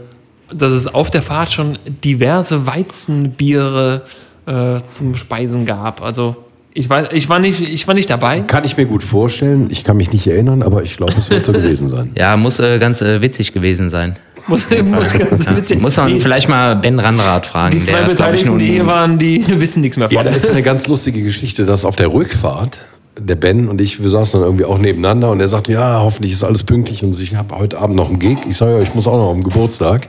[0.52, 4.02] dass es auf der Fahrt schon diverse Weizenbiere
[4.46, 6.02] äh, zum Speisen gab.
[6.02, 6.36] Also
[6.72, 8.40] ich, weiß, ich, war nicht, ich war nicht dabei.
[8.40, 9.68] Kann ich mir gut vorstellen.
[9.70, 12.10] Ich kann mich nicht erinnern, aber ich glaube, es wird so gewesen sein.
[12.16, 14.16] Ja, muss äh, ganz äh, witzig gewesen sein.
[14.48, 15.56] Muss, muss ganz Ja.
[15.56, 15.80] witzig.
[15.80, 17.78] Muss man die, vielleicht mal Ben Randerrad fragen.
[17.78, 20.16] die zwei der, Beteiligten, nun- die hier waren, die wissen nichts mehr von.
[20.16, 22.84] Ja, da ist eine ganz lustige Geschichte, dass auf der Rückfahrt
[23.16, 26.32] der Ben und ich, wir saßen dann irgendwie auch nebeneinander und er sagte, ja, hoffentlich
[26.32, 28.38] ist alles pünktlich und ich habe heute Abend noch einen Gig.
[28.50, 30.08] Ich sage, ja, ich muss auch noch am Geburtstag.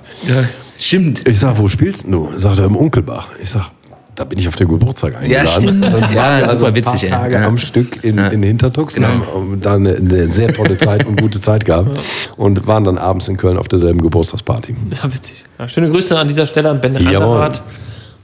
[0.77, 1.27] Stimmt.
[1.27, 2.29] Ich sag, wo spielst du?
[2.33, 3.27] Er sagt, im Unkelbach.
[3.41, 3.69] Ich sag,
[4.15, 5.47] da bin ich auf den Geburtstag eingeladen.
[5.47, 5.83] stimmt.
[5.83, 7.09] Dann waren Ja, wir super ein witzig, ey.
[7.09, 7.47] Paar Tage Ja.
[7.47, 9.09] am Stück in, in Hintertux Genau.
[9.09, 11.89] und haben da eine, eine sehr tolle Zeit und gute Zeit gehabt
[12.37, 14.75] und waren dann abends in Köln auf derselben Geburtstagsparty.
[14.91, 15.43] Ja, witzig.
[15.59, 17.13] Ja, schöne Grüße an dieser Stelle an Ben Jawohl.
[17.39, 17.61] Randerrath.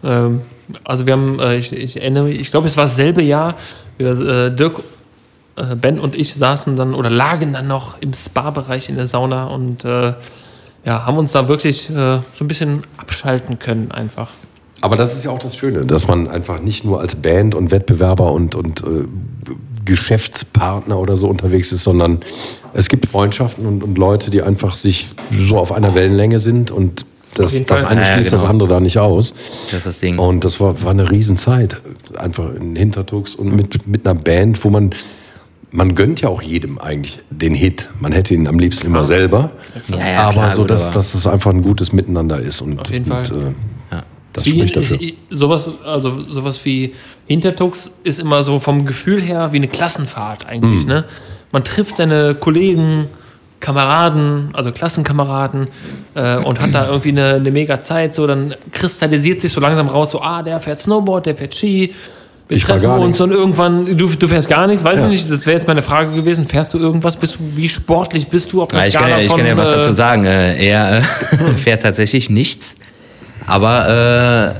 [0.04, 0.42] Ähm,
[0.86, 3.56] also wir haben, äh, ich, ich erinnere mich, ich glaube, es war dasselbe Jahr.
[3.98, 4.80] Wir, äh, Dirk,
[5.58, 9.46] äh, Ben und ich saßen dann oder lagen dann noch im Spa-Bereich in der Sauna
[9.48, 10.14] und äh,
[10.86, 14.30] ja, haben uns da wirklich äh, so ein bisschen abschalten können einfach.
[14.82, 17.72] Aber das ist ja auch das Schöne, dass man einfach nicht nur als Band und
[17.72, 19.06] Wettbewerber und, und äh,
[19.86, 22.20] Geschäftspartner oder so unterwegs ist, sondern
[22.74, 25.10] es gibt Freundschaften und, und Leute, die einfach sich
[25.48, 27.92] so auf einer Wellenlänge sind und Das, das Fall.
[27.92, 28.52] eine ja, schließt das genau.
[28.52, 29.34] andere da nicht aus.
[29.66, 30.20] Das ist das Ding.
[30.20, 31.78] Und das war, war eine Riesenzeit.
[32.18, 34.92] Einfach in Hintertux und mit, mit einer Band, wo man,
[35.72, 37.90] man gönnt ja auch jedem eigentlich den Hit.
[38.00, 39.52] Man hätte ihn am liebsten immer selber.
[39.88, 42.62] Ja, ja, aber klar, so, dass, dass es einfach ein gutes Miteinander ist.
[42.62, 43.26] Und, Auf jeden Fall.
[43.28, 43.54] Und, äh, ja.
[44.34, 45.02] Das Wie, spricht dafür.
[45.02, 46.94] ist- sowas, also sowas wie
[47.28, 50.50] Hintertux ist immer so vom Gefühl her wie eine Klassenfahrt Mhm.
[50.50, 50.86] eigentlich.
[50.86, 51.06] Ne?
[51.52, 53.08] Man trifft seine Kollegen,
[53.60, 55.68] Kameraden, also Klassenkameraden
[56.16, 58.14] äh, und hat da irgendwie eine, eine mega Zeit.
[58.14, 61.94] So, dann kristallisiert sich so langsam raus, so, ah, der fährt Snowboard, der fährt Ski.
[62.48, 63.22] Wir Ich treffen uns nichts.
[63.22, 65.06] und irgendwann, du, du fährst gar nichts, weiß Ja.
[65.06, 66.48] ich nicht, das wäre jetzt meine Frage gewesen.
[66.48, 67.16] Fährst du irgendwas?
[67.16, 69.48] Bist du, wie sportlich bist du auf der Ja, ich, kann ja, ich von, kann
[69.48, 70.26] ja was äh, dazu sagen.
[70.26, 71.02] Äh, er äh,
[71.58, 72.76] fährt tatsächlich nichts.
[73.52, 74.56] Aber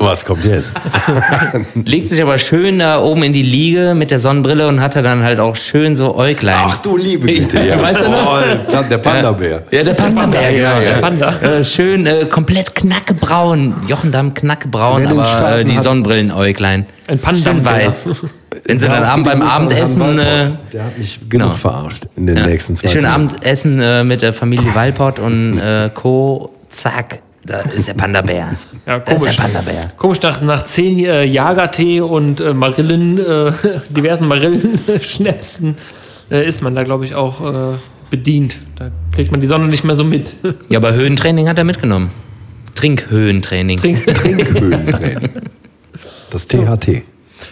[0.00, 0.72] Was kommt jetzt?
[0.74, 4.96] äh, legt sich aber schön da oben in die Liege mit der Sonnenbrille und hat
[4.96, 6.56] er dann halt auch schön so Äuglein.
[6.58, 7.62] Ach du liebe Güte.
[7.62, 7.80] Ja.
[7.82, 8.40] Weißt du noch?
[8.40, 9.62] Oh, der, Panda-Bär.
[9.70, 10.86] Ja, der Panda-Bär, ja, genau.
[10.86, 10.94] ja.
[10.94, 11.40] Der Panda.
[11.42, 13.74] Äh, schön äh, komplett knackebraun.
[13.88, 16.86] Jochendamm knackebraun, aber äh, die Sonnenbrillenäuglein.
[17.06, 17.62] Ein Panda.
[17.62, 18.08] Weiß.
[18.64, 20.18] Wenn sie dann Ja, abend beim Abendessen...
[20.18, 21.46] Äh, der hat mich genau.
[21.46, 23.04] genug verarscht in den ja, nächsten zwei schön.
[23.04, 26.52] Abendessen äh, mit der Familie Walpott und äh, Co.
[26.68, 28.56] Zack, da ist der Panda-Bär.
[28.86, 29.36] Ja, Da ist komisch.
[29.36, 29.92] der Panda-Bär.
[29.96, 33.52] Komisch, nach, nach zehn äh, Jagertee und äh, Marillen, äh,
[33.88, 35.76] diversen Marillenschnäpsen,
[36.30, 37.76] äh, ist man da, glaube ich, auch äh,
[38.10, 38.56] bedient.
[38.76, 40.34] Da kriegt man die Sonne nicht mehr so mit.
[40.68, 42.10] Ja, aber Höhentraining hat er mitgenommen.
[42.74, 43.78] Trinkhöhentraining.
[43.78, 45.30] Trink- Trinkhöhentraining.
[46.30, 47.02] Das THT.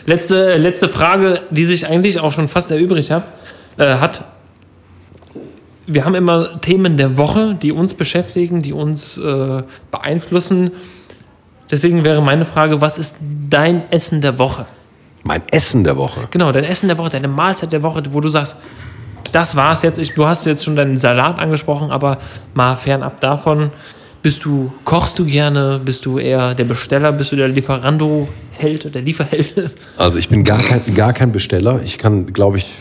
[0.09, 3.25] Letzte, letzte Frage, die sich eigentlich auch schon fast erübrigt hat,
[3.77, 4.25] äh, hat.
[5.87, 10.71] Wir haben immer Themen der Woche, die uns beschäftigen, die uns äh, beeinflussen.
[11.71, 13.19] Deswegen wäre meine Frage, was ist
[13.51, 14.65] dein Essen der Woche?
[15.25, 16.27] Mein Essen der Woche.
[16.31, 18.57] Genau, dein Essen der Woche, deine Mahlzeit der Woche, wo du sagst,
[19.33, 19.99] das war's jetzt.
[19.99, 22.17] Ich, du hast jetzt schon deinen Salat angesprochen, aber
[22.55, 23.71] mal fernab davon,
[24.23, 25.81] bist du, kochst du gerne?
[25.85, 27.13] Bist du eher der Besteller?
[27.13, 27.49] Bist du der
[28.59, 29.71] Lieferando-Held, der Lieferheld?
[29.97, 31.81] Also ich bin gar kein, gar kein Besteller.
[31.85, 32.73] Ich kann, glaube ich,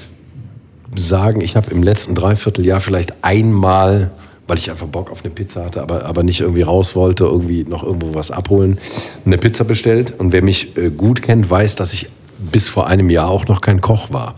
[0.95, 4.11] sagen, ich habe im letzten Dreivierteljahr vielleicht einmal,
[4.47, 7.63] weil ich einfach Bock auf eine Pizza hatte, aber, aber nicht irgendwie raus wollte, irgendwie
[7.63, 8.77] noch irgendwo was abholen,
[9.25, 10.13] eine Pizza bestellt.
[10.17, 12.07] Und wer mich äh, gut kennt, weiß, dass ich
[12.39, 14.35] bis vor einem Jahr auch noch kein Koch war.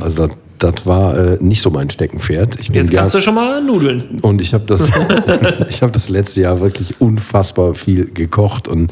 [0.00, 2.58] Also das, das war äh, nicht so mein Steckenpferd.
[2.58, 4.18] Ich Jetzt kannst du schon mal Nudeln.
[4.22, 4.88] und ich habe das,
[5.68, 8.90] ich habe das letzte Jahr wirklich unfassbar viel gekocht und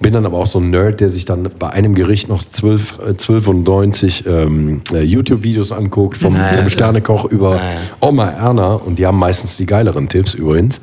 [0.00, 2.98] bin dann aber auch so ein Nerd, der sich dann bei einem Gericht noch 12,
[3.10, 6.68] äh, 12 und 90 ähm, äh, YouTube-Videos anguckt, vom, Ja, ja, vom.
[6.68, 7.76] Sternekoch über Ja, ja.
[8.00, 10.80] Oma Erna und die haben meistens die geileren Tipps übrigens.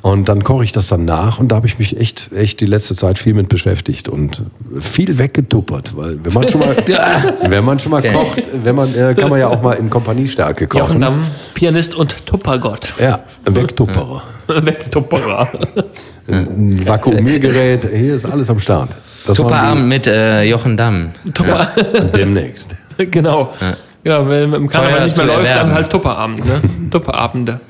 [0.00, 2.66] Und dann koche ich das dann nach und da habe ich mich echt, echt die
[2.66, 4.44] letzte Zeit viel mit beschäftigt und
[4.80, 6.76] viel weggetuppert, weil wenn man schon mal,
[7.48, 10.68] wenn man schon mal kocht, wenn man, äh, kann man ja auch mal in Kompaniestärke
[10.68, 10.86] kochen.
[10.86, 11.24] Jochen Damm,
[11.54, 12.94] Pianist und Tuppergott.
[13.00, 14.22] Ja, Wegtupperer.
[14.46, 15.48] Wegtupperer.
[16.28, 18.90] Ein Vakuumiergerät, hier ist alles am Start.
[19.26, 21.10] Das Super waren Abend mit äh, Jochen Damm.
[21.34, 21.68] Tupper.
[21.76, 22.70] die- Demnächst.
[23.10, 23.52] genau.
[24.04, 25.74] Genau, wenn im Karneval nicht mehr läuft, dann erwerben.
[25.74, 26.60] halt Tupperabend, ne?
[26.90, 27.60] Tupperabende.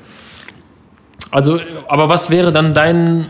[1.31, 3.27] Also, aber was wäre dann dein,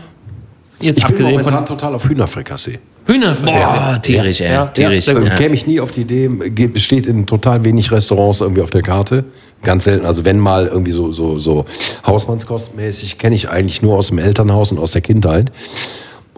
[0.80, 2.78] jetzt Ich bin abgesehen momentan von total auf Hühnerfrikassee.
[3.06, 3.76] Hühnerfrikassee?
[3.76, 4.52] Boah, tierisch, ey.
[4.52, 5.06] Ja, tierisch.
[5.06, 5.18] ja.
[5.18, 5.34] Ja.
[5.36, 9.24] Käme ich nie auf die Idee, besteht in total wenig Restaurants irgendwie auf der Karte.
[9.62, 10.06] Ganz selten.
[10.06, 11.66] Also wenn mal irgendwie so, so, so
[12.06, 15.52] Hausmannskostmäßig, kenne ich eigentlich nur aus dem Elternhaus und aus der Kindheit.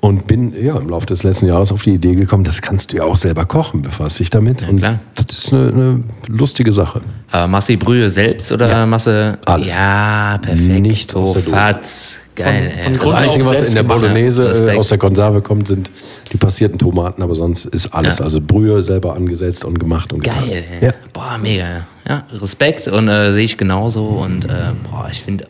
[0.05, 2.96] Und bin ja im Laufe des letzten Jahres auf die Idee gekommen, das kannst du
[2.96, 4.61] ja auch selber kochen, befasst dich damit.
[4.68, 4.98] und klar.
[5.14, 7.00] das ist eine, eine lustige Sache.
[7.30, 8.84] Aber du die Brühe selbst oder Ja.
[9.07, 9.38] du.
[9.44, 9.72] Alles.
[9.72, 10.80] Ja, perfekt.
[10.80, 11.55] Nichts so aus der Dose.
[11.55, 12.18] fatz.
[12.34, 12.98] Geil, von ey.
[12.98, 14.00] Grund Das Einzige, was in der gemacht.
[14.00, 14.78] Bolognese äh, Respekt.
[14.78, 15.92] aus der Konserve kommt, sind
[16.32, 18.18] die passierten Tomaten, aber sonst ist alles.
[18.18, 18.24] Ja.
[18.24, 20.24] Also Brühe selber angesetzt und gemacht und.
[20.24, 20.86] Geil, ey.
[20.86, 20.94] Ja.
[21.12, 21.86] Boah, mega.
[22.09, 24.05] Ja, Respekt und äh, sehe ich genauso.
[24.07, 25.46] Und äh, boah, ich finde.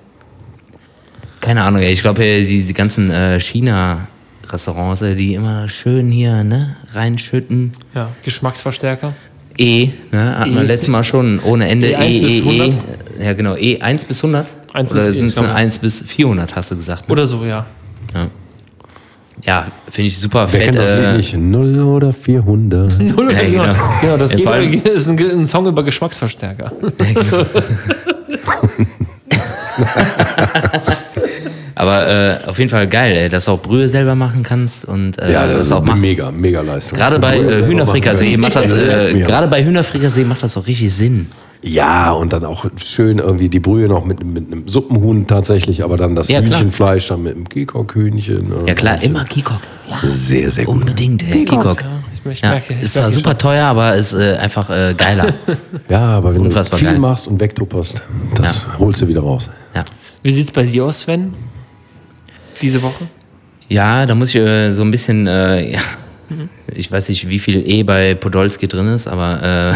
[1.40, 1.92] Keine Ahnung, ey.
[1.92, 4.11] Ich glaube, die, die ganzen äh, China-Restaurants,
[5.02, 7.72] äh, die immer schön hier ne, reinschütten.
[7.94, 9.14] Ja, Geschmacksverstärker.
[9.58, 10.66] E, ne, hatten wir E.
[10.66, 11.88] letztes Mal schon ohne Ende.
[11.96, 12.68] E1 E, bis E, 100?
[13.20, 13.24] E.
[13.24, 13.56] Ja, genau.
[13.56, 14.46] E 1 bis 100?
[14.72, 15.54] 1 bis- Oder sind es ja.
[15.54, 17.08] 1 bis 400, hast du gesagt?
[17.08, 17.12] Ne?
[17.12, 17.66] Oder so, ja.
[18.14, 18.26] Ja,
[19.42, 20.62] ja finde ich super Wer fett.
[20.64, 21.36] kennt das äh, nicht?
[21.36, 22.98] 0 oder 400.
[23.02, 23.62] Null oder Ja, genau.
[23.64, 23.76] genau.
[24.00, 26.72] genau, das Ja, vor allem- ist ein, ein Song über Geschmacksverstärker.
[31.82, 35.18] Aber äh, auf jeden Fall geil, ey, dass du auch Brühe selber machen kannst und
[35.18, 36.00] äh, Ja, das ist auch machst.
[36.00, 36.96] mega, mega Leistung.
[36.96, 38.40] Gerade bei äh, Hühnerfrikassee machen.
[38.54, 41.28] macht das, äh, gerade bei Hühnerfrikassee macht das auch richtig Sinn.
[41.64, 45.96] Ja, und dann auch schön irgendwie die Brühe noch mit, mit einem Suppenhuhn tatsächlich, aber
[45.96, 46.40] dann das Ja.
[46.40, 48.52] Hühnchenfleisch dann mit dem Kikok-Hühnchen.
[48.66, 49.58] Ja klar, immer Kikok.
[49.90, 50.76] Ja, Sehr, sehr gut.
[50.76, 51.82] unbedingt, ey, Kikok.
[51.82, 54.94] Ja, ich, ich Ja, merke, ich ist zwar super teuer, aber ist äh, einfach äh,
[54.96, 55.34] geiler.
[55.88, 56.98] Ja, aber wenn du viel geil.
[56.98, 58.02] machst und wegtupperst,
[58.36, 58.78] das Ja.
[58.78, 59.50] holst du wieder raus.
[59.74, 59.84] ja.
[60.24, 61.34] Wie sieht's bei dir aus, Sven?
[62.62, 63.06] Diese Woche?
[63.68, 65.80] Ja, da muss ich äh, so ein bisschen, äh, ja,
[66.74, 69.74] ich weiß nicht, wie viel E bei Podolski drin ist, aber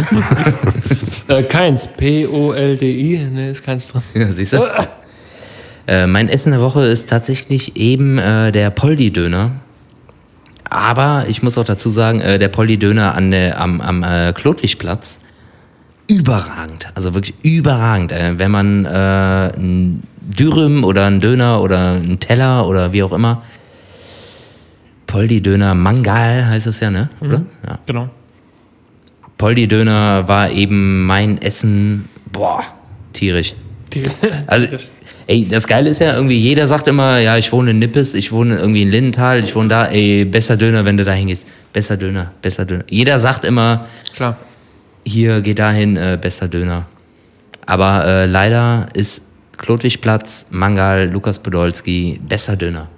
[1.29, 1.87] Äh, keins.
[1.89, 3.19] P-O-L-D-I.
[3.33, 4.03] Ne, ist keins drin.
[4.15, 4.63] äh, ja, siehst du?
[5.89, 9.53] Äh, mein Essen der Woche ist tatsächlich eben äh, der Poldi-Döner.
[10.69, 15.21] Aber ich muss auch dazu sagen, äh, der Poldi-Döner an der, am, am äh, Klotwigplatz,
[16.09, 16.89] überragend.
[16.95, 18.12] Also wirklich überragend.
[18.12, 18.89] Äh, wenn man äh,
[19.57, 23.43] ein Dürüm oder einen Döner oder einen Teller oder wie auch immer,
[25.07, 27.09] Poldi-Döner, Mangal heißt es ja, ne?
[27.20, 27.43] Oder?
[27.66, 27.78] Ja.
[27.87, 28.09] Genau.
[29.39, 32.65] Poldi-Döner war eben mein Essen, boah,
[33.12, 33.55] tierisch.
[33.93, 34.05] Die,
[34.47, 34.66] Also,
[35.27, 38.33] ey, das Geile ist ja irgendwie, jeder sagt immer, ja, ich wohne in Nippes, ich
[38.33, 41.47] wohne irgendwie in Lindenthal, ich wohne da, ey, besser Döner, wenn du da hingehst.
[41.73, 42.85] Besser Döner, besser Döner.
[42.89, 44.39] Jeder sagt immer, klar.
[45.07, 46.87] Hier, geh dahin, äh, besser Döner.
[47.65, 49.23] Aber äh, leider ist
[49.57, 52.89] Klotwigplatz, Mangal, Lukas Podolski, besser Döner.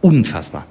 [0.00, 0.66] Unfassbar.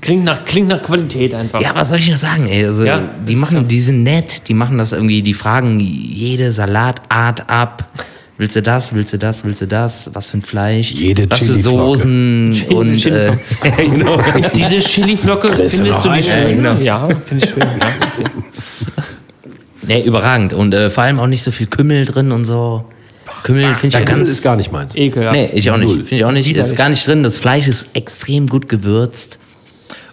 [0.00, 1.60] Klingt nach, klingt nach Qualität einfach.
[1.60, 2.66] Ja, was soll ich noch sagen, ey?
[2.66, 3.64] Also, Ja, die machen, so.
[3.64, 7.84] die sind nett, die machen das irgendwie, die fragen jede Salatart ab.
[8.42, 10.10] Willst du das, willst du das, willst du das?
[10.14, 10.90] Was für ein Fleisch?
[10.90, 11.54] Jede Was für.
[11.54, 13.88] Soßen Chili- und äh, Chiliflocke.
[13.88, 14.18] genau.
[14.36, 16.48] Ist diese Chiliflocke, findest du die schön?
[16.64, 16.74] Ja, genau.
[16.80, 17.60] Ja, finde ich schön.
[17.60, 18.26] Ja.
[19.82, 20.54] Nee, überragend.
[20.54, 22.84] Und äh, vor allem auch nicht so viel Kümmel drin und so.
[23.44, 24.30] Kümmel finde ich ja Kümmel ganz.
[24.30, 24.96] ist gar nicht meins.
[24.96, 25.36] Ekelhaft.
[25.36, 25.92] Nee, ich auch nicht.
[25.92, 26.56] Finde ich auch nicht.
[26.56, 27.22] Ist gar nicht drin.
[27.22, 29.38] Das Fleisch ist extrem gut gewürzt.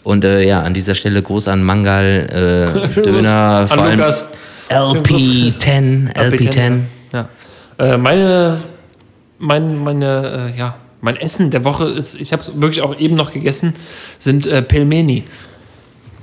[0.03, 3.99] Und äh, ja, an dieser Stelle Gruß an Mangal, äh, Döner, Gruß vor an allem
[3.99, 4.23] Lukas.
[4.69, 6.79] Schönen LP10, LP10.
[7.79, 8.61] Äh, meine,
[9.39, 13.15] mein, meine, äh, ja, mein Essen der Woche ist, ich habe es wirklich auch eben
[13.15, 13.73] noch gegessen,
[14.19, 15.23] sind äh, Pelmeni.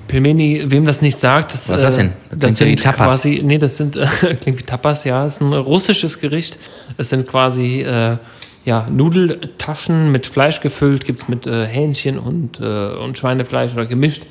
[0.06, 2.12] Pelmeni, wem das nicht sagt, das, Was ist das äh, denn?
[2.30, 3.06] Das Das klingt ja wie sind Tapas.
[3.08, 3.98] quasi, nee, das sind
[4.42, 6.58] klingt wie Tapas, ja, ist ein russisches Gericht.
[6.98, 8.18] Es sind quasi äh,
[8.66, 14.24] ja, Nudeltaschen mit Fleisch gefüllt, gibt es mit äh, Hähnchen und, und Schweinefleisch oder gemischt.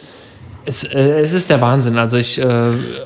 [0.65, 1.97] Es, äh, es ist der Wahnsinn.
[1.97, 2.45] Also ich äh,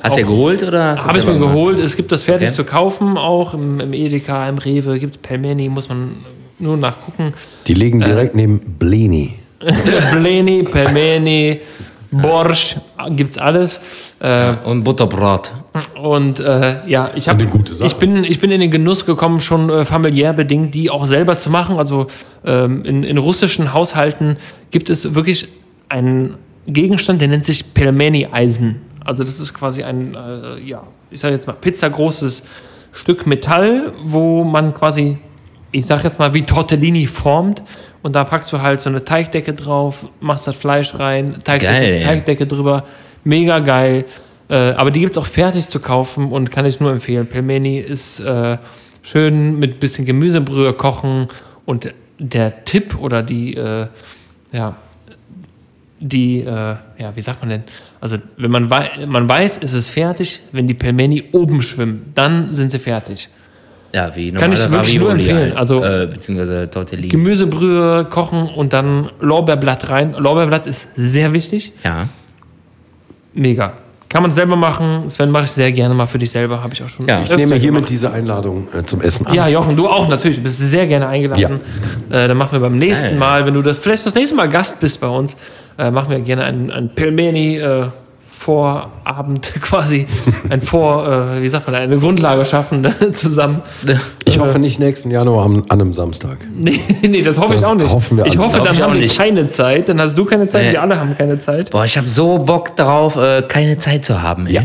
[0.02, 0.92] Hast du geholt oder?
[0.92, 1.52] hast du habe ich mir gemacht?
[1.52, 1.78] geholt.
[1.78, 2.56] Es gibt das fertig Okay.
[2.56, 6.14] zu kaufen, auch im, im Edeka, im Rewe, gibt es Pelmeni, muss man
[6.58, 7.34] nur nachgucken.
[7.66, 9.34] Die liegen direkt neben Bleni.
[10.12, 11.60] Bleni, Pelmeni,
[12.10, 12.76] Borsch,
[13.10, 13.80] gibt's alles.
[14.20, 15.50] Äh, Und Butterbrot.
[16.02, 19.84] und äh, ja, ich, hab, ich, bin, ich bin in den Genuss gekommen, schon äh,
[19.84, 21.76] familiär bedingt, die auch selber zu machen.
[21.76, 22.06] Also
[22.44, 24.36] ähm, in, in russischen Haushalten
[24.70, 25.48] gibt es wirklich
[25.88, 26.34] einen
[26.72, 28.80] Gegenstand, der nennt sich Pelmeni-Eisen.
[29.04, 32.42] Also das ist quasi ein, äh, ja, ich sage jetzt mal, pizzagroßes
[32.92, 35.18] Stück Metall, wo man quasi,
[35.72, 37.62] ich sage jetzt mal, wie Tortellini formt.
[38.02, 42.00] Und da packst du halt so eine Teigdecke drauf, machst das Fleisch rein, Teigdecke, Geil.
[42.00, 42.84] Teigdecke drüber.
[43.24, 44.04] Mega geil.
[44.48, 47.26] Äh, aber die gibt es auch fertig zu kaufen und kann ich nur empfehlen.
[47.26, 48.58] Pelmeni ist äh,
[49.02, 51.28] schön mit bisschen Gemüsebrühe kochen
[51.66, 53.86] und der Tipp oder die, äh,
[54.52, 54.76] ja,
[56.00, 57.62] die, äh, ja, wie sagt man denn?
[58.00, 62.54] Also, wenn man, wei man weiß, ist es fertig, wenn die Pelmeni oben schwimmen, dann
[62.54, 63.28] sind sie fertig.
[63.92, 65.48] Ja, wie Kann ich wirklich nur Ravioli empfehlen.
[65.50, 65.56] halt.
[65.56, 67.08] Also- äh, beziehungsweise Tortellini.
[67.08, 70.14] Gemüsebrühe kochen und dann Lorbeerblatt rein.
[70.16, 71.72] Lorbeerblatt ist sehr wichtig.
[71.84, 72.08] ja.
[73.32, 73.74] Mega.
[74.10, 75.08] Kann man selber machen.
[75.08, 76.60] Sven, mache ich sehr gerne mal für dich selber.
[76.60, 77.06] Habe ich auch schon.
[77.06, 77.22] Ja.
[77.22, 77.90] Ich nehme hiermit gemacht.
[77.90, 79.34] diese Einladung äh, zum Essen an.
[79.34, 80.38] Ja, Jochen, du auch natürlich.
[80.38, 81.60] Du bist sehr gerne eingeladen.
[82.10, 83.18] Äh, dann machen wir beim nächsten.
[83.18, 85.36] Mal, wenn du das, vielleicht das nächste Mal Gast bist bei uns,
[85.78, 87.86] äh, machen wir gerne einen, einen Pelmeni äh,
[88.40, 90.06] Vorabend quasi,
[90.48, 91.06] ein Vor,
[91.36, 93.60] äh, wie sagt man, eine Grundlage schaffen ne, zusammen.
[94.24, 96.38] Ich hoffe nicht nächsten Januar am, an einem Samstag.
[96.50, 97.92] Nee, nee, das hoffe ich Das auch nicht.
[97.92, 99.90] hoffen wir ich hoffe, dann ich haben wir keine Zeit.
[99.90, 100.72] Dann hast du keine Zeit, Nee.
[100.72, 101.70] wir alle haben keine Zeit.
[101.70, 104.46] Boah, ich habe so Bock darauf, äh, keine Zeit zu haben.
[104.46, 104.54] Ey.
[104.54, 104.62] Ja.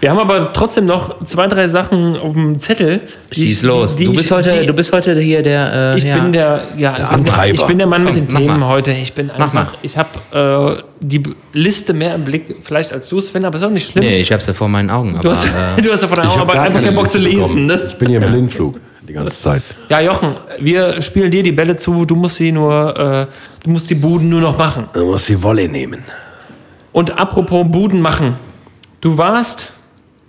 [0.00, 3.00] Wir haben aber trotzdem noch zwei, drei Sachen auf dem Zettel.
[3.32, 3.96] die Schieß ich- los.
[3.96, 5.72] die- die du, ich- bist heute, die- du bist heute hier der.
[5.72, 6.14] Äh, Ich ja.
[6.18, 7.54] bin der, ja, ich bin, Antreiber.
[7.54, 8.68] ich bin der Mann mit Komm, den mach Themen mal.
[8.68, 8.92] heute.
[8.92, 9.68] Ich bin Mach einfach, mal.
[9.82, 11.22] ich habe äh, die
[11.52, 14.04] Liste mehr im Blick, vielleicht als du, Sven, aber ist auch nicht schlimm.
[14.04, 15.12] Nee, ich hab's ja vor meinen Augen.
[15.22, 17.08] Du Aber, hast, äh, du hast davon Ich hab aber gar einfach keine keinen Bock
[17.10, 17.66] zu lesen.
[17.66, 17.80] Ne?
[17.88, 19.62] Ich bin hier im Blindflug die ganze Zeit.
[19.88, 22.04] Ja, Jochen, wir spielen dir die Bälle zu.
[22.04, 23.26] Du musst sie nur, äh,
[23.62, 24.88] du musst die Buden nur noch machen.
[24.94, 26.02] Man muss die Wolle nehmen.
[26.92, 28.34] Und apropos Buden machen.
[29.00, 29.70] Du warst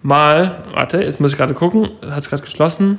[0.08, 2.98] mal, warte, jetzt muss ich gerade gucken, hat es gerade geschlossen.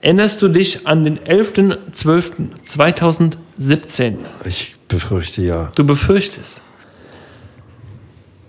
[0.00, 4.16] Erinnerst du dich an den 11.12.2017?
[4.44, 5.70] Ich befürchte ja.
[5.76, 6.62] Du befürchtest.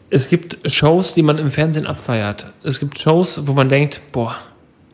[0.09, 2.47] Es gibt Shows, die man im Fernsehen abfeiert.
[2.63, 4.35] Es gibt Shows, wo man denkt, boah,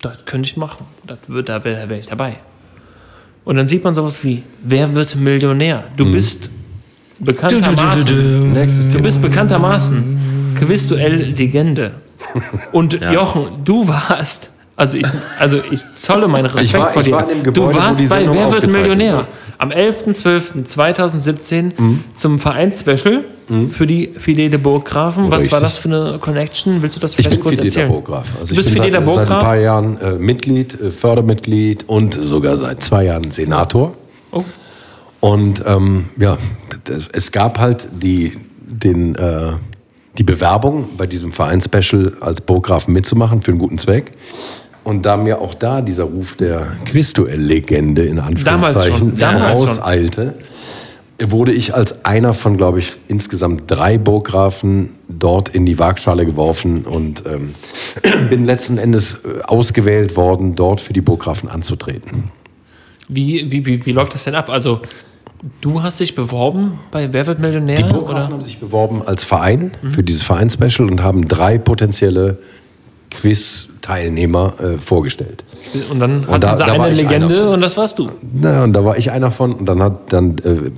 [0.01, 0.85] das könnte ich machen.
[1.07, 2.37] Das wird, da wäre wär ich dabei.
[3.45, 5.85] Und dann sieht man sowas wie, wer wird Millionär?
[5.95, 6.51] Du bist
[7.19, 9.03] bekanntermaßen, Nächstes du Thema.
[9.03, 10.30] bist bekanntermaßen
[10.65, 11.91] Quizduell Legende.
[12.71, 15.05] Und Jochen, du warst Also ich,
[15.39, 17.25] also ich zolle meinen Respekt Ich war- vor ich dir.
[17.43, 19.27] du Gebäude, wo warst bei Wer wird Millionär?
[19.57, 22.03] Am 11.12.2017 Mhm.
[22.15, 23.23] zum Vereinsspecial
[23.71, 25.25] für die Fidele Burggrafen.
[25.29, 25.51] Was Richtig.
[25.53, 26.81] war das für eine Connection?
[26.81, 27.89] Willst du das Ich vielleicht bin kurz Fideler erzählen?
[27.89, 28.25] Burggraf.
[28.39, 29.43] Also du bist ich bin Fideler seit, seit ein Burggraf?
[29.43, 33.95] paar Jahren äh, Mitglied, äh, Fördermitglied und sogar seit zwei Jahren Senator.
[34.31, 34.43] Oh.
[35.19, 36.37] Und ähm, ja,
[36.85, 38.31] das- es gab halt die,
[38.65, 39.51] den, äh,
[40.17, 44.11] die Bewerbung, bei diesem Vereinsspecial als Burggraf mitzumachen für einen guten Zweck.
[44.83, 50.35] Und da mir auch da dieser Ruf der Quizduell-Legende in Anführungszeichen vorauseilte,
[51.23, 56.85] wurde ich als einer von, glaube ich, insgesamt drei Burggrafen dort in die Waagschale geworfen
[56.85, 57.53] und ähm,
[58.29, 62.31] bin letzten Endes äh, ausgewählt worden, dort für die Burggrafen anzutreten.
[63.07, 64.49] Wie, wie, wie, wie läuft das denn ab?
[64.49, 64.81] Also,
[65.61, 67.77] du hast dich beworben bei Wer wird Millionär?
[67.77, 68.23] Die Burggrafen oder?
[68.29, 72.37] haben sich beworben als Verein für dieses Vereinsspecial und haben drei potenzielle
[73.09, 75.43] Quiz-Teilnehmer äh, vorgestellt.
[75.91, 78.09] Und dann hatten da- sie da war eine Legende und das warst du.
[78.33, 80.71] Na, und da war ich einer von und dann hat dann äh,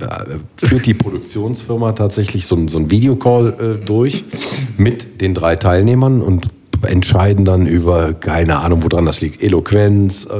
[0.57, 4.23] führt die Produktionsfirma tatsächlich so, ein- so ein Videocall äh, durch
[4.77, 6.47] mit den drei Teilnehmern und
[6.89, 10.31] entscheiden dann über, keine Ahnung, woran das liegt, Eloquenz, äh,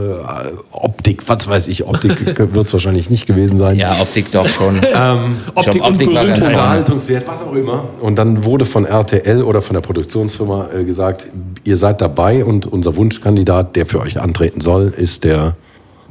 [0.72, 3.78] Optik, was weiß ich, Optik wird es wahrscheinlich nicht gewesen sein.
[3.78, 4.78] Ja, Optik doch schon.
[5.56, 6.40] Optik ich glaub, und Optik war ganz.
[6.40, 7.86] Unterhaltungswert, was auch immer.
[8.02, 11.28] Und dann wurde von RTL oder von der Produktionsfirma äh, gesagt,
[11.64, 15.56] ihr seid dabei und unser Wunschkandidat, der für euch antreten soll, ist der,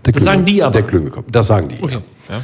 [0.04, 0.72] der Das sagen die aber?
[0.72, 1.26] Der Klüngelkopf.
[1.30, 1.82] Das sagen die.
[1.82, 1.98] Okay.
[2.28, 2.42] Ja.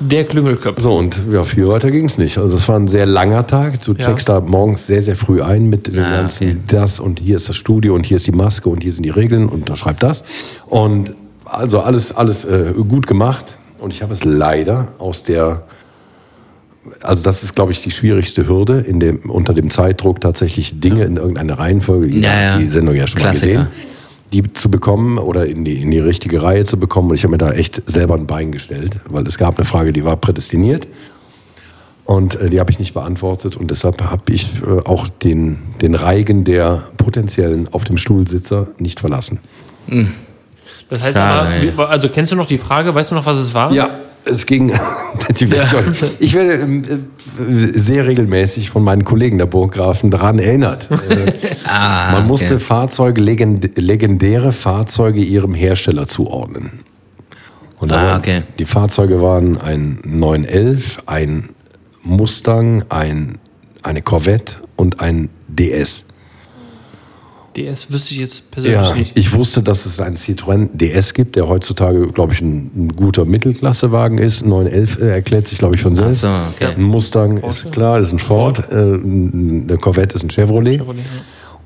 [0.00, 0.80] Der Klüngelköpf.
[0.80, 2.36] So, und ja, viel weiter ging es nicht.
[2.38, 3.80] Also es war ein sehr langer Tag.
[3.84, 3.98] Du Ja.
[4.06, 6.56] checkst da morgens sehr, sehr früh ein mit dem Ah, ganzen okay.
[6.66, 9.10] das und hier ist das Studio und hier ist die Maske und hier sind die
[9.10, 10.24] Regeln und unterschreib das.
[10.66, 11.14] Und
[11.44, 13.56] also alles, alles äh, gut gemacht.
[13.78, 15.62] Und ich habe es leider aus der,
[17.02, 21.04] also das ist, glaube ich, die schwierigste Hürde, in dem, unter dem Zeitdruck tatsächlich Dinge
[21.04, 22.58] in irgendeine Reihenfolge, Ja, ja.
[22.58, 23.58] die Sendung ja schon Klassiker.
[23.60, 23.93] mal gesehen,
[24.34, 27.10] die zu bekommen oder in die, in die richtige Reihe zu bekommen.
[27.10, 29.92] Und ich habe mir da echt selber ein Bein gestellt, weil es gab eine Frage,
[29.92, 30.88] die war prädestiniert.
[32.04, 35.94] Und äh, die habe ich nicht beantwortet und deshalb habe ich äh, auch den, den
[35.94, 39.38] Reigen der potenziellen auf dem Stuhlsitzer nicht verlassen.
[40.90, 43.54] Das heißt Schade, aber, also kennst du noch die Frage, weißt du noch, was es
[43.54, 43.72] war?
[43.72, 43.88] Ja,
[44.24, 44.70] es ging.
[45.40, 46.98] werde ich, werde ähm, äh,
[47.48, 50.88] sehr regelmäßig von meinen Kollegen der Burggrafen daran erinnert.
[51.08, 51.32] Äh,
[51.66, 52.64] Ah, Man musste okay.
[52.64, 56.72] Fahrzeuge, legend, legendäre Fahrzeuge ihrem Hersteller zuordnen.
[57.80, 58.42] Und Ah, waren- okay.
[58.58, 61.48] Die Fahrzeuge waren ein 911, ein
[62.02, 63.38] Mustang, ein,
[63.82, 66.08] eine Corvette und ein DS.
[67.56, 69.18] DS wüsste ich jetzt persönlich Ja, nicht.
[69.18, 73.24] ich wusste, dass es einen Citroën DS gibt, der heutzutage, glaube ich, ein, ein guter
[73.24, 74.44] Mittelklassewagen ist.
[74.44, 76.22] 911 äh, erklärt sich, glaube ich, von selbst.
[76.22, 76.74] so, okay.
[76.76, 78.58] Ein Mustang ist klar, ist ein Ford.
[78.70, 80.80] Äh, eine Corvette ist ein Chevrolet.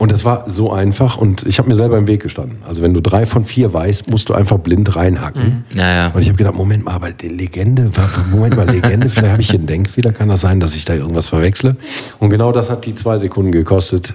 [0.01, 2.59] Und das war so einfach und ich habe mir selber im Weg gestanden.
[2.65, 5.65] Also wenn du drei von vier weißt, musst du einfach blind reinhacken.
[5.75, 6.07] Ja, ja.
[6.13, 7.91] Und ich habe gedacht, Moment mal, aber die Legende,
[8.31, 10.95] Moment mal, Legende, vielleicht habe ich hier einen Denkfehler, kann das sein, dass ich da
[10.95, 11.75] irgendwas verwechsle?
[12.21, 14.15] Und genau das hat die zwei Sekunden gekostet,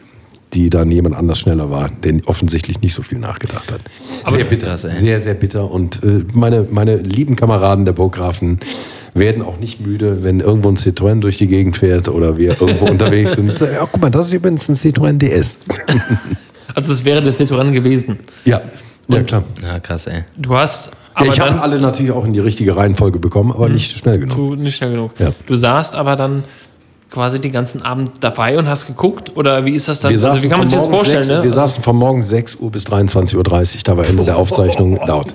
[0.53, 3.81] die dann jemand anders schneller war, der offensichtlich nicht so viel nachgedacht hat.
[4.31, 4.95] sehr bitter, ey.
[4.95, 5.69] sehr, sehr bitter.
[5.69, 8.59] Und äh, meine, meine lieben Kameraden der Burggrafen
[9.13, 12.85] werden auch nicht müde, wenn irgendwo ein Citroën durch die Gegend fährt oder wir irgendwo
[12.89, 13.59] unterwegs sind.
[13.59, 15.57] Ja, guck mal, das ist übrigens ein Citroën DS.
[16.75, 18.19] Also es wäre der Citroën gewesen.
[18.45, 18.61] Ja,
[19.07, 19.43] ja klar.
[19.61, 20.23] Ja, krass, ey.
[20.35, 23.51] Du hast Ja, aber ich habe dann alle natürlich auch in die richtige Reihenfolge bekommen,
[23.51, 24.35] aber nicht schnell genug.
[24.35, 25.11] du, nicht schnell genug.
[25.19, 25.31] Ja.
[25.45, 26.43] Du saßt aber dann
[27.13, 29.31] quasi den ganzen Abend dabei und hast geguckt?
[29.35, 30.09] Oder wie ist das dann?
[30.09, 31.23] Wir also saßen, wie kann man sich von das morgens vorstellen?
[31.23, 31.43] sechs, ne?
[31.43, 33.43] wir saßen von morgens 6 Uhr bis 23.30 Uhr,
[33.83, 35.33] da war Ende der Aufzeichnung laut.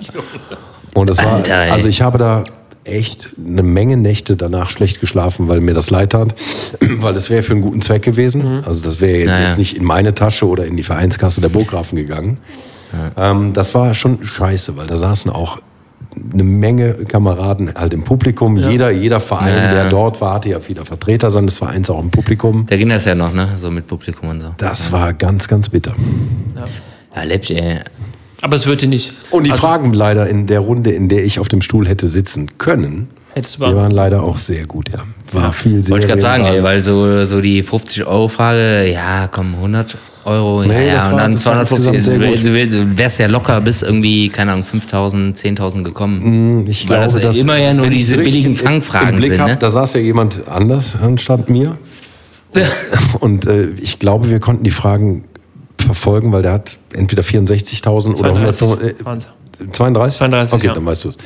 [0.93, 2.43] Und das war, Alter, also ich habe da
[2.83, 6.35] echt eine Menge Nächte danach schlecht geschlafen, weil mir das leid tat,
[6.81, 8.63] weil das wäre für einen guten Zweck gewesen.
[8.65, 9.55] Also das wäre jetzt Naja.
[9.57, 12.37] nicht in meine Tasche oder in die Vereinskasse der Burggrafen gegangen.
[13.17, 15.59] Ähm, das war schon scheiße, weil da saßen auch
[16.33, 18.57] eine Menge Kameraden halt im Publikum.
[18.57, 19.73] Jeder, jeder Verein, Ja, ja.
[19.73, 22.65] der dort war, hatte ja wieder Vertreter seines Vereins auch im Publikum.
[22.67, 23.49] Da ging das ja noch, ne?
[23.57, 24.53] So mit Publikum und so.
[24.57, 25.93] Das war ganz, ganz bitter.
[27.15, 27.79] Ja, läppsch, ey.
[28.41, 29.13] aber es wird dir nicht.
[29.31, 32.07] Und die also, Fragen leider in der Runde, in der ich auf dem Stuhl hätte
[32.07, 34.99] sitzen können, die waren leider auch sehr gut, ja.
[35.31, 39.53] War viel sehr Wollte ich gerade sagen, ey, weil so, so die 50-Euro-Frage, ja, komm,
[39.55, 41.93] 100 Euro, Nee, ja, das ja, war- und dann das war 250.
[42.15, 46.65] insgesamt Du, wärst ja locker bis irgendwie, keine Ahnung, 5.000, 10.000 gekommen.
[46.67, 49.41] ich Weil glaube, das dass immer ja nur ich diese billigen Fangfragen im Blick sind,
[49.41, 49.57] hab, ne?
[49.57, 51.77] Da saß ja jemand anders anstatt mir.
[53.19, 55.23] Und äh, ich glaube, wir konnten die Fragen
[55.77, 58.51] verfolgen, weil der hat entweder 64.000 oder 100.000.
[58.51, 58.61] 32
[59.01, 59.27] Äh, waren's.
[59.73, 60.17] 32?
[60.19, 60.73] 32, Okay, ja.
[60.73, 61.17] dann weißt du es.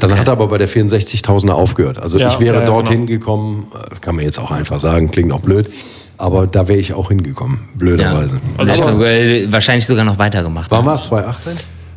[0.00, 1.98] Dann hat er aber bei der 64.000er aufgehört.
[2.02, 3.18] Also Ja, ich wäre ja, ja, dorthin genau.
[3.18, 5.68] gekommen, äh, kann man jetzt auch einfach sagen, klingt auch blöd,
[6.22, 8.40] Aber da wäre ich auch hingekommen, blöderweise.
[8.56, 10.70] Also Also- also, äh, wahrscheinlich sogar noch weitergemacht.
[10.70, 11.04] Wann war es?
[11.08, 11.54] 2018?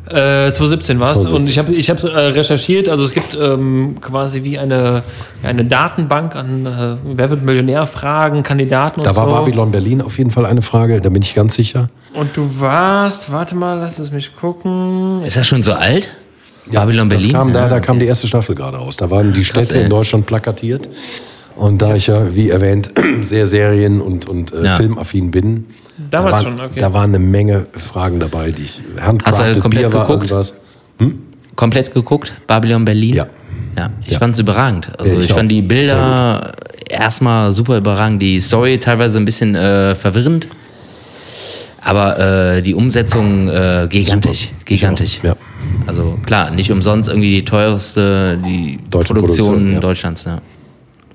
[0.08, 1.36] Äh, 2017 war es 2017.
[1.36, 2.88] und ich habe ich es äh, recherchiert.
[2.88, 5.02] Also es gibt ähm, quasi wie eine,
[5.44, 9.34] ja, eine Datenbank an äh, Wer wird Millionär Fragen, Kandidaten und Da war so.
[9.36, 11.88] Babylon Berlin auf jeden Fall eine Frage, da bin ich ganz sicher.
[12.14, 15.22] Und du warst, warte mal, lass es mich gucken.
[15.24, 16.10] Ist das schon so alt?
[16.72, 17.32] Babylon Das Berlin?
[17.36, 18.96] kam da, Ja, da kam die erste Staffel gerade raus.
[18.96, 19.84] Da waren die Krass, Städte ey.
[19.84, 20.88] in Deutschland plakatiert.
[21.56, 22.90] Und da ich ja, wie erwähnt,
[23.22, 24.76] sehr serien- und, und äh, Ja.
[24.76, 25.64] filmaffin bin,
[26.10, 26.80] Damals da waren, schon, okay.
[26.80, 30.30] da waren eine Menge Fragen dabei, die ich Hast handcrafted du komplett Bier war geguckt?
[30.30, 30.54] irgendwas.
[31.54, 32.34] Komplett geguckt?
[32.46, 33.14] Babylon Berlin?
[33.14, 33.26] Ja.
[33.78, 34.18] Ja, ich Ja.
[34.18, 34.90] fand's überragend.
[34.98, 36.54] Also ich ich, fand die Bilder
[36.88, 38.20] erstmal super überragend.
[38.22, 40.48] Die Story teilweise ein bisschen äh, verwirrend.
[41.82, 42.18] Aber
[42.56, 44.44] äh, die Umsetzung äh, gigantisch.
[44.48, 44.54] Super.
[44.64, 45.20] Gigantisch.
[45.22, 45.36] Ja.
[45.86, 49.80] Also klar, nicht umsonst irgendwie die teuerste die Deutsche Produktion, Produktion, ja.
[49.80, 50.24] Deutschlands.
[50.24, 50.40] Ja.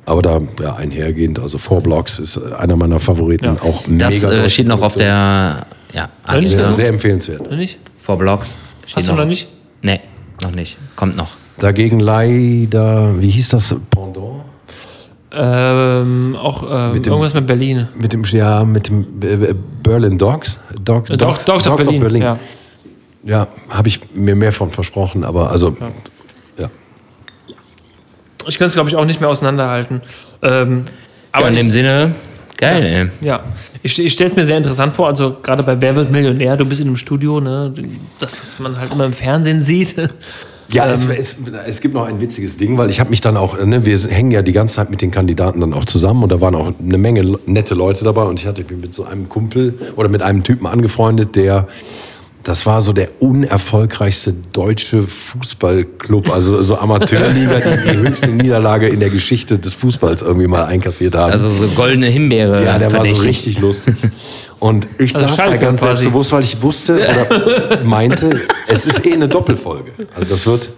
[0.05, 3.53] Aber da ja, einhergehend, also Four Blocks ist einer meiner Favoriten, Ja.
[3.61, 5.57] auch Das mega äh, deutsche steht noch auf der
[5.93, 7.49] ja, nicht Sehr, sehr empfehlenswert.
[7.49, 7.77] Noch nicht?
[8.01, 8.57] Four Blocks.
[8.87, 9.47] Steht Hast du noch nicht?
[9.81, 9.99] Nee,
[10.43, 10.77] noch nicht.
[10.95, 11.29] Kommt noch.
[11.59, 14.41] Dagegen leider, wie hieß das Pendant?
[15.33, 17.87] Ähm, auch ähm, Mit dem- irgendwas mit Berlin.
[17.95, 19.53] Mit dem, ja, mit dem äh,
[19.83, 20.59] Berlin Dogs?
[20.83, 22.21] Dog, Äh, Dogs, Dogs, of Berlin.
[22.23, 22.39] Ja.
[23.23, 25.87] Ja, habe ich mir mehr von versprochen, aber also, ja.
[28.47, 30.01] Ich könnte es, glaube ich, auch nicht mehr auseinanderhalten.
[30.41, 30.83] Ähm,
[31.31, 32.15] Aber aber in dem ich, Sinne,
[32.57, 33.27] geil, ey.
[33.27, 33.41] ja,
[33.83, 35.07] ich, ich stelle es mir sehr interessant vor.
[35.07, 37.73] Also gerade bei Wer wird Millionär, du bist in einem Studio, ne?
[38.19, 39.95] Das, was man halt immer im Fernsehen sieht.
[40.73, 41.35] Ja, es, es,
[41.67, 44.31] es gibt noch ein witziges Ding, weil ich habe mich dann auch, ne, wir hängen
[44.31, 46.97] ja die ganze Zeit mit den Kandidaten dann auch zusammen und da waren auch eine
[46.97, 50.43] Menge nette Leute dabei und ich hatte mich mit so einem Kumpel oder mit einem
[50.43, 51.67] Typen angefreundet, der
[52.43, 58.99] das war so der unerfolgreichste deutsche Fußballclub, also so Amateurliga, die die höchste Niederlage in
[58.99, 61.31] der Geschichte des Fußballs irgendwie mal einkassiert haben.
[61.31, 62.63] Also so goldene Himbeere.
[62.63, 63.95] Ja, der war so richtig lustig.
[64.59, 66.01] Und ich Also saß da Schalke ganz quasi.
[66.03, 69.91] selbstbewusst, weil ich wusste oder meinte, es ist eh eine Doppelfolge.
[70.15, 70.69] Also das wird.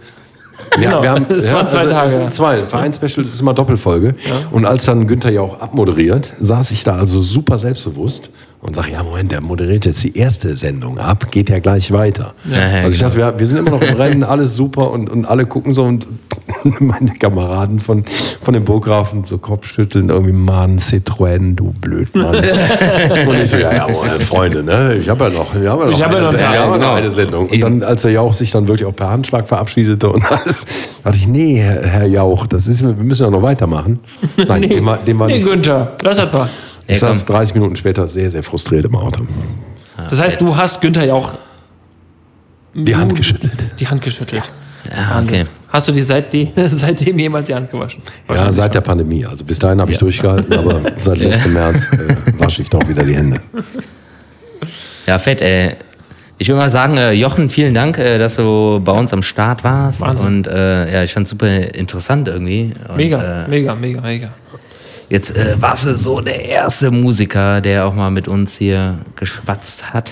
[0.82, 1.02] Ja, Genau.
[1.04, 2.20] wir haben, Es waren zwei also Tage, Es ja.
[2.20, 2.66] sind zwei.
[2.66, 4.16] Vereinsspecial ist immer Doppelfolge.
[4.52, 8.30] Und als dann Günther ja auch abmoderiert, saß ich da also super selbstbewusst
[8.64, 12.34] und sage, ja Moment, der moderiert jetzt die erste Sendung ab, geht ja gleich weiter.
[12.50, 13.10] Ja, also ich genau.
[13.10, 15.84] dachte, wir, wir sind immer noch im Rennen, alles super und, und alle gucken so
[15.84, 16.08] und
[16.80, 18.06] meine Kameraden von,
[18.42, 22.36] von den Burggrafen so Kopfschütteln, irgendwie, Mann, Citroën, du Blödmann.
[23.28, 24.96] und ich so, ja, ja, Mann, Freunde, ne?
[24.96, 26.66] ich habe ja noch, wir haben ja noch, Ich hab ja eine, noch Sendung, ja
[26.66, 26.94] noch genau.
[26.94, 27.50] eine Sendung.
[27.50, 30.66] Und dann, als der Jauch sich dann wirklich auch per Handschlag verabschiedete und alles,
[31.04, 34.00] dachte ich, nee, Herr, Herr Jauch, das ist, wir müssen ja noch weitermachen.
[34.48, 35.48] Nein, dem war, dem war Nee, nicht.
[35.48, 36.48] Günther, lass das mal.
[36.88, 39.26] Ich Ja, saß 30 Minuten später sehr, sehr frustriert im Auto.
[40.10, 41.34] Das heißt, du hast Günther ja auch
[42.74, 43.54] Die Hand geschüttelt.
[43.80, 44.44] die Hand geschüttelt.
[44.92, 45.46] Ja, okay.
[45.70, 48.04] Hast du dir seitdem, seitdem jemals die Hand gewaschen?
[48.30, 49.26] Ja, seit der Pandemie.
[49.26, 50.02] Also bis dahin habe ich Ja.
[50.02, 53.40] durchgehalten, aber seit letztem März äh, wasche ich doch wieder die Hände.
[55.06, 55.72] Ja, fett, ey.
[56.38, 59.64] Ich will mal sagen, äh, Jochen, vielen Dank, äh, dass du bei uns am Start
[59.66, 60.00] warst.
[60.02, 60.26] Wahnsinn.
[60.28, 62.74] Und äh, ja, ich fand super interessant irgendwie.
[62.88, 64.30] Und, Mega, Äh, mega, mega, mega.
[65.14, 69.94] Jetzt äh, warst du so der erste Musiker, der auch mal mit uns hier geschwatzt
[69.94, 70.12] hat.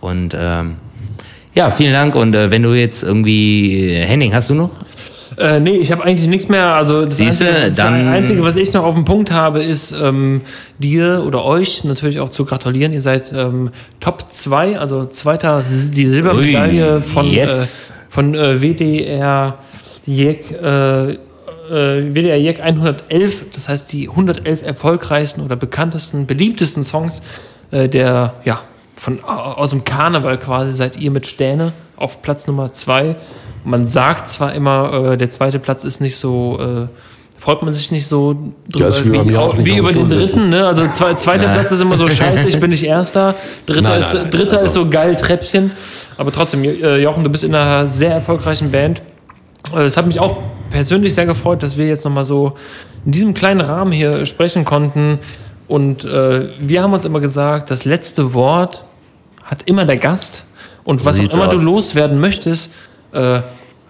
[0.00, 0.74] Und ähm,
[1.54, 2.16] ja, vielen Dank.
[2.16, 4.72] Und äh, wenn du jetzt irgendwie, äh, Henning, hast du noch?
[5.38, 6.74] Äh, nee, ich habe eigentlich nichts mehr.
[6.74, 10.42] Also das Siehste, Einzige, das Einzige, was ich noch auf dem Punkt habe, ist ähm,
[10.78, 12.92] dir oder euch natürlich auch zu gratulieren.
[12.92, 13.70] Ihr seid ähm,
[14.00, 17.90] Top 2, also zweiter die Silbermedaille Ui, von, yes.
[17.90, 19.58] äh, von äh, WDR
[20.06, 21.18] JEC, äh,
[21.70, 27.22] äh, WDR JEC 111, das heißt die 111 erfolgreichsten oder bekanntesten, beliebtesten Songs
[27.70, 28.60] äh, der, ja,
[28.96, 33.16] von, aus dem Karneval quasi seid ihr mit Stähne auf Platz Nummer 2.
[33.64, 36.86] Man sagt zwar immer, äh, der zweite Platz ist nicht so, äh,
[37.40, 40.48] freut man sich nicht so drüber, ist wie mir auch wie über den dritten.
[40.50, 40.66] Ne?
[40.66, 41.48] Also zwei, zweiter.
[41.52, 43.34] Platz ist immer so scheiße, ich bin nicht erster.
[43.66, 45.70] Dritter, Nein, ist, nein, dritter also- ist so geil Treppchen.
[46.16, 49.02] Aber trotzdem, äh, Jochen, du bist in einer sehr erfolgreichen Band.
[49.74, 50.36] Äh, Es hat mich auch
[50.70, 52.54] persönlich sehr gefreut, dass wir jetzt nochmal so
[53.04, 55.18] in diesem kleinen Rahmen hier sprechen konnten.
[55.68, 58.84] Und äh, wir haben uns immer gesagt, das letzte Wort
[59.42, 60.44] hat immer der Gast.
[60.84, 61.62] Und was auch immer du aus.
[61.62, 62.70] loswerden möchtest,
[63.12, 63.40] äh,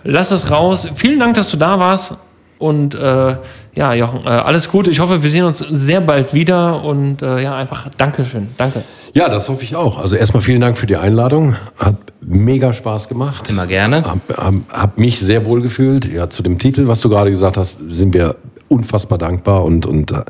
[0.04, 0.88] lass es raus.
[0.94, 2.14] Vielen Dank, dass du da warst.
[2.58, 3.36] Und äh,
[3.74, 4.90] ja, Jochen, äh, alles Gute.
[4.90, 6.84] Ich hoffe, wir sehen uns sehr bald wieder.
[6.84, 8.48] Und äh, ja, einfach Dankeschön.
[8.56, 8.84] Danke.
[9.14, 9.98] Ja, das hoffe ich auch.
[9.98, 11.56] Also erstmal vielen Dank für die Einladung.
[11.76, 13.48] Hat mega Spaß gemacht.
[13.50, 14.04] Immer gerne.
[14.04, 16.12] Hab, hab, hab mich sehr wohl gefühlt.
[16.12, 18.36] Ja, zu dem Titel, was du gerade gesagt hast, sind wir
[18.68, 20.24] unfassbar dankbar und, und äh,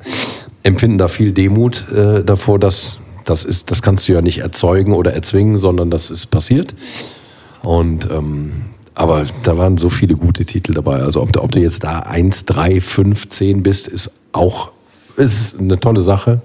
[0.62, 4.92] empfinden da viel Demut äh, davor, dass das ist, das kannst du ja nicht erzeugen
[4.92, 6.74] oder erzwingen, sondern das ist passiert.
[7.62, 10.96] Und ähm, aber da waren so viele gute Titel dabei.
[11.02, 14.70] Also ob, du- ob du jetzt da 1, 3, 5, 10 bist, ist auch
[15.16, 16.40] ist eine tolle Sache.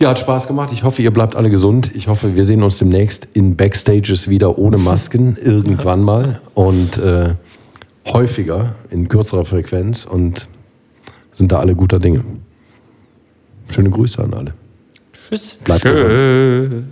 [0.00, 0.70] Ja, hat Spaß gemacht.
[0.72, 1.90] Ich hoffe, ihr bleibt alle gesund.
[1.94, 6.40] Ich hoffe, wir sehen uns demnächst in Backstages wieder ohne Masken, irgendwann mal.
[6.54, 7.34] Und äh,
[8.06, 10.04] häufiger, in kürzerer Frequenz.
[10.04, 10.46] Und
[11.32, 12.22] sind da alle guter Dinge.
[13.70, 14.54] Schöne Grüße an alle.
[15.12, 15.56] Tschüss.
[15.64, 16.82] Bleibt Tschö.